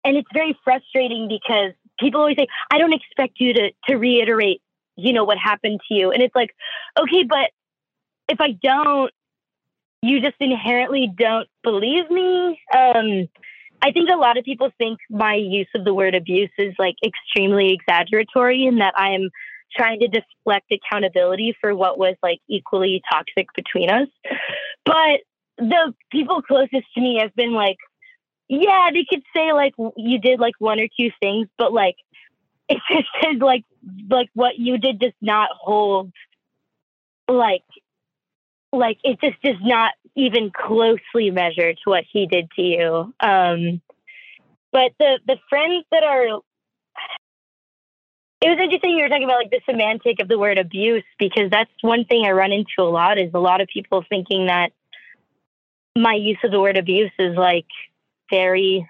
and 0.04 0.18
it's 0.18 0.30
very 0.34 0.58
frustrating 0.64 1.28
because 1.28 1.74
people 2.00 2.22
always 2.22 2.38
say, 2.38 2.48
"I 2.72 2.80
don't 2.80 2.93
expect 2.93 3.39
you 3.39 3.54
to 3.54 3.72
to 3.88 3.98
reiterate, 3.98 4.62
you 4.95 5.14
know, 5.14 5.26
what 5.26 5.38
happened 5.38 5.82
to 5.88 5.93
you," 5.93 6.12
and 6.12 6.24
it's 6.24 6.36
like, 6.36 6.56
okay, 7.00 7.24
but 7.24 7.52
if 8.30 8.39
I 8.41 8.51
don't, 8.61 9.11
you 10.01 10.21
just 10.21 10.36
inherently 10.39 11.11
don't 11.15 11.47
believe 11.63 12.09
me. 12.09 12.59
Um, 12.75 13.28
I 13.82 13.91
think 13.91 14.09
a 14.09 14.17
lot 14.17 14.38
of 14.38 14.45
people 14.45 14.71
think 14.78 14.99
my 15.09 15.36
use 15.36 15.67
of 15.75 15.86
the 15.86 15.93
word 15.93 16.15
abuse 16.15 16.51
is 16.57 16.73
like 16.80 16.95
extremely 17.03 17.73
exaggeratory 17.73 18.65
and 18.65 18.82
that 18.82 18.93
I 18.97 19.11
am 19.11 19.30
trying 19.75 19.99
to 19.99 20.07
deflect 20.07 20.71
accountability 20.71 21.55
for 21.59 21.75
what 21.75 21.97
was 21.97 22.15
like 22.23 22.39
equally 22.47 23.01
toxic 23.11 23.47
between 23.55 23.89
us. 23.89 24.07
But 24.86 25.21
the 25.57 25.93
people 26.11 26.41
closest 26.41 26.86
to 26.95 27.01
me 27.01 27.19
have 27.21 27.36
been 27.36 27.53
like, 27.53 27.78
yeah, 28.47 28.89
they 28.93 29.05
could 29.09 29.23
say 29.36 29.51
like 29.51 29.73
you 29.97 30.19
did 30.19 30.39
like 30.39 30.55
one 30.59 30.80
or 30.80 30.88
two 30.99 31.11
things, 31.21 31.47
but 31.57 31.73
like 31.73 31.97
it 32.69 32.80
just 32.91 33.07
says 33.21 33.39
like 33.39 33.63
like 34.09 34.30
what 34.34 34.57
you 34.57 34.78
did 34.78 34.99
does 34.99 35.13
not 35.21 35.49
hold 35.53 36.11
like 37.30 37.63
like 38.72 38.99
it 39.03 39.20
just 39.22 39.41
does 39.41 39.61
not 39.61 39.93
even 40.15 40.51
closely 40.51 41.32
measure 41.32 41.74
to 41.74 41.82
what 41.86 42.03
he 42.11 42.28
did 42.28 42.49
to 42.51 42.61
you. 42.61 43.13
Um 43.20 43.82
but 44.72 44.91
the 44.99 45.20
the 45.26 45.38
friends 45.49 45.86
that 45.91 46.03
are 46.03 46.39
it 48.39 48.49
was 48.49 48.59
interesting 48.61 48.91
you 48.91 49.03
were 49.03 49.09
talking 49.09 49.24
about 49.24 49.39
like 49.39 49.51
the 49.51 49.61
semantic 49.68 50.22
of 50.22 50.28
the 50.28 50.38
word 50.38 50.59
abuse 50.59 51.03
because 51.18 51.49
that's 51.49 51.72
one 51.82 52.05
thing 52.05 52.26
I 52.26 52.32
run 52.32 52.51
into 52.51 52.80
a 52.80 52.84
lot 52.84 53.18
is 53.18 53.32
a 53.34 53.39
lot 53.39 53.61
of 53.61 53.68
people 53.68 54.03
thinking 54.07 54.47
that 54.47 54.72
my 55.97 56.13
use 56.13 56.38
of 56.43 56.51
the 56.51 56.59
word 56.59 56.78
abuse 56.78 57.11
is 57.18 57.36
like 57.36 57.65
very 58.30 58.88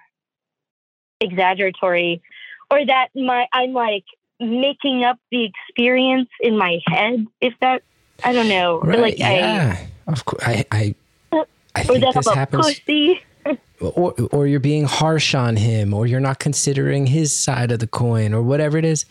exaggeratory 1.20 2.22
or 2.70 2.84
that 2.84 3.08
my 3.14 3.46
I'm 3.52 3.72
like 3.72 4.04
making 4.40 5.04
up 5.04 5.18
the 5.30 5.44
experience 5.44 6.28
in 6.40 6.56
my 6.56 6.78
head 6.86 7.26
if 7.40 7.54
that 7.60 7.82
I 8.24 8.32
don't 8.32 8.48
know 8.48 8.80
Right. 8.80 8.98
like 9.00 9.18
yeah. 9.18 9.86
of 10.06 10.24
course. 10.24 10.42
I, 10.44 10.64
I, 10.70 10.94
I 11.32 11.44
I 11.74 11.80
or 11.82 11.84
think 11.84 12.00
that 12.00 12.14
this 12.14 12.28
happens. 12.28 12.66
pussy 12.66 13.20
or 13.80 14.14
or 14.32 14.46
you're 14.46 14.60
being 14.60 14.84
harsh 14.84 15.34
on 15.34 15.56
him 15.56 15.94
or 15.94 16.06
you're 16.06 16.20
not 16.20 16.38
considering 16.38 17.06
his 17.06 17.32
side 17.32 17.70
of 17.70 17.78
the 17.78 17.86
coin 17.86 18.34
or 18.34 18.42
whatever 18.42 18.76
it 18.78 18.84
is 18.84 19.04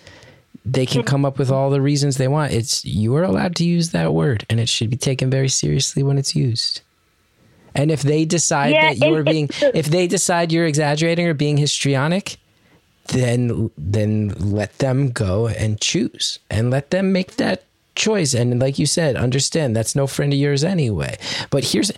they 0.65 0.85
can 0.85 1.01
come 1.03 1.23
up 1.23 1.37
with 1.39 1.49
all 1.49 1.69
the 1.69 1.79
reasons 1.81 2.17
they 2.17 2.27
want 2.27 2.51
it's 2.51 2.83
you 2.83 3.15
are 3.15 3.23
allowed 3.23 3.55
to 3.55 3.63
use 3.63 3.91
that 3.91 4.13
word 4.13 4.45
and 4.49 4.59
it 4.59 4.67
should 4.67 4.89
be 4.89 4.97
taken 4.97 5.29
very 5.29 5.47
seriously 5.47 6.03
when 6.03 6.17
it's 6.17 6.35
used 6.35 6.81
and 7.73 7.89
if 7.89 8.01
they 8.01 8.25
decide 8.25 8.73
Yeah, 8.73 8.93
that 8.93 8.97
you're 9.07 9.23
being 9.23 9.49
if 9.73 9.85
they 9.87 10.07
decide 10.07 10.51
you're 10.51 10.65
exaggerating 10.65 11.25
or 11.25 11.33
being 11.33 11.55
histrionic 11.57 12.35
then 13.07 13.71
then 13.77 14.33
let 14.39 14.77
them 14.79 15.11
go 15.11 15.47
and 15.47 15.79
choose 15.79 16.39
and 16.49 16.69
let 16.69 16.89
them 16.89 17.13
make 17.13 17.37
that 17.37 17.63
choice. 17.97 18.33
And 18.33 18.61
like 18.61 18.79
you 18.79 18.85
said 18.85 19.17
understand 19.17 19.75
that's 19.75 19.95
no 19.95 20.07
friend 20.07 20.31
of 20.31 20.39
yours 20.39 20.63
anyway. 20.63 21.17
But 21.49 21.65
here's 21.65 21.91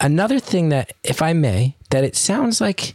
another 0.00 0.38
thing 0.38 0.68
that 0.68 0.92
if 1.02 1.22
i 1.22 1.32
may 1.32 1.74
that 1.90 2.04
it 2.04 2.16
sounds 2.16 2.60
like 2.60 2.94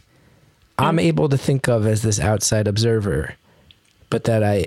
i'm 0.78 0.96
mm-hmm. 0.96 1.06
able 1.06 1.28
to 1.28 1.36
think 1.36 1.68
of 1.68 1.86
as 1.86 2.02
this 2.02 2.20
outside 2.20 2.66
observer 2.66 3.34
but 4.10 4.24
that 4.24 4.42
i, 4.44 4.66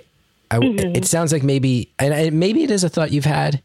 I 0.51 0.57
mm-hmm. 0.59 0.95
it 0.95 1.05
sounds 1.05 1.31
like 1.31 1.43
maybe 1.43 1.89
and 1.99 2.13
I, 2.13 2.29
maybe 2.31 2.63
it 2.63 2.71
is 2.71 2.83
a 2.83 2.89
thought 2.89 3.11
you've 3.11 3.25
had 3.25 3.61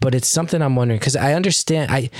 but 0.00 0.14
it's 0.14 0.28
something 0.28 0.60
i'm 0.62 0.76
wondering 0.76 1.00
because 1.00 1.16
i 1.16 1.34
understand 1.34 1.90
i 1.90 2.10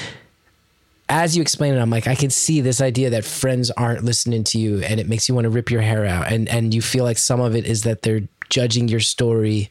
as 1.12 1.36
you 1.36 1.42
explain 1.42 1.74
it, 1.74 1.80
I'm 1.80 1.90
like, 1.90 2.06
I 2.06 2.14
can 2.14 2.30
see 2.30 2.60
this 2.60 2.80
idea 2.80 3.10
that 3.10 3.24
friends 3.24 3.72
aren't 3.72 4.04
listening 4.04 4.44
to 4.44 4.60
you 4.60 4.80
and 4.84 5.00
it 5.00 5.08
makes 5.08 5.28
you 5.28 5.34
want 5.34 5.44
to 5.46 5.50
rip 5.50 5.68
your 5.68 5.80
hair 5.80 6.06
out. 6.06 6.30
And 6.30 6.48
and 6.48 6.72
you 6.72 6.80
feel 6.80 7.02
like 7.02 7.18
some 7.18 7.40
of 7.40 7.56
it 7.56 7.66
is 7.66 7.82
that 7.82 8.02
they're 8.02 8.28
judging 8.48 8.86
your 8.86 9.00
story, 9.00 9.70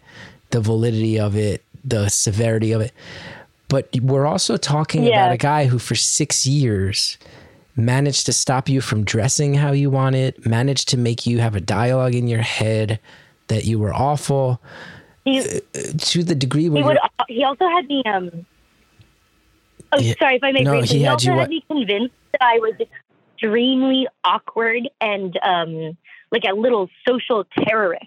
the 0.51 0.61
validity 0.61 1.19
of 1.19 1.35
it, 1.35 1.63
the 1.83 2.09
severity 2.09 2.71
of 2.71 2.81
it. 2.81 2.91
But 3.67 3.89
we're 4.01 4.25
also 4.25 4.57
talking 4.57 5.05
Yeah. 5.05 5.11
about 5.11 5.31
a 5.31 5.37
guy 5.37 5.65
who 5.65 5.77
for 5.79 5.95
six 5.95 6.45
years 6.45 7.17
managed 7.75 8.25
to 8.25 8.33
stop 8.33 8.67
you 8.67 8.81
from 8.81 9.03
dressing 9.03 9.53
how 9.53 9.71
you 9.71 9.89
wanted, 9.89 10.45
managed 10.45 10.89
to 10.89 10.97
make 10.97 11.25
you 11.25 11.39
have 11.39 11.55
a 11.55 11.61
dialogue 11.61 12.15
in 12.15 12.27
your 12.27 12.41
head 12.41 12.99
that 13.47 13.65
you 13.65 13.79
were 13.79 13.93
awful 13.93 14.61
he, 15.25 15.41
to 15.97 16.23
the 16.23 16.35
degree 16.35 16.69
where 16.69 16.81
he 16.81 16.87
would 16.87 16.97
he 17.27 17.43
also 17.43 17.67
had 17.67 17.85
me 17.87 18.03
um 18.05 18.45
oh 19.91 19.99
Yeah. 19.99 20.13
sorry 20.19 20.35
if 20.35 20.43
I 20.43 20.51
may 20.51 20.63
No, 20.63 20.81
he 20.81 20.87
he, 20.87 21.03
had 21.03 21.11
also 21.13 21.31
you 21.31 21.35
what? 21.35 21.41
had 21.41 21.49
me 21.49 21.63
convinced 21.69 22.13
that 22.31 22.41
I 22.41 22.59
was 22.59 22.73
extremely 23.35 24.07
awkward 24.23 24.89
and 25.01 25.37
um 25.43 25.97
like 26.31 26.43
a 26.47 26.53
little 26.53 26.89
social 27.07 27.45
terrorist. 27.65 28.05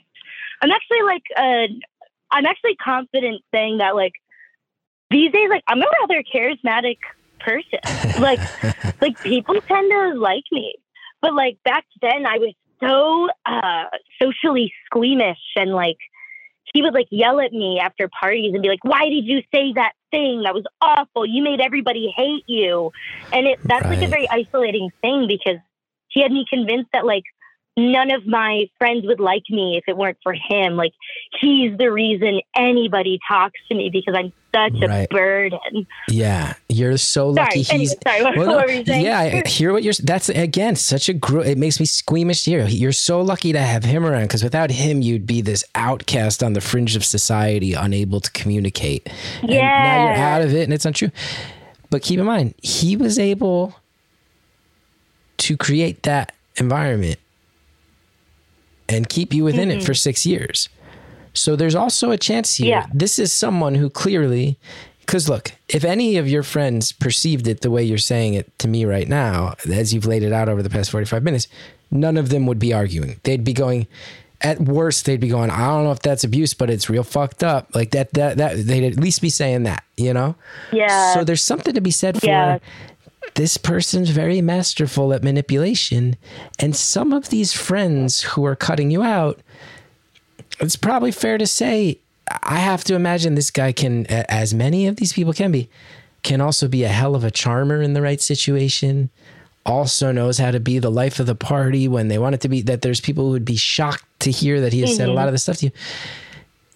I'm 0.61 0.71
actually 0.71 1.03
like 1.03 1.23
uh 1.37 1.67
I'm 2.33 2.47
actually 2.47 2.77
confident 2.77 3.43
saying 3.55 3.79
that 3.79 3.95
like 3.95 4.15
these 5.11 5.31
days 5.31 5.49
like 5.51 5.63
I'm 5.69 5.81
a 5.81 5.87
rather 6.01 6.23
charismatic 6.23 6.99
person. 7.39 7.81
like 8.21 8.41
like 9.01 9.21
people 9.23 9.61
tend 9.61 9.91
to 9.91 10.15
like 10.19 10.45
me. 10.51 10.75
But 11.21 11.35
like 11.35 11.59
back 11.65 11.85
then 12.01 12.27
I 12.27 12.39
was 12.39 12.55
so 12.83 13.29
uh 13.47 13.85
socially 14.21 14.73
squeamish 14.87 15.39
and 15.57 15.73
like 15.73 15.99
he 16.73 16.81
would 16.83 16.95
like 16.95 17.09
yell 17.11 17.41
at 17.41 17.53
me 17.53 17.79
after 17.81 18.09
parties 18.09 18.55
and 18.55 18.63
be 18.63 18.69
like, 18.69 18.85
"Why 18.85 19.09
did 19.11 19.27
you 19.27 19.43
say 19.55 19.75
that 19.75 19.93
thing? 20.11 20.43
That 20.45 20.55
was 20.55 20.65
awful. 20.81 21.27
You 21.27 21.43
made 21.43 21.61
everybody 21.61 22.13
hate 22.17 22.45
you." 22.47 22.93
And 23.33 23.47
it 23.47 23.61
that's 23.63 23.85
like 23.85 24.03
a 24.03 24.07
very 24.07 24.29
isolating 24.31 24.91
thing 25.03 25.27
because 25.29 25.59
he 26.09 26.23
had 26.23 26.33
me 26.33 26.47
convinced 26.49 26.91
that 26.93 27.05
like 27.05 27.25
none 27.77 28.11
of 28.11 28.27
my 28.27 28.67
friends 28.79 29.07
would 29.07 29.21
like 29.21 29.45
me 29.49 29.77
if 29.79 29.85
it 29.89 29.97
weren't 29.97 30.19
for 30.23 30.35
him. 30.35 30.77
Like 30.77 30.93
he's 31.41 31.77
the 31.79 31.91
reason 31.91 32.41
anybody 32.57 33.19
talks 33.27 33.59
to 33.69 33.75
me 33.75 33.89
because 33.91 34.15
I'm 34.17 34.33
such 34.55 34.75
Right. 34.87 35.09
a 35.11 35.15
burden. 35.15 35.87
Yeah, 36.09 36.53
you're 36.69 36.99
so 36.99 37.35
Sorry. 37.35 37.47
lucky. 37.47 37.63
He's 37.63 37.71
Anyway, 37.71 37.95
sorry. 38.07 38.23
What, 38.23 38.37
Well, 38.37 38.57
what 38.57 38.67
were 38.67 38.73
you 38.73 38.85
saying? 38.85 39.05
yeah, 39.07 39.19
I 39.19 39.49
hear 39.49 39.73
what 39.73 39.83
you're. 39.83 39.95
That's 40.03 40.29
again 40.29 40.77
such 40.77 41.09
a. 41.09 41.15
Gro- 41.15 41.41
it 41.41 41.57
makes 41.57 41.81
me 41.81 41.87
squeamish 41.87 42.45
here. 42.45 42.67
You're 42.69 42.93
so 42.93 43.23
lucky 43.23 43.53
to 43.55 43.61
have 43.61 43.85
him 43.85 44.05
around 44.05 44.25
because 44.25 44.43
without 44.45 44.71
him, 44.71 45.01
you'd 45.01 45.27
be 45.27 45.41
this 45.41 45.65
outcast 45.75 46.43
on 46.43 46.53
the 46.53 46.61
fringe 46.61 46.95
of 46.97 47.05
society, 47.05 47.73
unable 47.73 48.21
to 48.21 48.31
communicate. 48.33 49.09
And 49.41 49.51
now 49.53 50.05
you're 50.05 50.15
out 50.17 50.43
of 50.43 50.55
it, 50.55 50.65
and 50.65 50.75
it's 50.75 50.85
untrue. 50.85 51.11
But 51.89 52.03
keep 52.03 52.19
in 52.21 52.27
mind, 52.27 52.55
he 52.63 52.95
was 52.97 53.19
able 53.19 53.75
to 55.39 55.57
create 55.57 56.03
that 56.03 56.33
environment 56.57 57.17
and 58.93 59.09
keep 59.09 59.33
you 59.33 59.45
within 59.45 59.71
it 59.71 59.83
for 59.83 59.93
mm-hmm. 59.93 59.95
six 59.95 60.27
years. 60.27 60.69
So 61.35 61.57
there's 61.57 61.75
also 61.75 62.11
a 62.11 62.19
chance 62.19 62.57
here. 62.57 62.69
Yeah. 62.69 62.87
This 62.93 63.19
is 63.19 63.33
someone 63.33 63.75
who 63.75 63.89
clearly, 63.89 64.59
because 65.01 65.29
look, 65.29 65.53
if 65.69 65.85
any 65.85 66.17
of 66.19 66.29
your 66.29 66.43
friends 66.43 66.93
perceived 66.93 67.47
it 67.47 67.63
the 67.63 67.71
way 67.71 67.83
you're 67.83 67.99
saying 67.99 68.35
it 68.35 68.57
to 68.59 68.69
me 68.69 68.85
right 68.85 69.09
now, 69.09 69.55
as 69.71 69.95
you've 69.95 70.07
laid 70.07 70.23
it 70.23 70.33
out 70.33 70.49
over 70.49 70.63
the 70.63 70.71
past 70.71 70.91
45 70.91 71.23
minutes, 71.23 71.49
none 71.91 72.17
of 72.17 72.29
them 72.29 72.47
would 72.47 72.59
be 72.59 72.73
arguing. 72.73 73.19
They'd 73.23 73.45
be 73.45 73.55
going, 73.55 73.87
at 74.43 74.61
worst, 74.61 75.07
they'd 75.07 75.21
be 75.21 75.29
going, 75.29 75.51
I 75.51 75.67
don't 75.69 75.85
know 75.85 75.93
if 75.93 76.01
that's 76.01 76.25
abuse, 76.25 76.53
but 76.53 76.69
it's 76.69 76.91
real 76.91 77.05
fucked 77.05 77.43
up. 77.43 77.75
Like 77.75 77.93
that, 77.93 78.13
that, 78.15 78.37
that, 78.39 78.67
they'd 78.67 78.85
at 78.85 78.99
least 78.99 79.23
be 79.23 79.31
saying 79.31 79.63
that, 79.63 79.85
you 79.97 80.13
know? 80.13 80.35
Yeah. 80.73 81.15
So 81.15 81.25
there's 81.25 81.43
something 81.43 81.75
to 81.75 81.81
be 81.81 81.91
said 81.91 82.21
for 82.21 82.27
Yeah. 82.27 82.59
This 83.35 83.57
person's 83.57 84.11
very 84.11 84.41
masterful 84.41 85.13
at 85.13 85.23
manipulation. 85.23 86.17
And 86.59 86.77
some 86.77 87.13
of 87.13 87.31
these 87.31 87.53
friends 87.53 88.23
who 88.23 88.45
are 88.45 88.57
cutting 88.57 88.91
you 88.91 89.03
out, 89.03 89.41
it's 90.61 90.77
probably 90.77 91.13
fair 91.13 91.39
to 91.39 91.47
say, 91.47 91.99
I 92.43 92.57
have 92.57 92.85
to 92.85 92.95
imagine 92.95 93.35
this 93.35 93.51
guy 93.51 93.73
can, 93.73 94.07
as 94.07 94.55
many 94.55 94.87
of 94.87 94.97
these 94.97 95.13
people 95.13 95.33
can 95.33 95.51
be, 95.51 95.69
can 96.23 96.41
also 96.41 96.69
be 96.69 96.85
a 96.85 96.89
hell 96.89 97.15
of 97.15 97.25
a 97.25 97.31
charmer 97.31 97.83
in 97.83 97.95
the 97.95 98.03
right 98.03 98.21
situation. 98.21 99.11
Also 99.65 100.13
knows 100.13 100.39
how 100.39 100.51
to 100.51 100.61
be 100.61 100.79
the 100.79 100.91
life 100.91 101.21
of 101.21 101.27
the 101.27 101.35
party 101.35 101.89
when 101.89 102.09
they 102.09 102.19
want 102.19 102.35
it 102.35 102.41
to 102.43 102.49
be. 102.49 102.63
That 102.63 102.83
there's 102.83 103.01
people 103.01 103.27
who 103.27 103.31
would 103.33 103.45
be 103.45 103.57
shocked 103.57 104.05
to 104.21 104.31
hear 104.31 104.61
that 104.61 104.73
he 104.73 104.81
has 104.81 104.97
said 104.97 105.05
a 105.05 105.07
mm-hmm. 105.09 105.17
lot 105.17 105.29
of 105.29 105.35
this 105.35 105.45
stuff 105.45 105.59
to 105.59 105.67
you. 105.67 105.73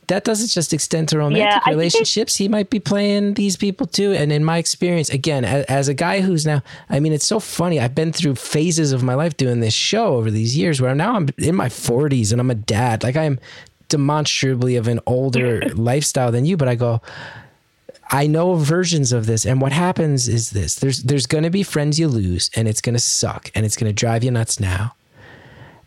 That 0.08 0.24
doesn't 0.24 0.48
just 0.48 0.72
extend 0.72 1.08
to 1.10 1.18
romantic 1.18 1.62
Yeah, 1.64 1.70
relationships. 1.70 2.36
He 2.36 2.48
might 2.48 2.70
be 2.70 2.80
playing 2.80 3.34
these 3.34 3.56
people 3.56 3.86
too. 3.86 4.12
And 4.12 4.32
in 4.32 4.44
my 4.44 4.58
experience, 4.58 5.10
again, 5.10 5.44
as, 5.44 5.64
as 5.66 5.88
a 5.88 5.94
guy 5.94 6.20
who's 6.20 6.46
now, 6.46 6.62
I 6.88 7.00
mean, 7.00 7.12
it's 7.12 7.26
so 7.26 7.40
funny. 7.40 7.80
I've 7.80 7.94
been 7.94 8.12
through 8.12 8.36
phases 8.36 8.92
of 8.92 9.02
my 9.02 9.14
life 9.14 9.36
doing 9.36 9.60
this 9.60 9.74
show 9.74 10.14
over 10.16 10.30
these 10.30 10.56
years 10.56 10.80
where 10.80 10.94
now 10.94 11.16
I'm 11.16 11.28
in 11.38 11.54
my 11.54 11.68
40s 11.68 12.32
and 12.32 12.40
I'm 12.40 12.50
a 12.50 12.54
dad. 12.54 13.02
Like 13.02 13.16
I'm 13.16 13.38
demonstrably 13.88 14.76
of 14.76 14.88
an 14.88 15.00
older 15.06 15.60
lifestyle 15.74 16.32
than 16.32 16.44
you, 16.44 16.56
but 16.56 16.68
I 16.68 16.74
go, 16.74 17.00
I 18.10 18.26
know 18.26 18.54
versions 18.54 19.12
of 19.12 19.26
this, 19.26 19.44
and 19.44 19.60
what 19.60 19.72
happens 19.72 20.28
is 20.28 20.50
this: 20.50 20.76
there's 20.76 21.02
there's 21.02 21.26
going 21.26 21.42
to 21.42 21.50
be 21.50 21.62
friends 21.64 21.98
you 21.98 22.06
lose, 22.08 22.50
and 22.54 22.68
it's 22.68 22.80
going 22.80 22.94
to 22.94 23.00
suck, 23.00 23.50
and 23.54 23.66
it's 23.66 23.76
going 23.76 23.88
to 23.88 23.92
drive 23.92 24.22
you 24.22 24.30
nuts 24.30 24.60
now. 24.60 24.94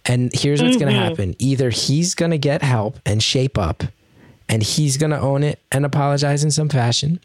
And 0.06 0.30
here's 0.34 0.62
what's 0.62 0.76
going 0.76 0.94
to 0.94 1.00
happen: 1.00 1.36
either 1.40 1.70
he's 1.70 2.16
going 2.16 2.32
to 2.32 2.38
get 2.38 2.62
help 2.62 3.00
and 3.06 3.24
shape 3.24 3.58
up, 3.58 3.84
and 4.50 4.64
he's 4.64 4.98
going 4.98 5.12
to 5.12 5.20
own 5.20 5.44
it 5.44 5.60
and 5.72 5.86
apologize 5.86 6.44
in 6.44 6.52
some 6.52 6.68
fashion, 6.68 7.20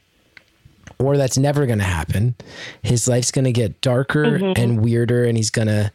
or 0.99 1.17
that's 1.17 1.39
never 1.39 1.67
going 1.67 1.79
to 1.79 1.85
happen. 1.85 2.35
His 2.83 3.09
life's 3.09 3.33
going 3.33 3.47
to 3.47 3.53
get 3.53 3.81
darker 3.81 4.37
and 4.57 4.81
weirder, 4.81 5.25
and 5.25 5.37
he's 5.37 5.51
going 5.51 5.69
to 5.69 5.91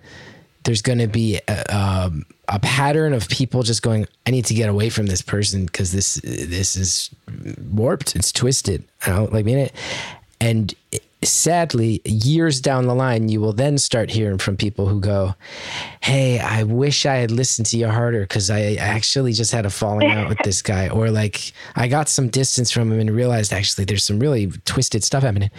there's 0.63 0.81
going 0.81 0.99
to 0.99 1.07
be 1.07 1.39
a, 1.47 1.75
um, 1.75 2.25
a 2.47 2.59
pattern 2.59 3.13
of 3.13 3.29
people 3.29 3.63
just 3.63 3.81
going, 3.81 4.05
I 4.27 4.31
need 4.31 4.45
to 4.45 4.53
get 4.53 4.69
away 4.69 4.89
from 4.89 5.05
this 5.05 5.21
person 5.21 5.65
because 5.65 5.91
this 5.91 6.15
this 6.23 6.75
is 6.75 7.09
warped, 7.71 8.15
it's 8.15 8.31
twisted. 8.31 8.83
I 9.05 9.11
don't 9.11 9.31
like 9.31 9.45
mean 9.45 9.59
it. 9.59 9.73
And 10.41 10.73
sadly, 11.23 12.01
years 12.05 12.61
down 12.61 12.87
the 12.87 12.95
line, 12.95 13.29
you 13.29 13.41
will 13.41 13.53
then 13.53 13.77
start 13.77 14.09
hearing 14.09 14.37
from 14.37 14.55
people 14.55 14.87
who 14.87 14.99
go, 14.99 15.35
Hey, 16.01 16.39
I 16.39 16.63
wish 16.63 17.05
I 17.05 17.15
had 17.15 17.31
listened 17.31 17.67
to 17.67 17.77
you 17.77 17.87
harder 17.89 18.21
because 18.21 18.49
I 18.49 18.75
actually 18.75 19.33
just 19.33 19.51
had 19.51 19.65
a 19.65 19.69
falling 19.69 20.11
out 20.11 20.29
with 20.29 20.39
this 20.43 20.61
guy. 20.61 20.89
Or 20.89 21.09
like, 21.11 21.51
I 21.75 21.87
got 21.87 22.09
some 22.09 22.29
distance 22.29 22.71
from 22.71 22.91
him 22.91 22.99
and 22.99 23.11
realized 23.11 23.51
actually 23.51 23.85
there's 23.85 24.05
some 24.05 24.19
really 24.19 24.47
twisted 24.65 25.03
stuff 25.03 25.23
happening. 25.23 25.51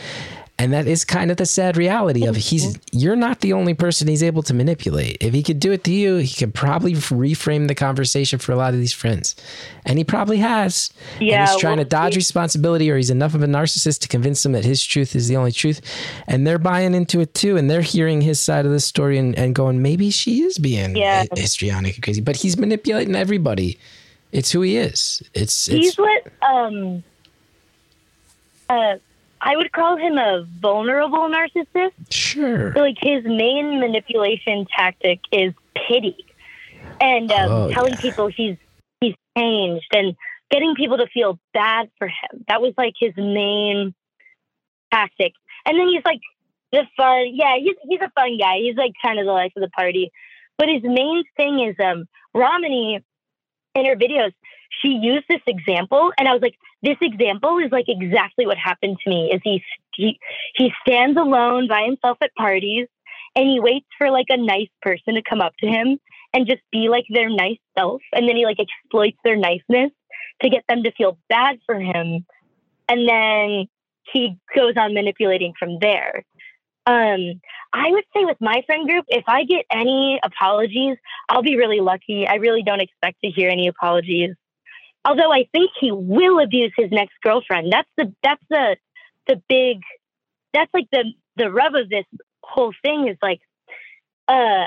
And 0.61 0.75
that 0.75 0.87
is 0.87 1.07
kind 1.07 1.31
of 1.31 1.39
the 1.39 1.47
sad 1.47 1.79
reality 1.79 2.27
of 2.27 2.37
he's 2.37 2.79
you're 2.93 3.17
not 3.17 3.41
the 3.41 3.55
only 3.55 3.73
person 3.73 4.09
he's 4.09 4.23
able 4.23 4.43
to 4.43 4.53
manipulate. 4.53 5.17
If 5.23 5.33
he 5.33 5.43
could 5.43 5.59
do 5.59 5.73
it 5.73 5.85
to 5.85 5.91
you, 5.91 6.17
he 6.17 6.35
could 6.35 6.53
probably 6.53 6.93
reframe 6.93 7.67
the 7.67 7.75
conversation 7.75 8.39
for 8.39 8.53
a 8.53 8.57
lot 8.57 8.75
of 8.75 8.79
these 8.81 8.93
friends. 8.93 9.35
And 9.87 9.97
he 9.97 10.05
probably 10.05 10.37
has. 10.37 10.91
And 11.19 11.23
Yeah, 11.29 11.47
he's 11.51 11.59
trying 11.59 11.77
well, 11.79 11.85
to 11.87 11.89
dodge 11.89 12.13
he- 12.13 12.19
responsibility 12.19 12.91
or 12.91 12.99
he's 12.99 13.09
enough 13.09 13.35
of 13.35 13.43
a 13.43 13.47
narcissist 13.47 14.01
to 14.01 14.09
convince 14.09 14.43
them 14.43 14.53
that 14.53 14.67
his 14.67 14.85
truth 14.85 15.17
is 15.17 15.29
the 15.29 15.37
only 15.39 15.53
truth. 15.53 15.81
And 16.27 16.47
they're 16.47 16.59
buying 16.59 16.95
into 16.95 17.21
it 17.21 17.33
too. 17.33 17.57
And 17.57 17.71
they're 17.71 17.81
hearing 17.81 18.21
his 18.21 18.39
side 18.39 18.67
of 18.67 18.71
the 18.73 18.81
story 18.81 19.17
and, 19.17 19.35
and 19.39 19.55
going, 19.55 19.81
maybe 19.81 20.11
she 20.11 20.43
is 20.43 20.59
being 20.59 20.95
Yeah. 20.95 21.25
histrionic 21.35 21.95
and 21.95 22.05
crazy. 22.05 22.21
But 22.21 22.37
he's 22.37 22.59
manipulating 22.59 23.17
everybody. 23.17 23.79
It's 24.31 24.53
who 24.53 24.61
he 24.61 24.77
is. 24.77 25.23
It's, 25.33 25.67
He's 25.67 25.97
what 25.97 26.27
um 26.43 27.03
uh 28.69 28.97
I 29.43 29.57
would 29.57 29.73
call 29.73 29.97
him 29.97 30.19
a 30.19 30.45
vulnerable 30.61 31.29
narcissist. 31.31 31.93
sure. 32.11 32.73
So, 32.75 32.81
like 32.81 32.97
his 33.01 33.25
main 33.25 33.81
manipulation 33.81 34.67
tactic 34.77 35.21
is 35.33 35.53
pity 35.89 36.17
and 37.01 37.31
um, 37.33 37.49
Oh, 37.51 37.71
telling 37.73 37.93
yeah. 37.95 38.01
people 38.01 38.29
he's 38.35 38.57
he's 39.01 39.15
changed 39.37 39.87
and 39.95 40.15
getting 40.51 40.75
people 40.75 40.99
to 40.99 41.07
feel 41.07 41.39
bad 41.55 41.91
for 41.99 42.09
him. 42.09 42.45
That 42.49 42.61
was 42.61 42.75
like 42.77 42.95
his 42.99 43.15
main 43.17 43.95
tactic. 44.93 45.33
And 45.65 45.79
then 45.79 45.89
he's 45.89 46.05
like 46.05 46.21
the 46.73 46.85
fun. 46.97 47.31
Yeah, 47.33 47.57
he's 47.57 47.77
he's 47.89 48.01
a 48.01 48.11
fun 48.15 48.37
guy. 48.39 48.59
He's 48.59 48.77
like 48.77 48.93
kind 49.03 49.19
of 49.19 49.27
the 49.27 49.33
life 49.33 49.53
of 49.57 49.63
the 49.63 49.71
party. 49.71 50.11
But 50.59 50.69
his 50.69 50.83
main 50.83 51.25
thing 51.37 51.61
is 51.61 51.77
um 51.83 52.05
Ramani 52.35 53.01
in 53.75 53.85
her 53.87 53.97
videos. 53.97 54.33
She 54.83 54.89
used 54.89 55.25
this 55.29 55.41
example, 55.47 56.13
and 56.19 56.29
I 56.29 56.33
was 56.33 56.43
like, 56.43 56.55
"This 56.83 56.97
example 57.01 57.59
is 57.59 57.71
like 57.71 57.87
exactly 57.89 58.47
what 58.47 58.59
happened 58.59 58.99
to 59.05 59.11
me." 59.11 59.31
Is 59.33 59.41
he 59.45 59.63
he 59.95 60.19
he 60.55 60.73
stands 60.87 61.19
alone 61.19 61.69
by 61.69 61.83
himself 61.85 62.19
at 62.23 62.35
parties, 62.35 62.89
and 63.37 63.49
he 63.49 63.61
waits 63.61 63.87
for 63.99 64.11
like 64.11 64.27
a 64.29 64.37
nice 64.37 64.71
person 64.83 65.15
to 65.15 65.23
come 65.23 65.41
up 65.41 65.55
to 65.61 65.67
him 65.67 65.99
and 66.33 66.47
just 66.47 66.63
be 66.71 66.89
like 66.89 67.05
their 67.11 67.29
nice 67.29 67.59
self, 67.77 68.03
and 68.13 68.29
then 68.29 68.37
he 68.37 68.45
like 68.45 68.59
exploits 68.61 69.19
their 69.25 69.37
niceness 69.37 69.91
to 70.43 70.49
get 70.49 70.65
them 70.69 70.83
to 70.85 70.93
feel 70.93 71.19
bad 71.29 71.59
for 71.67 71.79
him, 71.79 72.25
and 72.89 73.09
then 73.09 73.67
he 74.13 74.37
goes 74.55 74.75
on 74.77 74.95
manipulating 74.95 75.53
from 75.59 75.79
there. 75.81 76.25
Um, 76.87 77.41
I 77.73 77.91
would 77.91 78.05
say 78.15 78.25
with 78.25 78.39
my 78.41 78.63
friend 78.67 78.89
group, 78.89 79.05
if 79.09 79.25
I 79.29 79.45
get 79.45 79.65
any 79.71 80.19
apologies, 80.25 80.97
I'll 81.29 81.43
be 81.43 81.57
really 81.57 81.81
lucky. 81.81 82.27
I 82.27 82.37
really 82.37 82.63
don't 82.63 82.81
expect 82.81 83.21
to 83.23 83.31
hear 83.31 83.49
any 83.51 83.69
apologies. 83.69 84.31
Although 85.05 85.33
I 85.33 85.47
think 85.53 85.71
he 85.81 85.91
will 85.91 86.41
abuse 86.41 86.73
his 86.77 86.91
next 86.91 87.15
girlfriend. 87.23 87.73
That's 87.73 87.89
the 87.97 88.13
that's 88.23 88.43
the 88.51 88.77
the 89.27 89.43
big 89.49 89.81
that's 90.53 90.73
like 90.75 90.89
the 90.93 91.05
the 91.37 91.51
rub 91.51 91.75
of 91.75 91.89
this 91.89 92.05
whole 92.43 92.73
thing 92.83 93.09
is 93.09 93.17
like 93.23 93.41
uh 94.29 94.67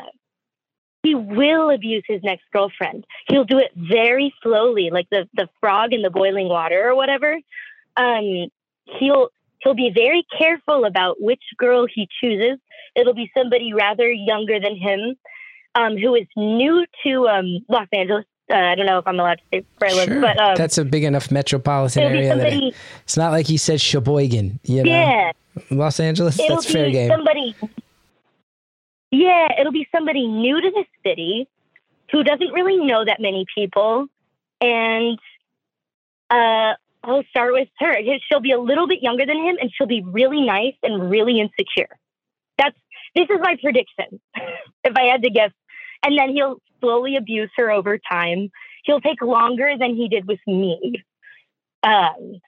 he 1.03 1.15
will 1.15 1.69
abuse 1.69 2.03
his 2.07 2.21
next 2.23 2.45
girlfriend. 2.53 3.05
He'll 3.27 3.43
do 3.43 3.59
it 3.59 3.71
very 3.75 4.33
slowly, 4.41 4.89
like 4.91 5.07
the 5.11 5.27
the 5.33 5.49
frog 5.59 5.93
in 5.93 6.01
the 6.01 6.09
boiling 6.09 6.49
water 6.49 6.89
or 6.89 6.95
whatever. 6.95 7.37
Um 7.95 8.47
he'll 8.99 9.29
he'll 9.63 9.75
be 9.75 9.91
very 9.93 10.25
careful 10.37 10.85
about 10.85 11.17
which 11.19 11.43
girl 11.57 11.85
he 11.93 12.07
chooses. 12.21 12.59
It'll 12.95 13.13
be 13.13 13.31
somebody 13.37 13.73
rather 13.73 14.11
younger 14.11 14.59
than 14.59 14.75
him, 14.75 15.15
um, 15.75 15.97
who 15.97 16.15
is 16.15 16.27
new 16.35 16.85
to 17.05 17.27
um, 17.27 17.59
Los 17.69 17.87
Angeles. 17.93 18.25
Uh, 18.51 18.55
I 18.55 18.75
don't 18.75 18.85
know 18.85 18.97
if 18.97 19.07
I'm 19.07 19.19
allowed 19.19 19.35
to 19.39 19.43
say 19.53 19.65
where 19.77 19.89
I 19.89 19.93
live, 19.93 20.07
Sure. 20.09 20.21
but 20.21 20.37
um, 20.39 20.55
That's 20.57 20.77
a 20.77 20.83
big 20.85 21.03
enough 21.05 21.31
metropolitan 21.31 22.03
area 22.03 22.35
that 22.35 22.41
somebody. 22.49 22.67
it, 22.69 22.75
it's 23.03 23.17
not 23.17 23.31
like 23.31 23.47
he 23.47 23.57
said 23.57 23.79
Sheboygan, 23.79 24.59
you 24.63 24.83
know? 24.83 24.89
yeah, 24.91 25.31
Los 25.71 25.99
Angeles, 25.99 26.37
it'll 26.39 26.57
that's 26.57 26.71
fair 26.71 26.91
game. 26.91 27.09
somebody. 27.09 27.55
Yeah, 29.11 29.47
it'll 29.59 29.71
be 29.71 29.87
somebody 29.95 30.27
new 30.27 30.59
to 30.59 30.71
the 30.71 30.85
city 31.07 31.47
who 32.11 32.23
doesn't 32.23 32.51
really 32.51 32.77
know 32.85 33.05
that 33.05 33.19
many 33.21 33.45
people, 33.55 34.07
and 34.59 35.17
uh, 36.29 36.73
I'll 37.03 37.23
start 37.29 37.53
with 37.53 37.67
her. 37.79 37.95
She'll 38.29 38.39
be 38.39 38.51
a 38.51 38.59
little 38.59 38.87
bit 38.87 39.01
younger 39.01 39.25
than 39.25 39.37
him, 39.37 39.57
and 39.61 39.71
she'll 39.73 39.87
be 39.87 40.01
really 40.03 40.41
nice 40.41 40.75
and 40.83 41.09
really 41.09 41.39
insecure. 41.39 41.89
That's 42.57 42.75
this 43.15 43.27
is 43.29 43.37
my 43.41 43.55
prediction, 43.61 44.19
if 44.83 44.95
I 44.95 45.03
had 45.03 45.21
to 45.23 45.29
guess. 45.29 45.51
And 46.05 46.17
then 46.17 46.29
he'll 46.29 46.57
slowly 46.81 47.15
abuse 47.15 47.49
her 47.55 47.71
over 47.71 47.97
time. 47.97 48.49
He'll 48.83 49.01
take 49.01 49.21
longer 49.21 49.73
than 49.79 49.95
he 49.95 50.09
did 50.09 50.27
with 50.27 50.39
me. 50.45 51.03
Um, 51.83 52.39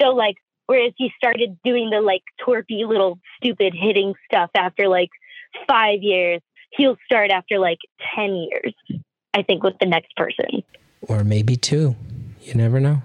so 0.00 0.08
like, 0.08 0.36
whereas 0.66 0.92
he 0.96 1.10
started 1.16 1.58
doing 1.64 1.90
the 1.90 2.00
like 2.00 2.22
torpy 2.46 2.86
little 2.88 3.18
stupid 3.36 3.74
hitting 3.78 4.14
stuff 4.26 4.50
after 4.54 4.88
like 4.88 5.10
five 5.68 6.02
years, 6.02 6.40
he'll 6.70 6.96
start 7.04 7.30
after 7.30 7.58
like 7.58 7.78
ten 8.14 8.34
years. 8.34 8.74
I 9.34 9.42
think 9.42 9.62
with 9.62 9.78
the 9.80 9.86
next 9.86 10.14
person. 10.16 10.62
Or 11.02 11.24
maybe 11.24 11.56
two. 11.56 11.96
You 12.42 12.54
never 12.54 12.80
know. 12.80 13.02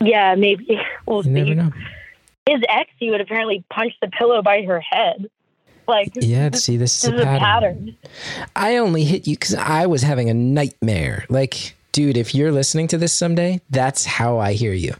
Yeah, 0.00 0.34
maybe 0.34 0.66
we'll 1.06 1.18
You 1.18 1.22
see. 1.24 1.30
never 1.30 1.54
know. 1.54 1.70
His 2.48 2.60
ex, 2.68 2.90
he 2.98 3.10
would 3.10 3.20
apparently 3.20 3.64
punch 3.72 3.92
the 4.00 4.08
pillow 4.08 4.42
by 4.42 4.62
her 4.62 4.80
head. 4.80 5.26
Like 5.88 6.12
Yeah, 6.16 6.48
this, 6.48 6.64
see, 6.64 6.76
this 6.76 7.04
is 7.04 7.10
this 7.10 7.20
a 7.20 7.24
pattern. 7.24 7.40
pattern. 7.40 7.96
I 8.56 8.76
only 8.78 9.04
hit 9.04 9.26
you 9.26 9.36
because 9.36 9.54
I 9.54 9.86
was 9.86 10.02
having 10.02 10.28
a 10.30 10.34
nightmare. 10.34 11.24
Like, 11.28 11.74
dude, 11.92 12.16
if 12.16 12.34
you're 12.34 12.52
listening 12.52 12.88
to 12.88 12.98
this 12.98 13.12
someday, 13.12 13.60
that's 13.70 14.04
how 14.04 14.38
I 14.38 14.52
hear 14.54 14.72
you. 14.72 14.94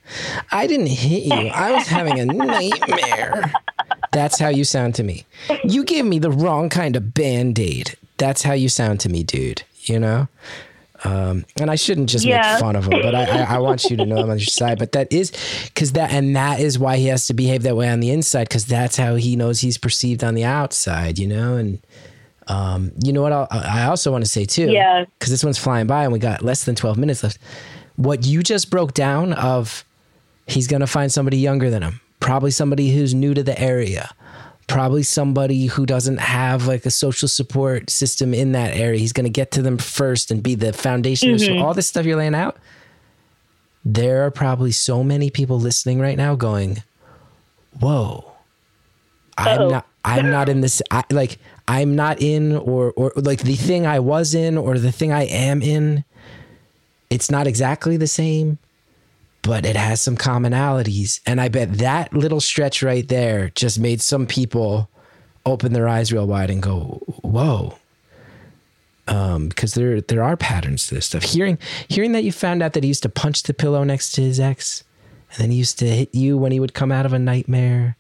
I 0.53 0.67
didn't 0.67 0.87
hit 0.87 1.25
you. 1.25 1.49
I 1.49 1.73
was 1.73 1.87
having 1.89 2.21
a 2.21 2.25
nightmare. 2.27 3.53
That's 4.13 4.39
how 4.39 4.49
you 4.49 4.65
sound 4.65 4.95
to 4.97 5.03
me. 5.03 5.27
You 5.65 5.85
gave 5.85 6.05
me 6.05 6.19
the 6.19 6.31
wrong 6.31 6.69
kind 6.69 6.97
of 6.97 7.13
band 7.15 7.59
aid. 7.59 7.97
That's 8.19 8.43
how 8.43 8.53
you 8.55 8.69
sound 8.69 9.01
to 9.01 9.09
me, 9.09 9.23
dude. 9.25 9.63
You 9.83 9.99
know? 9.99 10.29
Um, 11.05 11.45
and 11.61 11.71
I 11.71 11.75
shouldn't 11.77 12.09
just 12.09 12.25
Yeah. 12.25 12.53
make 12.53 12.61
fun 12.61 12.77
of 12.77 12.85
him, 12.87 13.01
but 13.03 13.15
I, 13.15 13.25
I, 13.25 13.55
I 13.57 13.59
want 13.59 13.85
you 13.85 13.97
to 13.99 14.07
know 14.07 14.17
I'm 14.19 14.31
on 14.31 14.39
your 14.39 14.47
side. 14.47 14.79
But 14.79 14.93
that 14.93 15.13
is 15.13 15.31
because 15.67 15.93
that, 15.93 16.11
and 16.13 16.35
that 16.37 16.61
is 16.61 16.79
why 16.79 16.97
he 16.97 17.07
has 17.07 17.27
to 17.27 17.35
behave 17.35 17.63
that 17.65 17.77
way 17.77 17.89
on 17.89 18.01
the 18.01 18.11
inside 18.11 18.49
because 18.49 18.67
that's 18.67 18.97
how 18.97 19.15
he 19.17 19.37
knows 19.37 19.61
he's 19.61 19.79
perceived 19.79 20.25
on 20.25 20.35
the 20.35 20.45
outside, 20.45 21.19
you 21.19 21.27
know? 21.27 21.57
And, 21.57 21.79
um, 22.49 22.93
you 23.05 23.13
know 23.13 23.23
what? 23.23 23.33
I'll, 23.33 23.49
I 23.51 23.85
also 23.85 24.11
want 24.13 24.25
to 24.25 24.31
say 24.31 24.45
too, 24.45 24.71
Yeah. 24.71 25.05
because 25.19 25.31
this 25.31 25.45
one's 25.45 25.59
flying 25.59 25.87
by 25.87 26.05
and 26.05 26.13
we 26.13 26.19
got 26.19 26.43
less 26.43 26.65
than 26.65 26.75
12 26.75 26.97
minutes 26.97 27.23
left. 27.23 27.39
What 27.97 28.25
you 28.25 28.43
just 28.43 28.71
broke 28.71 28.95
down 28.95 29.33
of 29.33 29.85
he's 30.47 30.67
going 30.69 30.81
to 30.81 30.87
find 30.87 31.11
somebody 31.13 31.39
younger 31.39 31.71
than 31.71 31.83
him, 31.83 32.01
probably 32.21 32.51
somebody 32.53 32.91
who's 32.95 33.15
new 33.15 33.35
to 33.35 33.43
the 33.43 33.59
area, 33.61 34.11
probably 34.67 35.03
somebody 35.03 35.67
who 35.67 35.87
doesn't 35.87 36.19
have 36.19 36.67
like 36.67 36.85
a 36.87 36.91
social 36.91 37.29
support 37.29 37.91
system 37.91 38.35
in 38.35 38.53
that 38.53 38.77
area. 38.77 38.99
He's 38.99 39.13
going 39.13 39.25
to 39.25 39.31
get 39.31 39.53
to 39.53 39.63
them 39.63 39.79
first 39.79 40.31
and 40.31 40.43
be 40.43 40.55
the 40.55 40.73
foundation. 40.73 41.35
of 41.35 41.41
So 41.41 41.49
mm-hmm. 41.49 41.63
all 41.63 41.75
this 41.75 41.87
stuff 41.87 42.05
you're 42.05 42.17
laying 42.17 42.35
out, 42.35 42.57
there 43.85 44.27
are 44.27 44.31
probably 44.31 44.73
so 44.73 45.05
many 45.05 45.31
people 45.31 45.61
listening 45.61 46.01
right 46.01 46.17
now 46.17 46.35
going, 46.35 46.83
"Whoa, 47.79 48.33
I'm 49.39 49.69
not. 49.69 49.87
I'm 50.05 50.31
not 50.31 50.49
in 50.49 50.61
this. 50.61 50.83
I, 50.91 51.05
like 51.11 51.39
I'm 51.69 51.95
not 51.95 52.21
in, 52.21 52.57
or 52.57 52.93
or 52.93 53.13
like 53.17 53.43
the 53.43 53.57
thing 53.57 53.87
I 53.87 54.01
was 54.01 54.35
in, 54.35 54.59
or 54.59 54.79
the 54.79 54.93
thing 54.93 55.13
I 55.13 55.25
am 55.25 55.63
in. 55.63 56.05
It's 57.11 57.31
not 57.31 57.47
exactly 57.47 57.97
the 57.97 58.09
same, 58.09 58.59
but 59.47 59.65
it 59.65 59.77
has 59.77 60.01
some 60.01 60.17
commonalities. 60.17 61.21
And 61.25 61.41
I 61.41 61.49
bet 61.49 61.79
that 61.79 62.13
little 62.13 62.41
stretch 62.41 62.83
right 62.83 63.07
there 63.07 63.51
just 63.55 63.79
made 63.79 64.01
some 64.03 64.27
people 64.27 64.91
open 65.45 65.73
their 65.73 65.89
eyes 65.89 66.13
real 66.13 66.27
wide 66.27 66.51
and 66.51 66.61
go, 66.61 67.01
"Whoa." 67.23 67.79
Um, 69.07 69.49
because 69.49 69.75
there 69.75 70.01
there 70.01 70.23
are 70.23 70.37
patterns 70.37 70.89
to 70.89 70.97
this 70.97 71.07
stuff. 71.07 71.23
Hearing 71.23 71.59
hearing 71.89 72.13
that 72.13 72.25
you 72.25 72.33
found 72.33 72.61
out 72.63 72.73
that 72.73 72.83
he 72.83 72.89
used 72.89 73.05
to 73.05 73.09
punch 73.09 73.45
the 73.45 73.55
pillow 73.55 73.85
next 73.85 74.13
to 74.13 74.21
his 74.21 74.41
ex, 74.41 74.83
and 75.31 75.39
then 75.39 75.51
he 75.53 75.57
used 75.57 75.79
to 75.79 75.87
hit 75.87 76.13
you 76.13 76.37
when 76.37 76.51
he 76.51 76.59
would 76.59 76.75
come 76.75 76.91
out 76.91 77.07
of 77.07 77.13
a 77.13 77.19
nightmare. 77.19 77.97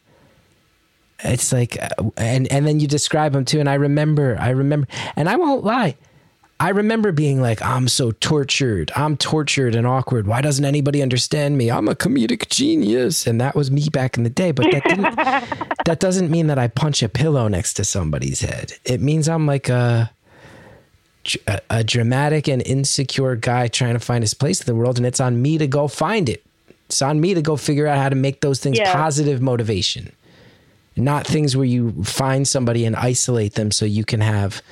It's 1.21 1.53
like, 1.53 1.81
uh, 1.81 2.11
and 2.17 2.51
and 2.53 2.67
then 2.67 2.81
you 2.81 2.89
describe 2.89 3.35
him 3.37 3.45
too. 3.45 3.61
And 3.61 3.69
I 3.69 3.75
remember, 3.75 4.37
I 4.39 4.51
remember, 4.51 4.89
and 5.15 5.29
I 5.29 5.37
won't 5.37 5.65
lie, 5.65 5.97
I 6.59 6.71
remember 6.71 7.13
being 7.13 7.41
like, 7.43 7.61
I'm 7.61 7.87
so 7.87 8.13
tortured. 8.13 8.91
I'm 8.97 9.19
tortured 9.19 9.75
and 9.75 9.87
awkward. 9.87 10.27
Why 10.27 10.41
doesn't 10.41 10.65
anybody 10.65 11.03
understand 11.03 11.59
me? 11.59 11.71
I'm 11.71 11.87
a 11.87 11.95
comedic 11.95 12.49
genius, 12.49 13.27
and 13.27 13.39
that 13.43 13.55
was 13.55 13.71
me 13.71 13.89
back 13.91 14.17
in 14.17 14.25
the 14.25 14.31
day. 14.31 14.53
But 14.53 14.71
that 14.73 14.85
didn't. 14.85 15.17
that 15.85 16.01
doesn't 16.01 16.31
mean 16.31 16.47
that 16.47 16.59
I 16.59 16.69
punch 16.69 17.03
a 17.03 17.11
pillow 17.11 17.47
next 17.49 17.75
to 17.75 17.85
somebody's 17.85 18.41
head. 18.41 18.73
It 18.85 19.03
means 19.03 19.29
I'm 19.29 19.47
like 19.47 19.69
a 19.69 20.11
a, 21.47 21.61
a 21.69 21.85
dramatic 21.85 22.49
and 22.49 22.63
insecure 22.63 23.37
guy 23.37 23.69
trying 23.69 23.95
to 23.95 24.01
find 24.01 24.23
his 24.23 24.33
place 24.33 24.61
in 24.61 24.67
the 24.67 24.75
world, 24.75 24.97
and 24.97 25.07
it's 25.07 25.21
on 25.21 25.43
me 25.43 25.59
to 25.59 25.67
go 25.67 25.89
find 25.89 26.29
it. 26.29 26.43
It's 26.87 27.03
on 27.03 27.21
me 27.21 27.35
to 27.35 27.43
go 27.43 27.57
figure 27.57 27.87
out 27.87 27.99
how 27.99 28.09
to 28.09 28.15
make 28.17 28.41
those 28.41 28.61
things 28.61 28.79
Yeah. 28.79 28.93
positive 28.95 29.43
motivation, 29.43 30.13
not 30.97 31.27
things 31.27 31.55
where 31.57 31.67
you 31.67 32.03
find 32.05 32.47
somebody 32.49 32.85
and 32.87 32.95
isolate 32.97 33.55
them 33.55 33.71
so 33.73 33.85
you 33.85 34.05
can 34.05 34.21
have 34.21 34.63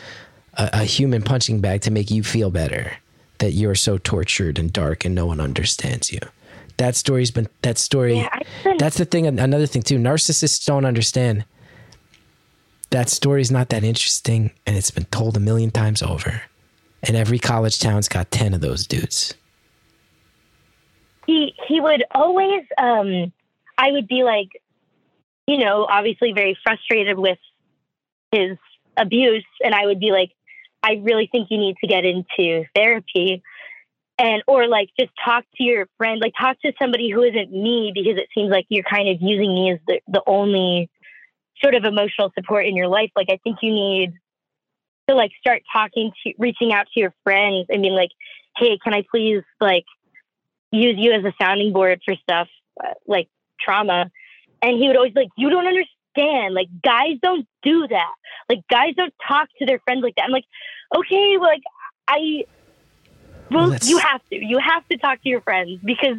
a, 0.57 0.71
a 0.81 0.85
human 0.85 1.23
punching 1.23 1.61
bag 1.61 1.81
to 1.83 1.91
make 1.91 2.11
you 2.11 2.23
feel 2.23 2.51
better 2.51 2.97
that 3.39 3.53
you're 3.53 3.75
so 3.75 3.99
tortured 3.99 4.59
and 4.59 4.73
dark 4.73 5.05
and 5.05 5.15
no 5.15 5.27
one 5.27 5.41
understands 5.41 6.13
you. 6.13 6.21
that 6.77 6.97
story's 6.97 7.31
been 7.31 7.49
that 7.63 7.79
story. 7.79 8.17
Yeah, 8.19 8.75
that's 8.79 8.97
the 8.97 9.05
thing. 9.05 9.27
Another 9.27 9.67
thing 9.67 9.83
too. 9.83 9.99
Narcissists 9.99 10.65
don't 10.65 10.85
understand. 10.85 11.45
That 12.91 13.09
story's 13.09 13.51
not 13.51 13.69
that 13.71 13.83
interesting, 13.85 14.53
and 14.67 14.77
it's 14.77 14.91
been 14.91 15.07
told 15.07 15.37
a 15.37 15.41
million 15.41 15.71
times 15.71 16.03
over. 16.03 16.43
And 17.03 17.17
every 17.17 17.39
college 17.39 17.79
town's 17.81 18.09
got 18.09 18.31
ten 18.31 18.55
of 18.55 18.61
those 18.61 18.87
dudes. 18.87 19.35
he 21.27 21.55
he 21.69 21.81
would 21.81 22.05
always 22.13 22.63
um 22.79 23.33
I 23.77 23.91
would 23.93 24.07
be 24.09 24.23
like, 24.23 24.49
you 25.47 25.59
know, 25.59 25.87
obviously 25.89 26.33
very 26.33 26.57
frustrated 26.63 27.19
with 27.19 27.39
his 28.31 28.57
abuse 28.97 29.45
and 29.65 29.75
I 29.75 29.87
would 29.87 29.99
be 30.01 30.13
like, 30.13 30.31
I 30.85 31.01
really 31.03 31.29
think 31.33 31.49
you 31.51 31.57
need 31.57 31.77
to 31.81 31.87
get 31.87 32.05
into 32.05 32.65
therapy 32.75 33.43
and 34.19 34.43
or 34.47 34.69
like 34.69 34.91
just 35.01 35.11
talk 35.25 35.45
to 35.57 35.65
your 35.65 35.89
friend, 35.97 36.21
like 36.21 36.35
talk 36.39 36.61
to 36.61 36.73
somebody 36.81 37.11
who 37.11 37.23
isn't 37.23 37.51
me 37.51 37.91
because 37.95 38.19
it 38.19 38.29
seems 38.35 38.51
like 38.51 38.67
you're 38.69 38.85
kind 38.85 39.09
of 39.09 39.17
using 39.21 39.55
me 39.55 39.73
as 39.73 39.79
the, 39.89 40.01
the 40.09 40.23
only 40.27 40.91
sort 41.63 41.75
of 41.75 41.85
emotional 41.85 42.31
support 42.39 42.67
in 42.67 42.77
your 42.77 42.87
life. 42.87 43.11
Like 43.17 43.29
I 43.31 43.39
think 43.43 43.59
you 43.63 43.73
need 43.73 44.13
to 45.09 45.15
like 45.15 45.31
start 45.41 45.63
talking 45.73 46.13
to 46.23 46.33
reaching 46.39 46.73
out 46.73 46.87
to 46.93 47.01
your 47.01 47.15
friends 47.25 47.67
and 47.71 47.81
being 47.81 47.95
like, 47.95 48.11
Hey, 48.57 48.79
can 48.85 48.93
I 48.93 49.05
please 49.11 49.43
like 49.63 49.87
use 50.71 50.97
you 50.99 51.13
as 51.13 51.25
a 51.25 51.33
sounding 51.41 51.73
board 51.73 52.01
for 52.05 52.15
stuff 52.17 52.49
uh, 52.83 52.93
like 53.07 53.29
trauma. 53.59 54.11
And 54.63 54.79
he 54.79 54.87
would 54.87 54.97
always 54.97 55.15
like, 55.15 55.29
you 55.37 55.49
don't 55.49 55.67
understand. 55.67 55.89
Like 56.17 56.69
guys 56.83 57.19
don't 57.23 57.47
do 57.63 57.87
that. 57.89 58.15
Like 58.49 58.61
guys 58.71 58.95
don't 58.97 59.15
talk 59.27 59.49
to 59.59 59.67
their 59.67 59.79
friends 59.81 60.03
like 60.03 60.15
that. 60.17 60.25
I'm 60.25 60.31
like, 60.31 60.45
okay, 60.97 61.37
well, 61.39 61.49
like 61.51 61.63
I, 62.09 62.45
well, 63.51 63.77
you 63.83 63.99
have 63.99 64.21
to. 64.31 64.37
You 64.37 64.59
have 64.59 64.87
to 64.89 64.97
talk 64.97 65.23
to 65.23 65.29
your 65.29 65.41
friends 65.41 65.81
because 65.85 66.17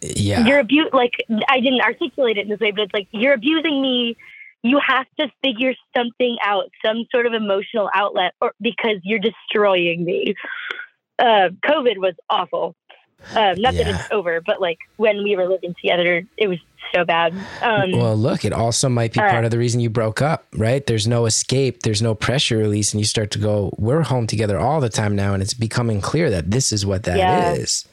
Yeah. 0.00 0.46
you're 0.46 0.60
abu 0.60 0.88
Like 0.92 1.14
I 1.48 1.60
didn't 1.60 1.80
articulate 1.80 2.38
it 2.38 2.42
in 2.42 2.48
this 2.48 2.60
way, 2.60 2.70
but 2.70 2.82
it's 2.82 2.94
like 2.94 3.08
you're 3.10 3.34
abusing 3.34 3.80
me. 3.80 4.16
You 4.62 4.78
have 4.86 5.06
to 5.18 5.28
figure 5.42 5.74
something 5.96 6.36
out, 6.44 6.70
some 6.84 7.04
sort 7.10 7.26
of 7.26 7.32
emotional 7.32 7.90
outlet, 7.92 8.34
or 8.40 8.52
because 8.60 8.98
you're 9.02 9.18
destroying 9.18 10.04
me. 10.04 10.34
Uh, 11.18 11.50
COVID 11.64 11.98
was 11.98 12.14
awful. 12.30 12.76
Um, 13.34 13.60
not 13.60 13.74
that 13.74 13.86
it's 13.88 14.10
over, 14.10 14.40
but 14.40 14.60
like 14.60 14.78
when 14.96 15.22
we 15.24 15.36
were 15.36 15.46
living 15.48 15.74
together, 15.80 16.26
it 16.36 16.48
was 16.48 16.58
so 16.94 17.04
bad. 17.04 17.32
Um, 17.62 17.92
well, 17.92 18.16
look, 18.16 18.44
it 18.44 18.52
also 18.52 18.88
might 18.88 19.12
be 19.14 19.20
All 19.20 19.30
part 19.30 19.44
of 19.44 19.50
the 19.50 19.58
reason 19.58 19.80
you 19.80 19.88
broke 19.88 20.20
up, 20.20 20.46
right? 20.54 20.84
There's 20.86 21.06
no 21.06 21.26
escape, 21.26 21.82
there's 21.82 22.02
no 22.02 22.14
pressure 22.14 22.58
release, 22.58 22.92
and 22.92 23.00
you 23.00 23.06
start 23.06 23.30
to 23.32 23.38
go, 23.38 23.72
we're 23.78 24.02
home 24.02 24.26
together 24.26 24.58
all 24.58 24.80
the 24.80 24.90
time 24.90 25.16
now, 25.16 25.32
and 25.32 25.42
it's 25.42 25.54
becoming 25.54 26.00
clear 26.00 26.28
that 26.30 26.50
this 26.50 26.72
is 26.72 26.84
what 26.84 27.04
that 27.04 27.56
is. 27.58 27.86
Yeah. 27.86 27.88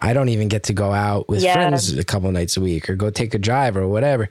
I 0.00 0.12
don't 0.12 0.28
even 0.28 0.48
get 0.48 0.62
to 0.64 0.72
go 0.72 0.92
out 0.92 1.28
with 1.28 1.42
Yeah. 1.42 1.54
friends 1.54 1.96
a 1.96 2.04
couple 2.04 2.30
nights 2.30 2.56
a 2.56 2.60
week 2.60 2.88
or 2.88 2.94
go 2.94 3.10
take 3.10 3.34
a 3.34 3.38
drive 3.38 3.76
or 3.76 3.88
whatever. 3.88 4.28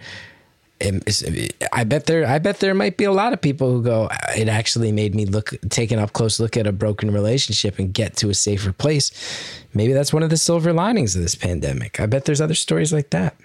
I 1.73 1.83
bet 1.85 2.05
there, 2.05 2.27
I 2.27 2.37
bet 2.37 2.59
there 2.59 2.73
might 2.75 2.97
be 2.97 3.03
a 3.03 3.11
lot 3.11 3.33
of 3.33 3.41
people 3.41 3.71
who 3.71 3.81
go. 3.81 4.09
It 4.35 4.47
actually 4.47 4.91
made 4.91 5.15
me 5.15 5.25
look, 5.25 5.53
take 5.69 5.91
an 5.91 5.99
up 5.99 6.13
close 6.13 6.39
look 6.39 6.55
at 6.55 6.67
a 6.67 6.71
broken 6.71 7.11
relationship 7.11 7.79
and 7.79 7.91
get 7.93 8.15
to 8.17 8.29
a 8.29 8.33
safer 8.33 8.71
place. 8.71 9.11
Maybe 9.73 9.93
that's 9.93 10.13
one 10.13 10.23
of 10.23 10.29
the 10.29 10.37
silver 10.37 10.73
linings 10.73 11.15
of 11.15 11.23
this 11.23 11.35
pandemic. 11.35 11.99
I 11.99 12.05
bet 12.05 12.25
there's 12.25 12.41
other 12.41 12.53
stories 12.53 12.93
like 12.93 13.09
that. 13.09 13.35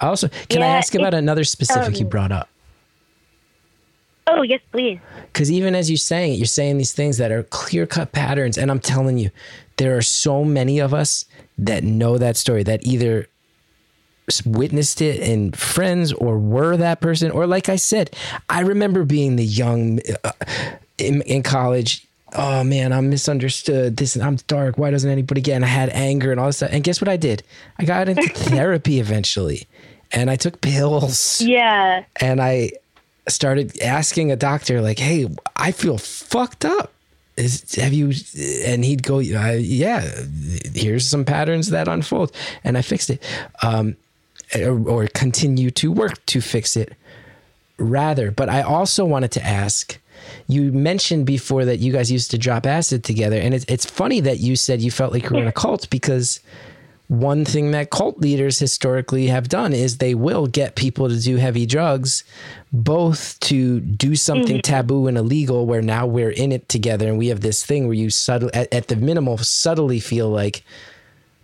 Also, 0.00 0.28
can 0.48 0.62
I 0.62 0.66
ask 0.66 0.94
about 0.94 1.12
another 1.12 1.44
specific 1.44 1.98
you 1.98 2.06
um, 2.06 2.10
brought 2.10 2.32
up? 2.32 2.48
oh 4.26 4.42
yes, 4.42 4.60
please. 4.70 4.98
Because 5.32 5.50
even 5.50 5.74
as 5.74 5.90
you're 5.90 5.96
saying 5.96 6.34
it, 6.34 6.36
you're 6.36 6.46
saying 6.46 6.78
these 6.78 6.92
things 6.92 7.18
that 7.18 7.32
are 7.32 7.42
clear 7.44 7.86
cut 7.86 8.12
patterns. 8.12 8.58
And 8.58 8.70
I'm 8.70 8.80
telling 8.80 9.18
you, 9.18 9.30
there 9.76 9.96
are 9.96 10.02
so 10.02 10.44
many 10.44 10.78
of 10.78 10.92
us 10.94 11.24
that 11.58 11.84
know 11.84 12.18
that 12.18 12.36
story 12.36 12.62
that 12.64 12.84
either 12.84 13.26
witnessed 14.46 15.02
it 15.02 15.20
in 15.20 15.52
friends 15.52 16.12
or 16.12 16.38
were 16.38 16.76
that 16.76 17.00
person. 17.00 17.30
Or, 17.30 17.46
like 17.46 17.68
I 17.68 17.76
said, 17.76 18.14
I 18.48 18.60
remember 18.60 19.04
being 19.04 19.36
the 19.36 19.44
young 19.44 20.00
uh, 20.24 20.32
in, 20.98 21.22
in 21.22 21.42
college. 21.42 22.06
Oh 22.34 22.64
man, 22.64 22.94
I'm 22.94 23.10
misunderstood. 23.10 23.98
This 23.98 24.16
I'm 24.16 24.36
dark. 24.46 24.78
Why 24.78 24.90
doesn't 24.90 25.10
anybody 25.10 25.42
get? 25.42 25.56
And 25.56 25.64
I 25.66 25.68
had 25.68 25.90
anger 25.90 26.30
and 26.30 26.40
all 26.40 26.46
this 26.46 26.56
stuff. 26.56 26.70
And 26.72 26.82
guess 26.82 26.98
what 27.00 27.08
I 27.10 27.18
did? 27.18 27.42
I 27.78 27.84
got 27.84 28.08
into 28.08 28.26
therapy 28.34 29.00
eventually, 29.00 29.66
and 30.12 30.30
I 30.30 30.36
took 30.36 30.62
pills 30.62 31.42
Yeah. 31.42 32.04
and 32.22 32.40
I 32.40 32.72
started 33.28 33.78
asking 33.82 34.32
a 34.32 34.36
doctor 34.36 34.80
like, 34.80 34.98
"Hey, 34.98 35.28
I 35.56 35.72
feel 35.72 35.98
fucked 35.98 36.64
up. 36.64 36.90
Is 37.36 37.74
have 37.74 37.92
you?" 37.92 38.12
And 38.64 38.82
he'd 38.82 39.02
go, 39.02 39.18
uh, 39.18 39.52
"Yeah, 39.60 40.00
here's 40.74 41.04
some 41.06 41.26
patterns 41.26 41.68
that 41.68 41.86
unfold," 41.86 42.32
and 42.64 42.78
I 42.78 42.82
fixed 42.82 43.10
it, 43.10 43.22
um, 43.62 43.94
or, 44.56 44.88
or 44.88 45.06
continue 45.08 45.70
to 45.72 45.92
work 45.92 46.24
to 46.26 46.40
fix 46.40 46.76
it. 46.76 46.94
Rather, 47.78 48.30
but 48.30 48.48
I 48.48 48.62
also 48.62 49.04
wanted 49.04 49.32
to 49.32 49.44
ask. 49.44 49.98
You 50.46 50.72
mentioned 50.72 51.26
before 51.26 51.64
that 51.64 51.78
you 51.78 51.92
guys 51.92 52.12
used 52.12 52.30
to 52.30 52.38
drop 52.38 52.64
acid 52.64 53.02
together, 53.02 53.36
and 53.36 53.54
it's 53.54 53.64
it's 53.66 53.84
funny 53.84 54.20
that 54.20 54.38
you 54.38 54.54
said 54.54 54.80
you 54.80 54.90
felt 54.90 55.12
like 55.12 55.24
you 55.24 55.30
were 55.30 55.42
in 55.42 55.48
a 55.48 55.52
cult 55.52 55.90
because 55.90 56.38
one 57.12 57.44
thing 57.44 57.72
that 57.72 57.90
cult 57.90 58.18
leaders 58.20 58.58
historically 58.58 59.26
have 59.26 59.46
done 59.46 59.74
is 59.74 59.98
they 59.98 60.14
will 60.14 60.46
get 60.46 60.76
people 60.76 61.10
to 61.10 61.20
do 61.20 61.36
heavy 61.36 61.66
drugs, 61.66 62.24
both 62.72 63.38
to 63.40 63.80
do 63.80 64.16
something 64.16 64.56
mm-hmm. 64.56 64.72
taboo 64.72 65.06
and 65.06 65.18
illegal, 65.18 65.66
where 65.66 65.82
now 65.82 66.06
we're 66.06 66.30
in 66.30 66.52
it 66.52 66.70
together 66.70 67.08
and 67.08 67.18
we 67.18 67.28
have 67.28 67.42
this 67.42 67.66
thing 67.66 67.86
where 67.86 67.96
you 67.96 68.08
subtle, 68.08 68.50
at, 68.54 68.72
at 68.72 68.88
the 68.88 68.96
minimal, 68.96 69.36
subtly 69.36 70.00
feel 70.00 70.30
like, 70.30 70.64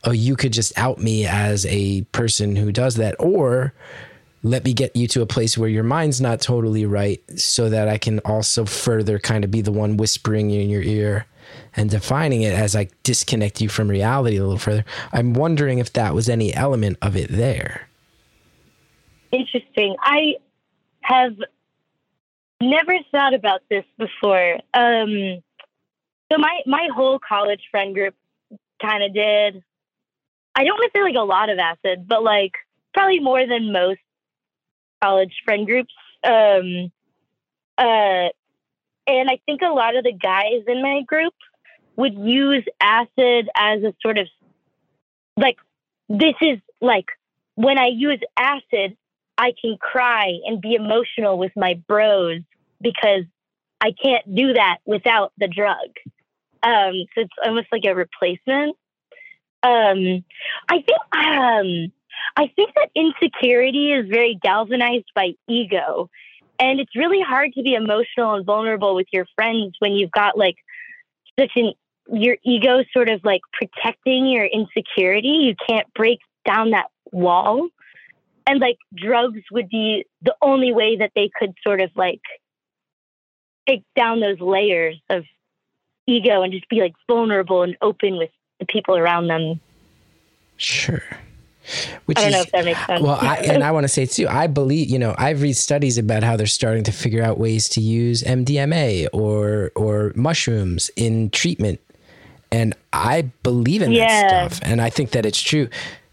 oh, 0.04 0.12
you 0.12 0.36
could 0.36 0.52
just 0.52 0.76
out 0.78 0.98
me 0.98 1.26
as 1.26 1.66
a 1.66 2.02
person 2.12 2.56
who 2.56 2.72
does 2.72 2.96
that, 2.96 3.16
or 3.18 3.74
let 4.42 4.64
me 4.64 4.72
get 4.72 4.94
you 4.94 5.08
to 5.08 5.22
a 5.22 5.26
place 5.26 5.58
where 5.58 5.68
your 5.68 5.82
mind's 5.82 6.20
not 6.20 6.40
totally 6.40 6.86
right 6.86 7.20
so 7.38 7.68
that 7.68 7.88
I 7.88 7.98
can 7.98 8.20
also 8.20 8.64
further 8.64 9.18
kind 9.18 9.44
of 9.44 9.50
be 9.50 9.60
the 9.60 9.72
one 9.72 9.96
whispering 9.96 10.50
in 10.50 10.70
your 10.70 10.82
ear 10.82 11.26
and 11.74 11.90
defining 11.90 12.42
it 12.42 12.54
as 12.54 12.76
I 12.76 12.88
disconnect 13.02 13.60
you 13.60 13.68
from 13.68 13.88
reality 13.88 14.36
a 14.36 14.42
little 14.42 14.58
further. 14.58 14.84
I'm 15.12 15.34
wondering 15.34 15.78
if 15.78 15.92
that 15.94 16.14
was 16.14 16.28
any 16.28 16.54
element 16.54 16.98
of 17.02 17.16
it 17.16 17.30
there. 17.30 17.88
Interesting. 19.32 19.96
I 20.00 20.36
have 21.02 21.36
never 22.60 22.96
thought 23.10 23.34
about 23.34 23.62
this 23.68 23.84
before. 23.98 24.58
Um, 24.74 25.42
so 26.30 26.38
my 26.38 26.60
my 26.66 26.88
whole 26.94 27.18
college 27.18 27.62
friend 27.70 27.94
group 27.94 28.14
kind 28.80 29.02
of 29.02 29.14
did. 29.14 29.62
I 30.58 30.64
don't 30.64 30.76
want 30.76 30.92
to 30.92 30.98
say 30.98 31.02
like 31.04 31.14
a 31.14 31.20
lot 31.20 31.50
of 31.50 31.58
acid, 31.60 32.08
but 32.08 32.24
like 32.24 32.52
probably 32.92 33.20
more 33.20 33.46
than 33.46 33.72
most 33.72 34.00
college 35.00 35.32
friend 35.44 35.64
groups. 35.64 35.94
Um, 36.24 36.90
uh, 37.78 38.34
and 39.06 39.30
I 39.30 39.38
think 39.46 39.62
a 39.62 39.72
lot 39.72 39.96
of 39.96 40.02
the 40.02 40.12
guys 40.12 40.64
in 40.66 40.82
my 40.82 41.02
group 41.06 41.34
would 41.94 42.14
use 42.14 42.64
acid 42.80 43.48
as 43.56 43.84
a 43.84 43.94
sort 44.02 44.18
of 44.18 44.26
like 45.36 45.58
this 46.08 46.34
is 46.40 46.58
like 46.80 47.06
when 47.54 47.78
I 47.78 47.90
use 47.94 48.20
acid, 48.36 48.96
I 49.36 49.52
can 49.60 49.76
cry 49.80 50.32
and 50.44 50.60
be 50.60 50.74
emotional 50.74 51.38
with 51.38 51.52
my 51.54 51.80
bros 51.86 52.40
because 52.80 53.22
I 53.80 53.92
can't 53.92 54.34
do 54.34 54.54
that 54.54 54.78
without 54.84 55.32
the 55.38 55.46
drug. 55.46 55.90
Um, 56.64 57.04
so 57.14 57.20
it's 57.20 57.34
almost 57.44 57.68
like 57.70 57.82
a 57.86 57.94
replacement. 57.94 58.76
Um, 59.62 60.24
I 60.68 60.82
think 60.82 60.98
um, 61.12 61.92
I 62.36 62.50
think 62.54 62.74
that 62.74 62.90
insecurity 62.94 63.92
is 63.92 64.08
very 64.08 64.38
galvanized 64.40 65.10
by 65.14 65.32
ego, 65.48 66.10
and 66.58 66.80
it's 66.80 66.94
really 66.94 67.20
hard 67.20 67.52
to 67.54 67.62
be 67.62 67.74
emotional 67.74 68.34
and 68.34 68.46
vulnerable 68.46 68.94
with 68.94 69.08
your 69.12 69.26
friends 69.34 69.74
when 69.78 69.92
you've 69.92 70.12
got 70.12 70.38
like 70.38 70.56
such 71.38 71.52
an 71.56 71.72
your 72.10 72.36
ego 72.44 72.82
sort 72.92 73.10
of 73.10 73.22
like 73.24 73.42
protecting 73.52 74.28
your 74.28 74.44
insecurity. 74.44 75.28
You 75.28 75.54
can't 75.68 75.92
break 75.94 76.20
down 76.46 76.70
that 76.70 76.86
wall 77.12 77.68
and 78.48 78.60
like 78.60 78.78
drugs 78.94 79.42
would 79.52 79.68
be 79.68 80.06
the 80.22 80.34
only 80.40 80.72
way 80.72 80.96
that 80.96 81.12
they 81.14 81.30
could 81.38 81.54
sort 81.62 81.80
of 81.80 81.90
like 81.94 82.22
take 83.68 83.82
down 83.94 84.20
those 84.20 84.40
layers 84.40 84.98
of 85.10 85.24
ego 86.06 86.42
and 86.42 86.52
just 86.52 86.68
be 86.70 86.80
like 86.80 86.94
vulnerable 87.06 87.62
and 87.62 87.76
open 87.82 88.16
with 88.16 88.30
the 88.58 88.66
people 88.66 88.96
around 88.96 89.28
them. 89.28 89.60
Sure. 90.56 91.02
Which 92.06 92.18
I 92.18 92.22
don't 92.22 92.32
know 92.32 92.38
is- 92.40 92.46
if 92.46 92.52
that 92.52 92.64
makes 92.64 92.86
sense. 92.86 93.02
Well, 93.02 93.18
I, 93.20 93.36
and 93.36 93.62
I 93.62 93.70
want 93.76 93.84
to 93.84 93.88
say 93.88 94.06
too, 94.06 94.26
I 94.28 94.46
believe, 94.46 94.88
you 94.88 94.98
know, 94.98 95.14
I've 95.18 95.42
read 95.42 95.54
studies 95.56 95.98
about 95.98 96.22
how 96.22 96.36
they're 96.36 96.46
starting 96.46 96.84
to 96.84 96.92
figure 96.92 97.22
out 97.22 97.38
ways 97.38 97.68
to 97.70 97.80
use 97.80 98.22
MDMA 98.22 99.08
or 99.12 99.70
or 99.74 100.12
mushrooms 100.16 100.90
in 100.96 101.30
treatment. 101.30 101.80
And 102.50 102.74
I 102.94 103.22
believe 103.42 103.82
in 103.82 103.92
Yeah. 103.92 104.06
that 104.06 104.52
stuff. 104.52 104.68
And 104.70 104.80
I 104.80 104.88
think 104.88 105.10
that 105.10 105.26
it's 105.26 105.40
true. 105.40 105.68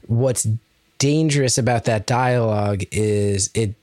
What's 0.08 0.46
dangerous 0.98 1.58
about 1.58 1.86
that 1.86 2.06
dialogue 2.06 2.84
is 2.92 3.50
it 3.54 3.74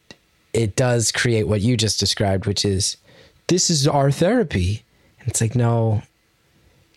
it 0.53 0.77
does 0.77 1.11
create 1.11 1.45
what 1.49 1.63
you 1.63 1.79
just 1.79 1.99
described, 1.99 2.45
which 2.45 2.65
is 2.67 2.99
this 3.47 3.71
is 3.71 3.89
our 3.89 4.11
therapy. 4.11 4.83
And 5.21 5.29
it's 5.29 5.41
like, 5.41 5.55
no, 5.57 6.03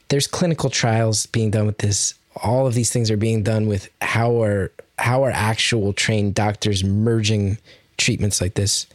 there's 0.09 0.27
clinical 0.27 0.69
trials 0.69 1.25
being 1.27 1.51
done 1.51 1.65
with 1.65 1.79
this 1.79 2.13
all 2.43 2.67
of 2.67 2.73
these 2.73 2.91
things 2.91 3.09
are 3.09 3.17
being 3.17 3.43
done 3.43 3.67
with 3.67 3.89
how 4.01 4.41
are 4.41 4.71
how 4.97 5.23
are 5.23 5.31
actual 5.31 5.93
trained 5.93 6.35
doctors 6.35 6.83
merging 6.83 7.57
treatments 7.97 8.41
like 8.41 8.53
this 8.55 8.87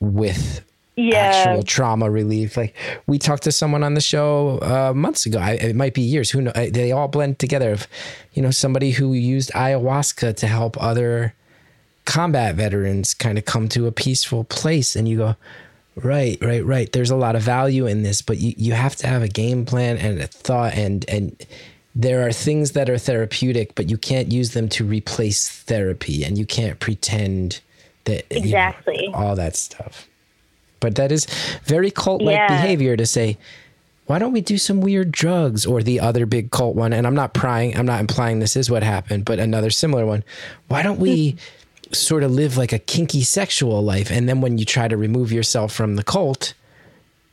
with 0.00 0.62
Yeah. 0.96 1.16
actual 1.16 1.62
trauma 1.62 2.10
relief. 2.10 2.56
Like 2.56 2.74
we 3.06 3.18
talked 3.18 3.42
to 3.44 3.52
someone 3.52 3.82
on 3.82 3.94
the 3.94 4.00
show 4.00 4.58
uh, 4.62 4.92
months 4.94 5.26
ago. 5.26 5.38
I, 5.38 5.52
it 5.52 5.76
might 5.76 5.94
be 5.94 6.02
years. 6.02 6.30
Who 6.30 6.42
know? 6.42 6.52
They 6.52 6.92
all 6.92 7.08
blend 7.08 7.38
together. 7.38 7.72
Of 7.72 7.86
you 8.32 8.42
know 8.42 8.50
somebody 8.50 8.92
who 8.92 9.12
used 9.12 9.50
ayahuasca 9.52 10.36
to 10.36 10.46
help 10.46 10.80
other 10.82 11.34
combat 12.04 12.54
veterans 12.54 13.14
kind 13.14 13.38
of 13.38 13.44
come 13.44 13.68
to 13.70 13.86
a 13.86 13.92
peaceful 13.92 14.44
place, 14.44 14.96
and 14.96 15.08
you 15.08 15.18
go. 15.18 15.36
Right, 15.96 16.38
right, 16.40 16.64
right. 16.64 16.90
There's 16.90 17.10
a 17.10 17.16
lot 17.16 17.36
of 17.36 17.42
value 17.42 17.86
in 17.86 18.02
this, 18.02 18.20
but 18.20 18.38
you, 18.38 18.54
you 18.56 18.72
have 18.72 18.96
to 18.96 19.06
have 19.06 19.22
a 19.22 19.28
game 19.28 19.64
plan 19.64 19.96
and 19.98 20.20
a 20.20 20.26
thought 20.26 20.74
and 20.74 21.04
and 21.08 21.36
there 21.96 22.26
are 22.26 22.32
things 22.32 22.72
that 22.72 22.90
are 22.90 22.98
therapeutic, 22.98 23.76
but 23.76 23.88
you 23.88 23.96
can't 23.96 24.32
use 24.32 24.50
them 24.50 24.68
to 24.70 24.84
replace 24.84 25.48
therapy 25.48 26.24
and 26.24 26.36
you 26.36 26.44
can't 26.44 26.80
pretend 26.80 27.60
that 28.04 28.24
you 28.32 28.38
know, 28.40 28.44
Exactly. 28.46 29.10
all 29.14 29.36
that 29.36 29.54
stuff. 29.54 30.08
But 30.80 30.96
that 30.96 31.12
is 31.12 31.26
very 31.64 31.92
cult 31.92 32.20
like 32.20 32.34
Yeah. 32.34 32.48
behavior 32.48 32.96
to 32.96 33.06
say, 33.06 33.38
why 34.06 34.18
don't 34.18 34.32
we 34.32 34.40
do 34.40 34.58
some 34.58 34.80
weird 34.80 35.12
drugs? 35.12 35.64
Or 35.64 35.84
the 35.84 36.00
other 36.00 36.26
big 36.26 36.50
cult 36.50 36.74
one, 36.74 36.92
and 36.92 37.06
I'm 37.06 37.14
not 37.14 37.32
prying, 37.32 37.76
I'm 37.76 37.86
not 37.86 38.00
implying 38.00 38.40
this 38.40 38.56
is 38.56 38.68
what 38.68 38.82
happened, 38.82 39.24
but 39.24 39.38
another 39.38 39.70
similar 39.70 40.04
one. 40.04 40.24
Why 40.66 40.82
don't 40.82 40.98
we 40.98 41.36
sort 41.92 42.22
of 42.22 42.30
live 42.30 42.56
like 42.56 42.72
a 42.72 42.78
kinky 42.78 43.22
sexual 43.22 43.82
life? 43.82 44.10
And 44.10 44.28
then 44.28 44.40
when 44.40 44.58
you 44.58 44.64
try 44.64 44.88
to 44.88 44.96
remove 44.96 45.32
yourself 45.32 45.72
from 45.72 45.96
the 45.96 46.02
cult, 46.04 46.54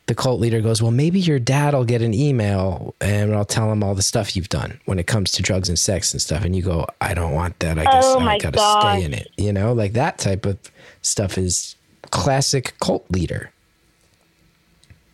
the 0.07 0.15
cult 0.15 0.39
leader 0.39 0.61
goes, 0.61 0.81
Well, 0.81 0.91
maybe 0.91 1.19
your 1.19 1.39
dad 1.39 1.73
will 1.73 1.85
get 1.85 2.01
an 2.01 2.13
email 2.13 2.95
and 2.99 3.33
I'll 3.33 3.45
tell 3.45 3.71
him 3.71 3.83
all 3.83 3.95
the 3.95 4.01
stuff 4.01 4.35
you've 4.35 4.49
done 4.49 4.79
when 4.85 4.99
it 4.99 5.07
comes 5.07 5.31
to 5.33 5.41
drugs 5.41 5.69
and 5.69 5.77
sex 5.79 6.11
and 6.11 6.21
stuff. 6.21 6.43
And 6.43 6.55
you 6.55 6.63
go, 6.63 6.85
I 6.99 7.13
don't 7.13 7.33
want 7.33 7.59
that. 7.59 7.77
I 7.79 7.83
guess 7.85 8.03
Oh 8.05 8.19
I 8.19 8.37
gotta 8.37 8.57
gosh. 8.57 8.81
stay 8.95 9.03
in 9.05 9.13
it. 9.13 9.29
You 9.37 9.53
know, 9.53 9.73
like 9.73 9.93
that 9.93 10.17
type 10.17 10.45
of 10.45 10.57
stuff 11.01 11.37
is 11.37 11.75
classic 12.09 12.73
cult 12.81 13.09
leader. 13.09 13.51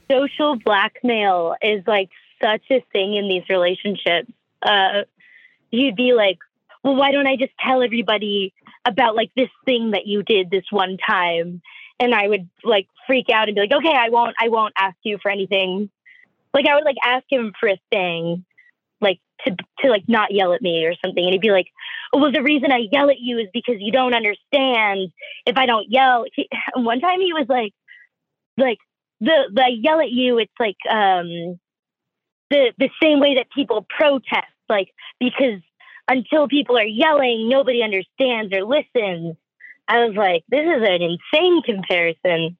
social 0.10 0.56
blackmail 0.58 1.56
is 1.62 1.84
like 1.86 2.10
such 2.42 2.64
a 2.72 2.82
thing 2.94 3.16
in 3.16 3.28
these 3.28 3.44
relationships. 3.50 4.32
Uh, 4.62 5.04
you'd 5.72 5.96
be 5.96 6.14
like, 6.14 6.38
well, 6.84 6.96
why 6.96 7.12
don't 7.12 7.28
I 7.28 7.36
just 7.36 7.52
tell 7.60 7.84
everybody 7.84 8.54
about 8.88 9.16
like 9.16 9.32
this 9.36 9.50
thing 9.66 9.92
that 9.92 10.08
you 10.08 10.24
did 10.24 10.50
this 10.50 10.66
one 10.72 10.98
time? 10.98 11.62
And 12.00 12.14
I 12.14 12.28
would 12.28 12.50
like 12.64 12.88
freak 13.06 13.30
out 13.34 13.48
and 13.48 13.56
be 13.56 13.62
like, 13.62 13.72
okay, 13.72 13.94
I 13.96 14.10
won't, 14.10 14.36
I 14.40 14.50
won't 14.50 14.74
ask 14.78 14.96
you 15.04 15.18
for 15.22 15.32
anything. 15.32 15.90
Like 16.54 16.66
I 16.68 16.76
would 16.76 16.86
like 16.86 16.98
ask 17.04 17.26
him 17.30 17.54
for 17.60 17.70
a 17.70 17.80
thing, 17.92 18.46
like 19.02 19.20
to 19.46 19.56
to 19.80 19.90
like 19.90 20.04
not 20.08 20.32
yell 20.32 20.54
at 20.54 20.62
me 20.62 20.86
or 20.86 20.94
something, 21.04 21.24
and 21.24 21.34
he'd 21.34 21.42
be 21.42 21.52
like, 21.52 21.68
oh, 22.14 22.20
well, 22.20 22.32
the 22.32 22.42
reason 22.42 22.72
I 22.72 22.88
yell 22.92 23.10
at 23.10 23.20
you 23.20 23.38
is 23.40 23.48
because 23.54 23.76
you 23.80 23.92
don't 23.92 24.16
understand. 24.16 25.12
If 25.46 25.58
I 25.58 25.66
don't 25.66 25.90
yell, 25.90 26.26
he, 26.34 26.48
one 26.76 27.00
time 27.00 27.20
he 27.20 27.34
was 27.34 27.46
like, 27.50 27.74
like 28.58 28.80
the 29.20 29.52
the 29.54 29.64
I 29.64 29.70
yell 29.70 30.00
at 30.00 30.12
you, 30.12 30.38
it's 30.40 30.54
like 30.60 30.78
um 30.90 31.60
the 32.50 32.74
the 32.78 32.90
same 33.02 33.20
way 33.20 33.36
that 33.36 33.48
people 33.54 33.86
protest, 33.90 34.48
like 34.70 34.90
because 35.20 35.62
until 36.08 36.48
people 36.48 36.78
are 36.78 36.84
yelling, 36.86 37.50
nobody 37.50 37.82
understands 37.84 38.54
or 38.54 38.64
listens. 38.64 39.36
I 39.88 40.06
was 40.06 40.16
like, 40.16 40.44
this 40.50 40.62
is 40.62 40.84
an 40.88 41.02
insane 41.02 41.62
comparison. 41.64 42.58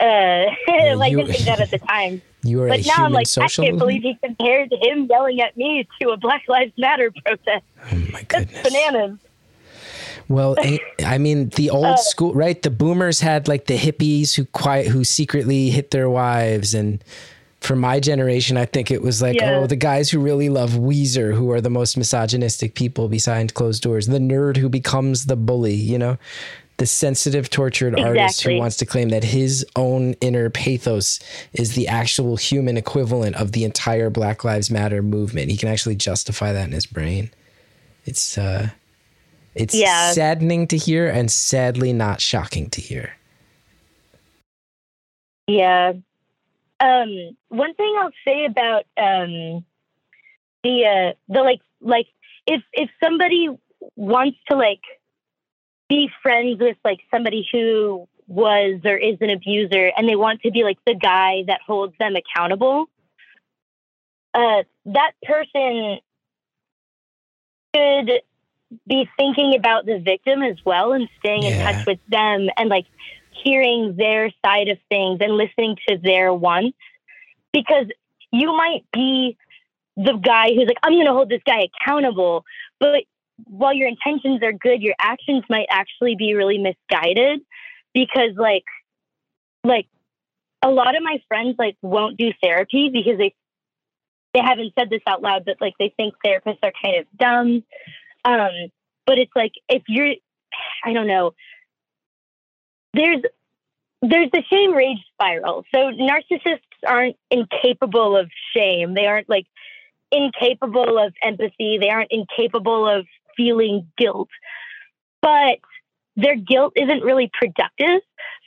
Uh, 0.00 0.44
like 0.96 1.10
you- 1.12 1.18
didn't 1.18 1.32
think 1.32 1.44
that 1.44 1.60
at 1.60 1.70
the 1.70 1.78
time, 1.86 2.22
You 2.42 2.62
are 2.62 2.66
a 2.66 2.70
but 2.70 2.86
now 2.86 3.04
I'm 3.04 3.12
like, 3.12 3.26
I 3.38 3.48
can't 3.48 3.78
believe 3.78 4.02
he 4.02 4.16
compared 4.22 4.72
him 4.72 5.06
yelling 5.10 5.40
at 5.40 5.56
me 5.56 5.86
to 6.00 6.10
a 6.10 6.16
Black 6.16 6.42
Lives 6.48 6.72
Matter 6.78 7.12
protest. 7.24 7.64
Oh 7.92 7.96
my 8.12 8.24
That's 8.28 8.46
goodness. 8.46 8.62
bananas. 8.62 9.18
Well, 10.28 10.54
I 11.04 11.18
mean, 11.18 11.48
the 11.50 11.70
Uh, 11.70 11.74
old 11.74 11.98
school, 11.98 12.32
right? 12.34 12.60
The 12.62 12.70
boomers 12.70 13.20
had 13.20 13.48
like 13.48 13.66
the 13.66 13.76
hippies 13.76 14.36
who 14.36 14.44
quiet, 14.46 14.86
who 14.86 15.02
secretly 15.02 15.70
hit 15.70 15.90
their 15.90 16.08
wives, 16.08 16.72
and 16.72 17.02
for 17.60 17.76
my 17.76 18.00
generation, 18.00 18.56
I 18.56 18.64
think 18.64 18.90
it 18.90 19.02
was 19.02 19.20
like, 19.20 19.36
Yeah. 19.36 19.58
oh, 19.58 19.66
the 19.66 19.76
guys 19.76 20.10
who 20.10 20.18
really 20.18 20.48
love 20.48 20.70
Weezer, 20.72 21.34
who 21.34 21.50
are 21.50 21.60
the 21.60 21.70
most 21.70 21.96
misogynistic 21.96 22.74
people 22.74 23.08
behind 23.08 23.52
closed 23.54 23.82
doors, 23.82 24.06
the 24.06 24.18
nerd 24.18 24.56
who 24.56 24.68
becomes 24.68 25.26
the 25.26 25.36
bully, 25.36 25.74
you 25.74 25.98
know, 25.98 26.16
the 26.78 26.86
sensitive, 26.86 27.50
tortured 27.50 28.00
artist 28.00 28.42
who 28.42 28.56
wants 28.56 28.78
to 28.78 28.86
claim 28.86 29.10
that 29.10 29.22
his 29.22 29.66
own 29.76 30.14
inner 30.22 30.48
pathos 30.48 31.20
is 31.52 31.74
the 31.74 31.86
actual 31.86 32.38
human 32.38 32.78
equivalent 32.78 33.36
of 33.36 33.52
the 33.52 33.64
entire 33.64 34.08
Black 34.08 34.44
Lives 34.44 34.70
Matter 34.70 35.02
movement. 35.02 35.50
He 35.50 35.58
can 35.58 35.68
actually 35.68 35.96
justify 35.96 36.54
that 36.54 36.66
in 36.66 36.72
his 36.72 36.86
brain. 36.86 37.30
It's 38.06 38.38
uh, 38.38 38.70
it's 39.54 39.74
Yeah. 39.74 40.12
saddening 40.12 40.66
to 40.68 40.78
hear 40.78 41.06
and 41.06 41.30
sadly 41.30 41.92
not 41.92 42.22
shocking 42.22 42.70
to 42.70 42.80
hear. 42.80 43.12
Yeah. 45.46 45.92
Um, 46.80 47.36
one 47.48 47.74
thing 47.74 47.94
I'll 47.98 48.10
say 48.26 48.46
about 48.46 48.84
um, 48.96 49.64
the 50.62 50.86
uh, 50.86 51.12
the 51.28 51.42
like 51.42 51.60
like 51.80 52.06
if 52.46 52.62
if 52.72 52.88
somebody 53.02 53.48
wants 53.96 54.38
to 54.50 54.56
like 54.56 54.80
be 55.88 56.08
friends 56.22 56.58
with 56.60 56.76
like 56.84 57.00
somebody 57.10 57.46
who 57.52 58.08
was 58.26 58.80
or 58.84 58.96
is 58.96 59.18
an 59.20 59.30
abuser 59.30 59.90
and 59.96 60.08
they 60.08 60.16
want 60.16 60.40
to 60.42 60.50
be 60.50 60.62
like 60.62 60.78
the 60.86 60.94
guy 60.94 61.44
that 61.48 61.60
holds 61.66 61.94
them 61.98 62.14
accountable, 62.16 62.86
uh, 64.32 64.62
that 64.86 65.12
person 65.22 65.98
should 67.74 68.10
be 68.86 69.08
thinking 69.18 69.56
about 69.56 69.84
the 69.84 69.98
victim 69.98 70.42
as 70.42 70.56
well 70.64 70.92
and 70.92 71.08
staying 71.18 71.42
in 71.42 71.58
touch 71.58 71.86
with 71.86 71.98
them 72.08 72.48
and 72.56 72.68
like 72.68 72.86
hearing 73.42 73.96
their 73.96 74.30
side 74.44 74.68
of 74.68 74.78
things 74.88 75.18
and 75.20 75.32
listening 75.32 75.76
to 75.88 75.98
their 75.98 76.32
wants. 76.32 76.76
Because 77.52 77.86
you 78.30 78.52
might 78.56 78.84
be 78.92 79.36
the 79.96 80.12
guy 80.12 80.48
who's 80.54 80.66
like 80.66 80.78
i'm 80.82 80.92
going 80.92 81.06
to 81.06 81.12
hold 81.12 81.28
this 81.28 81.42
guy 81.44 81.64
accountable 81.64 82.44
but 82.78 83.04
while 83.44 83.74
your 83.74 83.88
intentions 83.88 84.42
are 84.42 84.52
good 84.52 84.82
your 84.82 84.94
actions 85.00 85.42
might 85.50 85.66
actually 85.70 86.14
be 86.16 86.34
really 86.34 86.58
misguided 86.58 87.40
because 87.92 88.30
like 88.36 88.64
like 89.64 89.86
a 90.62 90.70
lot 90.70 90.96
of 90.96 91.02
my 91.02 91.20
friends 91.28 91.56
like 91.58 91.76
won't 91.82 92.16
do 92.16 92.32
therapy 92.42 92.90
because 92.92 93.18
they 93.18 93.34
they 94.32 94.40
haven't 94.40 94.72
said 94.78 94.88
this 94.90 95.02
out 95.06 95.22
loud 95.22 95.42
but 95.44 95.56
like 95.60 95.74
they 95.78 95.92
think 95.96 96.14
therapists 96.24 96.58
are 96.62 96.72
kind 96.80 96.96
of 96.98 97.06
dumb. 97.18 97.64
Um 98.24 98.70
but 99.06 99.18
it's 99.18 99.32
like 99.34 99.52
if 99.68 99.82
you're 99.88 100.14
i 100.84 100.92
don't 100.92 101.06
know 101.06 101.32
there's 102.94 103.22
there's 104.02 104.30
the 104.32 104.42
shame 104.50 104.72
rage 104.72 104.98
spiral. 105.12 105.64
So 105.74 105.90
narcissists 105.92 106.60
aren't 106.86 107.16
incapable 107.30 108.16
of 108.16 108.30
shame. 108.56 108.94
They 108.94 109.06
aren't 109.06 109.28
like 109.28 109.46
incapable 110.10 110.98
of 110.98 111.12
empathy. 111.22 111.78
They 111.78 111.90
aren't 111.90 112.10
incapable 112.10 112.88
of 112.88 113.06
feeling 113.36 113.88
guilt. 113.98 114.28
But 115.20 115.58
their 116.16 116.36
guilt 116.36 116.72
isn't 116.76 117.02
really 117.02 117.30
productive. 117.32 118.00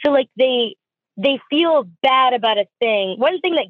So 0.03 0.11
like 0.11 0.29
they 0.37 0.75
they 1.17 1.39
feel 1.49 1.87
bad 2.01 2.33
about 2.33 2.57
a 2.57 2.65
thing. 2.79 3.19
One 3.19 3.39
thing 3.41 3.55
that 3.55 3.67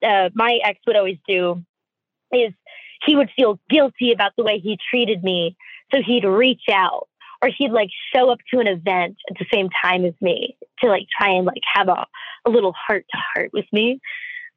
that 0.00 0.06
uh, 0.06 0.30
my 0.34 0.58
ex 0.62 0.78
would 0.86 0.96
always 0.96 1.18
do 1.26 1.64
is 2.30 2.52
he 3.04 3.16
would 3.16 3.30
feel 3.34 3.58
guilty 3.68 4.12
about 4.12 4.32
the 4.36 4.44
way 4.44 4.58
he 4.58 4.78
treated 4.90 5.24
me, 5.24 5.56
so 5.92 6.00
he'd 6.04 6.24
reach 6.24 6.64
out 6.70 7.08
or 7.42 7.50
he'd 7.56 7.72
like 7.72 7.90
show 8.14 8.30
up 8.30 8.38
to 8.52 8.60
an 8.60 8.68
event 8.68 9.16
at 9.28 9.36
the 9.38 9.46
same 9.52 9.68
time 9.82 10.04
as 10.04 10.14
me 10.20 10.56
to 10.80 10.88
like 10.88 11.06
try 11.18 11.30
and 11.30 11.44
like 11.44 11.60
have 11.74 11.88
a, 11.88 12.06
a 12.46 12.50
little 12.50 12.72
heart 12.72 13.04
to 13.12 13.20
heart 13.34 13.50
with 13.52 13.66
me. 13.72 14.00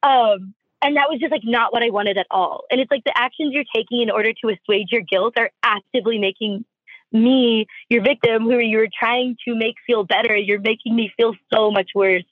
Um, 0.04 0.54
and 0.82 0.98
that 0.98 1.10
was 1.10 1.20
just 1.20 1.32
like 1.32 1.42
not 1.44 1.74
what 1.74 1.84
I 1.84 1.90
wanted 1.90 2.18
at 2.18 2.28
all. 2.30 2.66
And 2.70 2.80
it's 2.80 2.92
like 2.92 3.04
the 3.04 3.18
actions 3.18 3.54
you're 3.54 3.64
taking 3.76 4.02
in 4.02 4.12
order 4.12 4.32
to 4.34 4.50
assuage 4.50 4.90
your 4.92 5.02
guilt 5.02 5.34
are 5.38 5.50
actively 5.64 6.20
making 6.20 6.64
me, 7.12 7.66
your 7.90 8.04
victim, 8.04 8.44
who 8.44 8.60
you 8.60 8.78
were 8.78 8.90
trying 9.00 9.36
to 9.48 9.56
make 9.56 9.76
feel 9.88 10.04
better, 10.04 10.36
you're 10.36 10.60
making 10.60 10.96
me 10.96 11.12
feel 11.18 11.34
so 11.52 11.72
much 11.72 11.90
worse. 11.96 12.26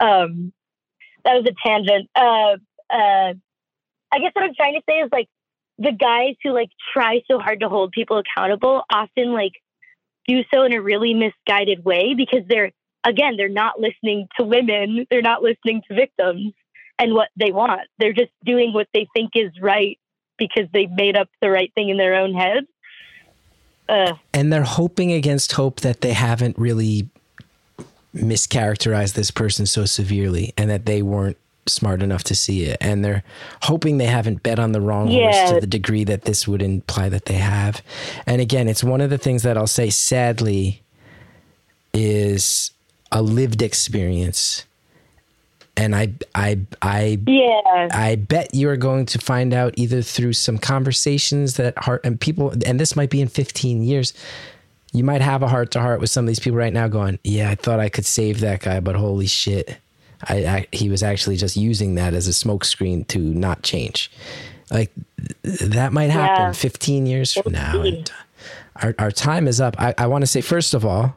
Um, 0.00 0.52
that 1.24 1.34
was 1.34 1.46
a 1.46 1.68
tangent. 1.68 2.08
Uh, 2.14 2.56
uh, 2.90 3.34
I 4.12 4.18
guess 4.18 4.30
what 4.32 4.44
I'm 4.44 4.54
trying 4.54 4.74
to 4.74 4.82
say 4.88 4.98
is 5.00 5.10
like 5.12 5.28
the 5.78 5.92
guys 5.92 6.36
who 6.42 6.52
like 6.52 6.70
try 6.92 7.20
so 7.28 7.38
hard 7.38 7.60
to 7.60 7.68
hold 7.68 7.92
people 7.92 8.18
accountable 8.18 8.82
often 8.92 9.32
like 9.32 9.52
do 10.26 10.42
so 10.52 10.64
in 10.64 10.72
a 10.72 10.80
really 10.80 11.14
misguided 11.14 11.84
way 11.84 12.14
because 12.14 12.46
they're 12.48 12.72
again 13.04 13.36
they're 13.36 13.48
not 13.48 13.80
listening 13.80 14.28
to 14.38 14.44
women. 14.44 15.06
They're 15.10 15.22
not 15.22 15.42
listening 15.42 15.82
to 15.88 15.94
victims 15.94 16.52
and 16.98 17.14
what 17.14 17.28
they 17.36 17.52
want. 17.52 17.82
They're 17.98 18.12
just 18.12 18.32
doing 18.44 18.72
what 18.72 18.88
they 18.94 19.06
think 19.14 19.32
is 19.34 19.52
right 19.60 19.98
because 20.38 20.68
they've 20.72 20.90
made 20.90 21.16
up 21.16 21.28
the 21.40 21.50
right 21.50 21.72
thing 21.74 21.88
in 21.88 21.96
their 21.96 22.14
own 22.14 22.34
head 22.34 22.64
uh, 23.88 24.14
And 24.32 24.52
they're 24.52 24.62
hoping 24.62 25.12
against 25.12 25.52
hope 25.52 25.80
that 25.80 26.00
they 26.00 26.12
haven't 26.12 26.58
really 26.58 27.08
mischaracterized 28.14 29.14
this 29.14 29.30
person 29.30 29.66
so 29.66 29.84
severely 29.84 30.54
and 30.56 30.70
that 30.70 30.86
they 30.86 31.02
weren't 31.02 31.36
smart 31.66 32.02
enough 32.02 32.22
to 32.24 32.34
see 32.34 32.64
it 32.64 32.76
and 32.80 33.04
they're 33.04 33.22
hoping 33.62 33.98
they 33.98 34.06
haven't 34.06 34.42
bet 34.42 34.58
on 34.58 34.72
the 34.72 34.80
wrong 34.80 35.08
horse 35.08 35.50
to 35.50 35.60
the 35.60 35.66
degree 35.66 36.04
that 36.04 36.22
this 36.22 36.46
would 36.46 36.62
imply 36.62 37.08
that 37.08 37.24
they 37.26 37.34
have. 37.34 37.82
And 38.26 38.40
again, 38.40 38.68
it's 38.68 38.84
one 38.84 39.00
of 39.00 39.10
the 39.10 39.18
things 39.18 39.42
that 39.44 39.56
I'll 39.56 39.66
say 39.66 39.90
sadly 39.90 40.82
is 41.92 42.70
a 43.12 43.22
lived 43.22 43.62
experience. 43.62 44.64
And 45.76 45.94
I 45.96 46.12
I 46.34 46.60
I 46.82 47.18
Yeah. 47.26 47.88
I 47.90 48.16
bet 48.16 48.54
you 48.54 48.68
are 48.68 48.76
going 48.76 49.06
to 49.06 49.18
find 49.18 49.52
out 49.52 49.74
either 49.76 50.02
through 50.02 50.34
some 50.34 50.58
conversations 50.58 51.54
that 51.54 51.76
heart 51.78 52.02
and 52.04 52.20
people, 52.20 52.52
and 52.64 52.78
this 52.78 52.94
might 52.94 53.10
be 53.10 53.20
in 53.20 53.28
15 53.28 53.82
years. 53.82 54.12
You 54.92 55.02
might 55.02 55.20
have 55.20 55.42
a 55.42 55.48
heart 55.48 55.72
to 55.72 55.80
heart 55.80 56.00
with 56.00 56.10
some 56.10 56.24
of 56.24 56.28
these 56.28 56.38
people 56.38 56.58
right 56.58 56.72
now 56.72 56.86
going, 56.86 57.18
Yeah, 57.24 57.50
I 57.50 57.56
thought 57.56 57.80
I 57.80 57.88
could 57.88 58.06
save 58.06 58.38
that 58.40 58.60
guy, 58.60 58.78
but 58.78 58.94
holy 58.94 59.26
shit. 59.26 59.78
I, 60.28 60.34
I 60.46 60.66
he 60.72 60.88
was 60.88 61.02
actually 61.02 61.36
just 61.36 61.56
using 61.56 61.94
that 61.96 62.14
as 62.14 62.26
a 62.28 62.30
smokescreen 62.32 63.06
to 63.08 63.18
not 63.18 63.62
change. 63.62 64.10
Like 64.70 64.92
that 65.42 65.92
might 65.92 66.10
happen 66.10 66.46
Yeah. 66.46 66.52
15 66.52 67.06
years 67.06 67.32
from 67.32 67.52
now. 67.52 67.80
And 67.80 68.10
our, 68.76 68.94
our 68.98 69.10
time 69.10 69.46
is 69.46 69.60
up. 69.60 69.76
I, 69.78 69.94
I 69.98 70.06
want 70.06 70.22
to 70.22 70.26
say, 70.26 70.40
first 70.40 70.74
of 70.74 70.84
all, 70.84 71.16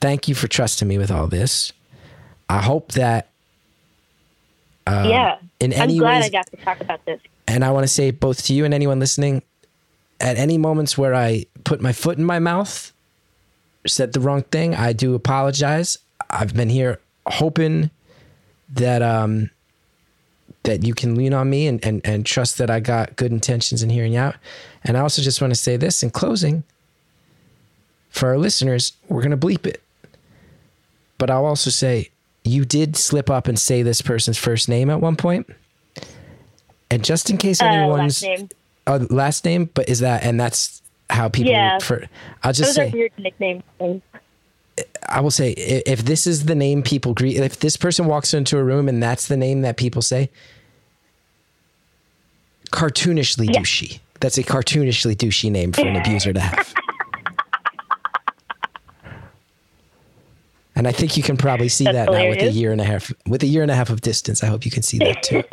thank 0.00 0.28
you 0.28 0.34
for 0.34 0.48
trusting 0.48 0.86
me 0.88 0.98
with 0.98 1.10
all 1.10 1.26
this. 1.26 1.72
I 2.48 2.62
hope 2.62 2.92
that 2.92 3.28
yeah. 4.86 5.38
Um, 5.40 5.50
in 5.60 5.72
I'm 5.72 5.96
glad 5.96 6.16
ways, 6.16 6.24
I 6.26 6.28
got 6.30 6.46
to 6.50 6.56
talk 6.58 6.80
about 6.80 7.04
this. 7.06 7.20
and 7.48 7.64
I 7.64 7.70
want 7.70 7.84
to 7.84 7.88
say 7.88 8.10
both 8.10 8.44
to 8.44 8.54
you 8.54 8.64
and 8.64 8.74
anyone 8.74 8.98
listening, 9.00 9.42
at 10.20 10.36
any 10.36 10.58
moments 10.58 10.98
where 10.98 11.14
I 11.14 11.46
put 11.64 11.80
my 11.80 11.92
foot 11.92 12.18
in 12.18 12.24
my 12.24 12.38
mouth, 12.38 12.92
said 13.86 14.12
the 14.12 14.20
wrong 14.20 14.42
thing, 14.42 14.74
I 14.74 14.92
do 14.92 15.14
apologize. 15.14 15.98
I've 16.30 16.54
been 16.54 16.68
here 16.68 17.00
hoping 17.26 17.90
that 18.70 19.02
um 19.02 19.50
that 20.64 20.82
you 20.84 20.94
can 20.94 21.14
lean 21.14 21.34
on 21.34 21.50
me 21.50 21.66
and, 21.66 21.84
and, 21.84 22.00
and 22.04 22.24
trust 22.24 22.56
that 22.56 22.70
I 22.70 22.80
got 22.80 23.16
good 23.16 23.30
intentions 23.30 23.82
in 23.82 23.90
hearing 23.90 24.14
you 24.14 24.18
out. 24.18 24.36
And 24.82 24.96
I 24.96 25.00
also 25.00 25.20
just 25.20 25.40
want 25.42 25.50
to 25.50 25.54
say 25.60 25.76
this 25.76 26.02
in 26.02 26.08
closing. 26.08 26.64
For 28.08 28.28
our 28.30 28.38
listeners, 28.38 28.92
we're 29.08 29.22
gonna 29.22 29.36
bleep 29.36 29.66
it. 29.66 29.82
But 31.18 31.30
I'll 31.30 31.44
also 31.46 31.68
say 31.70 32.10
you 32.44 32.64
did 32.64 32.96
slip 32.96 33.28
up 33.30 33.46
and 33.48 33.58
say 33.58 33.82
this 33.82 34.00
person's 34.02 34.38
first 34.38 34.68
name 34.68 34.88
at 34.90 35.00
one 35.00 35.16
point. 35.16 35.48
And 36.90 37.04
just 37.04 37.28
in 37.30 37.36
case 37.38 37.60
Uh, 37.60 37.66
anyone's 37.66 38.22
last 38.22 38.38
name. 38.38 38.48
Oh, 38.86 39.06
last 39.10 39.44
name, 39.44 39.70
but 39.74 39.88
is 39.88 40.00
that 40.00 40.22
and 40.24 40.38
that's 40.38 40.80
how 41.10 41.28
people 41.28 41.52
Yeah. 41.52 41.78
for 41.78 42.06
I'll 42.42 42.52
just 42.52 42.74
Those 42.74 42.78
are 42.78 42.90
say 42.90 42.90
weird 42.90 43.12
nickname 43.18 43.62
things. 43.78 44.02
I 45.08 45.20
will 45.20 45.30
say 45.30 45.52
if 45.52 46.04
this 46.04 46.26
is 46.26 46.46
the 46.46 46.54
name 46.54 46.82
people 46.82 47.14
greet 47.14 47.36
if 47.36 47.60
this 47.60 47.76
person 47.76 48.06
walks 48.06 48.34
into 48.34 48.58
a 48.58 48.64
room 48.64 48.88
and 48.88 49.02
that's 49.02 49.28
the 49.28 49.36
name 49.36 49.62
that 49.62 49.76
people 49.76 50.02
say 50.02 50.30
cartoonishly 52.72 53.46
Yeah. 53.52 53.60
douchey. 53.60 54.00
That's 54.20 54.38
a 54.38 54.42
cartoonishly 54.42 55.14
douchey 55.16 55.50
name 55.50 55.72
for 55.72 55.82
an 55.86 55.96
abuser 55.96 56.32
to 56.32 56.40
have. 56.40 56.74
And 60.76 60.88
I 60.88 60.92
think 60.92 61.16
you 61.16 61.22
can 61.22 61.36
probably 61.36 61.68
see 61.68 61.84
That's 61.84 62.08
that 62.08 62.12
now 62.12 62.28
with 62.28 62.42
a 62.42 62.50
year 62.50 62.72
and 62.72 62.80
a 62.80 62.84
half 62.84 63.12
with 63.28 63.42
a 63.44 63.46
year 63.46 63.62
and 63.62 63.70
a 63.70 63.74
half 63.76 63.90
of 63.90 64.00
distance. 64.00 64.42
I 64.42 64.46
hope 64.46 64.64
you 64.64 64.72
can 64.72 64.82
see 64.82 64.98
that 64.98 65.22
too. 65.22 65.42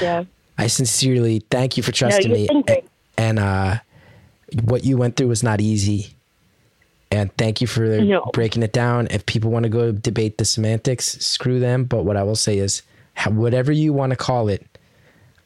Yeah. 0.00 0.24
I 0.56 0.66
sincerely 0.66 1.42
thank 1.50 1.76
you 1.76 1.82
for 1.82 1.92
trusting 1.92 2.34
you've 2.34 2.50
me. 2.66 2.87
And 3.18 3.38
uh, 3.38 3.78
what 4.64 4.84
you 4.84 4.96
went 4.96 5.16
through 5.16 5.28
was 5.28 5.42
not 5.42 5.60
easy. 5.60 6.14
And 7.10 7.34
thank 7.36 7.60
you 7.60 7.66
for 7.66 7.82
No. 8.00 8.30
breaking 8.32 8.62
it 8.62 8.72
down. 8.72 9.08
If 9.10 9.26
people 9.26 9.50
want 9.50 9.64
to 9.64 9.68
go 9.68 9.92
debate 9.92 10.38
the 10.38 10.44
semantics, 10.44 11.18
screw 11.24 11.58
them. 11.58 11.84
But 11.84 12.04
what 12.04 12.16
I 12.16 12.22
will 12.22 12.36
say 12.36 12.58
is, 12.58 12.82
whatever 13.26 13.72
you 13.72 13.92
want 13.92 14.10
to 14.10 14.16
call 14.16 14.48
it, 14.48 14.64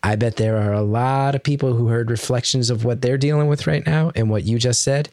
I 0.02 0.16
bet 0.16 0.36
there 0.36 0.56
are 0.58 0.72
a 0.72 0.82
lot 0.82 1.34
of 1.34 1.42
people 1.42 1.72
who 1.74 1.86
heard 1.88 2.10
reflections 2.10 2.68
of 2.70 2.84
what 2.84 3.00
they're 3.00 3.16
dealing 3.18 3.48
with 3.48 3.66
right 3.66 3.86
now 3.86 4.12
and 4.14 4.28
what 4.28 4.44
you 4.44 4.58
just 4.58 4.82
said. 4.82 5.08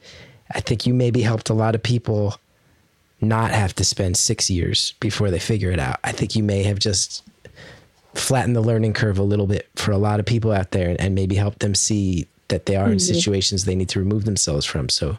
I 0.51 0.59
think 0.59 0.85
you 0.87 0.93
maybe 0.93 1.21
helped 1.21 1.49
a 1.49 1.53
lot 1.53 1.75
of 1.75 1.83
people 1.83 2.35
not 3.21 3.51
have 3.51 3.75
to 3.75 3.83
spend 3.85 4.17
six 4.17 4.49
years 4.49 4.93
before 4.99 5.29
they 5.29 5.39
figure 5.39 5.71
it 5.71 5.79
out. 5.79 5.99
I 6.03 6.11
think 6.11 6.35
you 6.35 6.43
may 6.43 6.63
have 6.63 6.79
just 6.79 7.23
flattened 8.15 8.55
the 8.55 8.61
learning 8.61 8.93
curve 8.93 9.19
a 9.19 9.23
little 9.23 9.45
bit 9.45 9.69
for 9.75 9.91
a 9.91 9.97
lot 9.97 10.19
of 10.19 10.25
people 10.25 10.51
out 10.51 10.71
there 10.71 10.95
and 10.97 11.13
maybe 11.13 11.35
helped 11.35 11.59
them 11.59 11.75
see 11.75 12.27
that 12.49 12.65
they 12.65 12.75
are 12.75 12.91
in 12.91 12.99
situations 12.99 13.65
they 13.65 13.75
need 13.75 13.89
to 13.89 13.99
remove 13.99 14.25
themselves 14.25 14.65
from. 14.65 14.89
So 14.89 15.17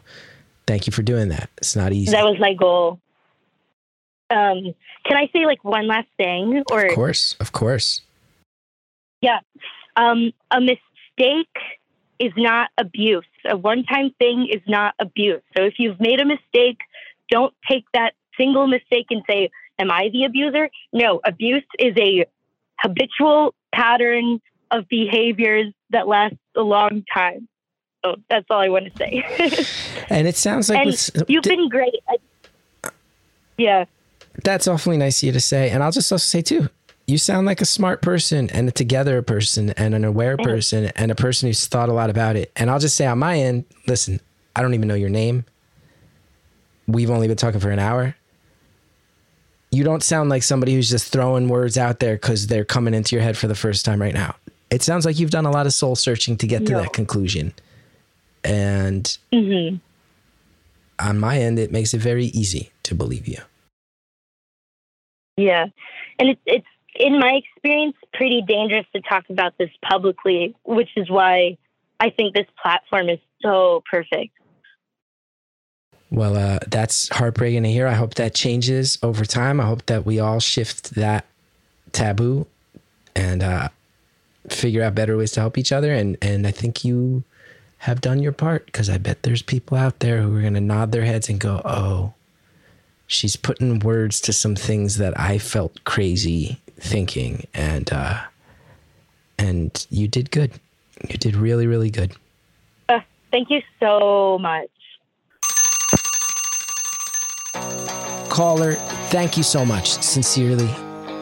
thank 0.67 0.85
you 0.85 0.93
for 0.93 1.01
doing 1.01 1.29
that. 1.29 1.49
It's 1.57 1.75
not 1.75 1.91
easy. 1.91 2.11
That 2.11 2.25
was 2.25 2.37
my 2.39 2.53
goal. 2.53 2.99
Um, 4.29 4.73
can 5.05 5.17
I 5.17 5.27
say 5.33 5.45
like 5.45 5.63
one 5.63 5.87
last 5.87 6.07
thing? 6.17 6.63
Or 6.71 6.85
of 6.85 6.95
course, 6.95 7.35
of 7.39 7.51
course. 7.51 8.01
yeah, 9.21 9.39
um, 9.95 10.31
a 10.51 10.61
mistake 10.61 11.57
is 12.19 12.31
not 12.37 12.69
abuse. 12.77 13.25
A 13.49 13.57
one-time 13.57 14.11
thing 14.19 14.47
is 14.49 14.61
not 14.67 14.93
abuse. 14.99 15.41
So 15.57 15.63
if 15.63 15.73
you've 15.79 15.99
made 15.99 16.21
a 16.21 16.25
mistake, 16.25 16.77
don't 17.29 17.53
take 17.69 17.85
that 17.93 18.13
single 18.37 18.67
mistake 18.67 19.07
and 19.09 19.23
say, 19.29 19.49
"Am 19.79 19.91
I 19.91 20.09
the 20.13 20.25
abuser?" 20.25 20.69
No, 20.93 21.19
abuse 21.25 21.65
is 21.79 21.93
a 21.97 22.25
habitual 22.79 23.53
pattern 23.73 24.39
of 24.69 24.87
behaviors 24.87 25.73
that 25.91 26.07
lasts 26.07 26.37
a 26.55 26.61
long 26.61 27.03
time. 27.13 27.47
So 28.03 28.15
that's 28.29 28.45
all 28.49 28.59
I 28.59 28.69
want 28.69 28.85
to 28.85 28.97
say. 28.97 29.65
And 30.09 30.27
it 30.27 30.35
sounds 30.35 30.69
like 30.69 30.85
with, 30.85 31.21
uh, 31.21 31.23
you've 31.27 31.43
been 31.43 31.69
great. 31.69 31.93
I- 32.09 32.17
yeah. 33.57 33.85
that's 34.43 34.67
awfully 34.67 34.97
nice 34.97 35.21
of 35.21 35.27
you 35.27 35.31
to 35.33 35.39
say. 35.39 35.69
And 35.69 35.83
I'll 35.83 35.91
just 35.91 36.11
also 36.11 36.25
say 36.25 36.41
too, 36.41 36.67
you 37.07 37.17
sound 37.17 37.45
like 37.45 37.61
a 37.61 37.65
smart 37.65 38.01
person 38.01 38.49
and 38.49 38.67
a 38.67 38.71
together 38.71 39.21
person 39.21 39.69
and 39.71 39.93
an 39.93 40.03
aware 40.03 40.35
person 40.37 40.91
and 40.95 41.11
a 41.11 41.15
person 41.15 41.47
who's 41.47 41.65
thought 41.67 41.89
a 41.89 41.93
lot 41.93 42.09
about 42.09 42.35
it. 42.35 42.51
And 42.55 42.69
I'll 42.69 42.79
just 42.79 42.95
say 42.95 43.05
on 43.05 43.19
my 43.19 43.37
end, 43.37 43.65
listen, 43.87 44.19
I 44.55 44.61
don't 44.61 44.73
even 44.73 44.87
know 44.87 44.95
your 44.95 45.09
name. 45.09 45.45
We've 46.87 47.09
only 47.11 47.27
been 47.27 47.37
talking 47.37 47.59
for 47.59 47.69
an 47.69 47.79
hour. 47.79 48.15
You 49.71 49.83
don't 49.83 50.03
sound 50.03 50.29
like 50.29 50.43
somebody 50.43 50.73
who's 50.73 50.89
just 50.89 51.11
throwing 51.13 51.47
words 51.47 51.77
out 51.77 51.99
there 51.99 52.15
because 52.15 52.47
they're 52.47 52.65
coming 52.65 52.93
into 52.93 53.15
your 53.15 53.23
head 53.23 53.37
for 53.37 53.47
the 53.47 53.55
first 53.55 53.85
time 53.85 54.01
right 54.01 54.13
now. 54.13 54.35
It 54.71 54.81
sounds 54.81 55.05
like 55.05 55.19
you've 55.19 55.31
done 55.31 55.45
a 55.45 55.51
lot 55.51 55.65
of 55.65 55.73
soul 55.73 55.95
searching 55.95 56.37
to 56.37 56.47
get 56.47 56.65
to 56.65 56.71
No. 56.73 56.79
that 56.81 56.93
conclusion. 56.93 57.53
And 58.43 59.17
hmm 59.33 59.75
on 60.99 61.19
my 61.19 61.39
end, 61.39 61.57
it 61.57 61.71
makes 61.71 61.95
it 61.95 61.97
very 61.99 62.25
easy 62.25 62.71
to 62.83 62.93
believe 62.93 63.27
you. 63.27 63.39
Yeah, 65.35 65.65
and 66.19 66.29
it's 66.29 66.41
it's 66.45 66.67
in 66.95 67.19
my 67.19 67.41
experience 67.43 67.95
pretty 68.13 68.43
dangerous 68.47 68.85
to 68.93 69.01
talk 69.01 69.25
about 69.29 69.57
this 69.57 69.71
publicly, 69.83 70.55
which 70.63 70.89
is 70.95 71.09
why 71.09 71.57
I 71.99 72.11
think 72.11 72.35
this 72.35 72.45
platform 72.61 73.09
is 73.09 73.19
so 73.41 73.83
perfect. 73.89 74.33
Well, 76.11 76.35
uh, 76.37 76.59
that's 76.67 77.09
heartbreaking 77.09 77.63
to 77.63 77.71
hear. 77.71 77.87
I 77.87 77.93
hope 77.93 78.15
that 78.15 78.35
changes 78.35 78.99
over 79.01 79.25
time. 79.25 79.59
I 79.59 79.65
hope 79.65 79.85
that 79.87 80.05
we 80.05 80.19
all 80.19 80.39
shift 80.39 80.93
that 80.95 81.25
taboo 81.93 82.45
and 83.15 83.41
uh, 83.41 83.69
figure 84.49 84.83
out 84.83 84.95
better 84.95 85.17
ways 85.17 85.31
to 85.33 85.39
help 85.39 85.57
each 85.57 85.71
other. 85.71 85.93
And 85.93 86.17
and 86.21 86.45
I 86.45 86.51
think 86.51 86.83
you 86.83 87.23
have 87.79 88.01
done 88.01 88.19
your 88.19 88.31
part 88.31 88.65
because 88.65 88.89
I 88.89 88.97
bet 88.97 89.23
there's 89.23 89.41
people 89.41 89.77
out 89.77 89.99
there 89.99 90.21
who 90.21 90.35
are 90.37 90.41
going 90.41 90.53
to 90.53 90.61
nod 90.61 90.91
their 90.91 91.05
heads 91.05 91.29
and 91.29 91.39
go, 91.39 91.61
"Oh, 91.65 92.13
she's 93.07 93.35
putting 93.35 93.79
words 93.79 94.21
to 94.21 94.33
some 94.33 94.55
things 94.55 94.97
that 94.97 95.19
I 95.19 95.37
felt 95.37 95.83
crazy 95.83 96.59
thinking." 96.77 97.47
And 97.53 97.91
uh, 97.91 98.21
and 99.37 99.85
you 99.89 100.07
did 100.07 100.31
good. 100.31 100.51
You 101.09 101.17
did 101.17 101.35
really, 101.35 101.67
really 101.67 101.89
good. 101.89 102.13
Uh, 102.87 102.99
thank 103.31 103.49
you 103.49 103.61
so 103.79 104.37
much. 104.39 104.69
caller, 108.31 108.75
thank 109.09 109.37
you 109.37 109.43
so 109.43 109.63
much. 109.63 109.91
Sincerely. 110.01 110.69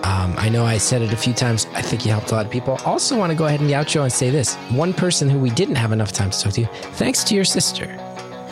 Um, 0.09 0.33
I 0.39 0.49
know 0.49 0.65
I 0.65 0.79
said 0.79 1.03
it 1.03 1.13
a 1.13 1.15
few 1.15 1.33
times. 1.33 1.67
I 1.75 1.83
think 1.83 2.03
you 2.03 2.11
helped 2.11 2.31
a 2.31 2.35
lot 2.35 2.43
of 2.43 2.51
people. 2.51 2.79
Also, 2.83 3.15
want 3.15 3.31
to 3.31 3.37
go 3.37 3.45
ahead 3.45 3.61
in 3.61 3.67
the 3.67 3.73
outro 3.73 4.01
and 4.01 4.11
say 4.11 4.31
this 4.31 4.55
one 4.71 4.91
person 4.91 5.29
who 5.29 5.37
we 5.37 5.51
didn't 5.51 5.75
have 5.75 5.91
enough 5.91 6.11
time 6.11 6.31
to 6.31 6.39
talk 6.41 6.53
to, 6.53 6.65
thanks 6.93 7.23
to 7.25 7.35
your 7.35 7.45
sister. 7.45 7.95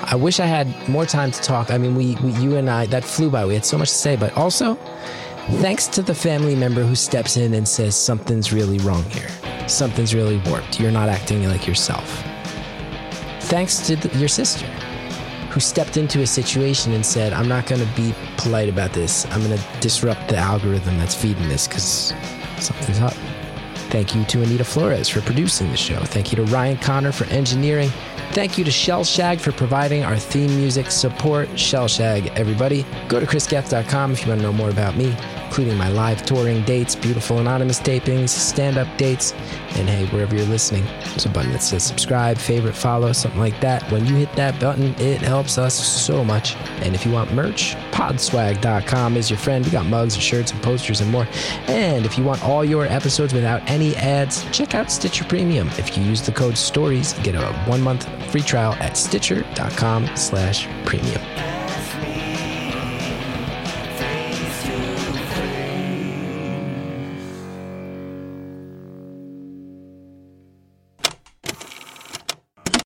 I 0.03 0.15
wish 0.15 0.39
I 0.39 0.45
had 0.45 0.67
more 0.87 1.07
time 1.07 1.31
to 1.31 1.41
talk. 1.41 1.71
I 1.71 1.79
mean, 1.79 1.95
we, 1.95 2.15
we 2.17 2.31
you 2.33 2.57
and 2.57 2.69
I, 2.69 2.85
that 2.87 3.03
flew 3.03 3.31
by. 3.31 3.43
We 3.43 3.55
had 3.55 3.65
so 3.65 3.75
much 3.75 3.89
to 3.89 3.95
say, 3.95 4.15
but 4.15 4.37
also, 4.37 4.75
thanks 5.63 5.87
to 5.87 6.03
the 6.03 6.13
family 6.13 6.55
member 6.55 6.83
who 6.83 6.93
steps 6.93 7.37
in 7.37 7.55
and 7.55 7.67
says, 7.67 7.95
something's 7.95 8.53
really 8.53 8.77
wrong 8.79 9.03
here. 9.05 9.29
Something's 9.67 10.13
really 10.13 10.37
warped. 10.45 10.79
You're 10.79 10.91
not 10.91 11.09
acting 11.09 11.43
like 11.49 11.65
yourself. 11.65 12.23
Thanks 13.41 13.79
to 13.87 13.95
the, 13.95 14.15
your 14.19 14.27
sister 14.27 14.67
who 15.57 15.61
stepped 15.61 15.97
into 15.97 16.21
a 16.21 16.27
situation 16.27 16.93
and 16.93 17.03
said, 17.03 17.33
I'm 17.33 17.47
not 17.47 17.65
going 17.65 17.81
to 17.81 17.95
be 17.95 18.13
polite 18.37 18.69
about 18.69 18.93
this. 18.93 19.25
I'm 19.31 19.41
going 19.41 19.57
to 19.57 19.79
disrupt 19.79 20.29
the 20.29 20.37
algorithm 20.37 20.99
that's 20.99 21.15
feeding 21.15 21.49
this 21.49 21.67
because 21.67 22.13
something's 22.59 22.99
up. 22.99 23.13
Thank 23.89 24.13
you 24.13 24.23
to 24.25 24.43
Anita 24.43 24.63
Flores 24.63 25.09
for 25.09 25.21
producing 25.21 25.71
the 25.71 25.77
show. 25.77 25.97
Thank 26.01 26.31
you 26.31 26.35
to 26.35 26.43
Ryan 26.43 26.77
Connor 26.77 27.11
for 27.11 27.25
engineering. 27.33 27.89
Thank 28.33 28.59
you 28.59 28.65
to 28.65 28.69
Shellshag 28.69 29.39
for 29.39 29.51
providing 29.51 30.03
our 30.03 30.15
theme 30.15 30.55
music. 30.57 30.91
Support 30.91 31.49
Shellshag, 31.49 32.27
everybody. 32.35 32.85
Go 33.07 33.19
to 33.19 33.25
chrisgethard.com 33.25 34.11
if 34.11 34.21
you 34.21 34.27
want 34.27 34.41
to 34.41 34.45
know 34.45 34.53
more 34.53 34.69
about 34.69 34.95
me, 34.95 35.15
including 35.47 35.77
my 35.77 35.89
live 35.89 36.25
touring 36.25 36.61
dates, 36.63 36.95
beautiful 36.95 37.39
anonymous 37.39 37.79
tapings, 37.79 38.29
stand 38.29 38.77
up 38.77 38.87
dates, 38.97 39.33
and 39.75 39.87
hey, 39.89 40.05
wherever 40.07 40.35
you're 40.35 40.45
listening, 40.45 40.83
there's 41.05 41.25
a 41.25 41.29
button 41.29 41.51
that 41.51 41.63
says 41.63 41.83
subscribe, 41.83 42.37
favorite, 42.37 42.75
follow, 42.75 43.13
something 43.13 43.39
like 43.39 43.59
that. 43.61 43.89
When 43.91 44.05
you 44.05 44.15
hit 44.15 44.31
that 44.33 44.59
button, 44.59 44.93
it 44.99 45.21
helps 45.21 45.57
us 45.57 45.73
so 45.73 46.23
much. 46.23 46.55
And 46.83 46.93
if 46.93 47.05
you 47.05 47.11
want 47.11 47.33
merch, 47.33 47.75
podswag.com 47.91 49.17
is 49.17 49.29
your 49.29 49.39
friend. 49.39 49.65
We 49.65 49.71
got 49.71 49.85
mugs 49.85 50.15
and 50.15 50.23
shirts 50.23 50.51
and 50.51 50.61
posters 50.61 51.01
and 51.01 51.11
more. 51.11 51.27
And 51.67 52.05
if 52.05 52.17
you 52.17 52.23
want 52.23 52.43
all 52.43 52.65
your 52.65 52.85
episodes 52.85 53.33
without 53.33 53.67
any 53.69 53.95
ads, 53.95 54.43
check 54.51 54.75
out 54.75 54.91
Stitcher 54.91 55.23
Premium. 55.23 55.69
If 55.77 55.97
you 55.97 56.03
use 56.03 56.21
the 56.21 56.31
code 56.33 56.57
STORIES, 56.57 57.13
get 57.23 57.35
a 57.35 57.53
one 57.65 57.81
month 57.81 58.07
free 58.31 58.41
trial 58.41 58.73
at 58.73 58.97
stitcher.com 58.97 60.15
slash 60.15 60.67
premium. 60.85 61.56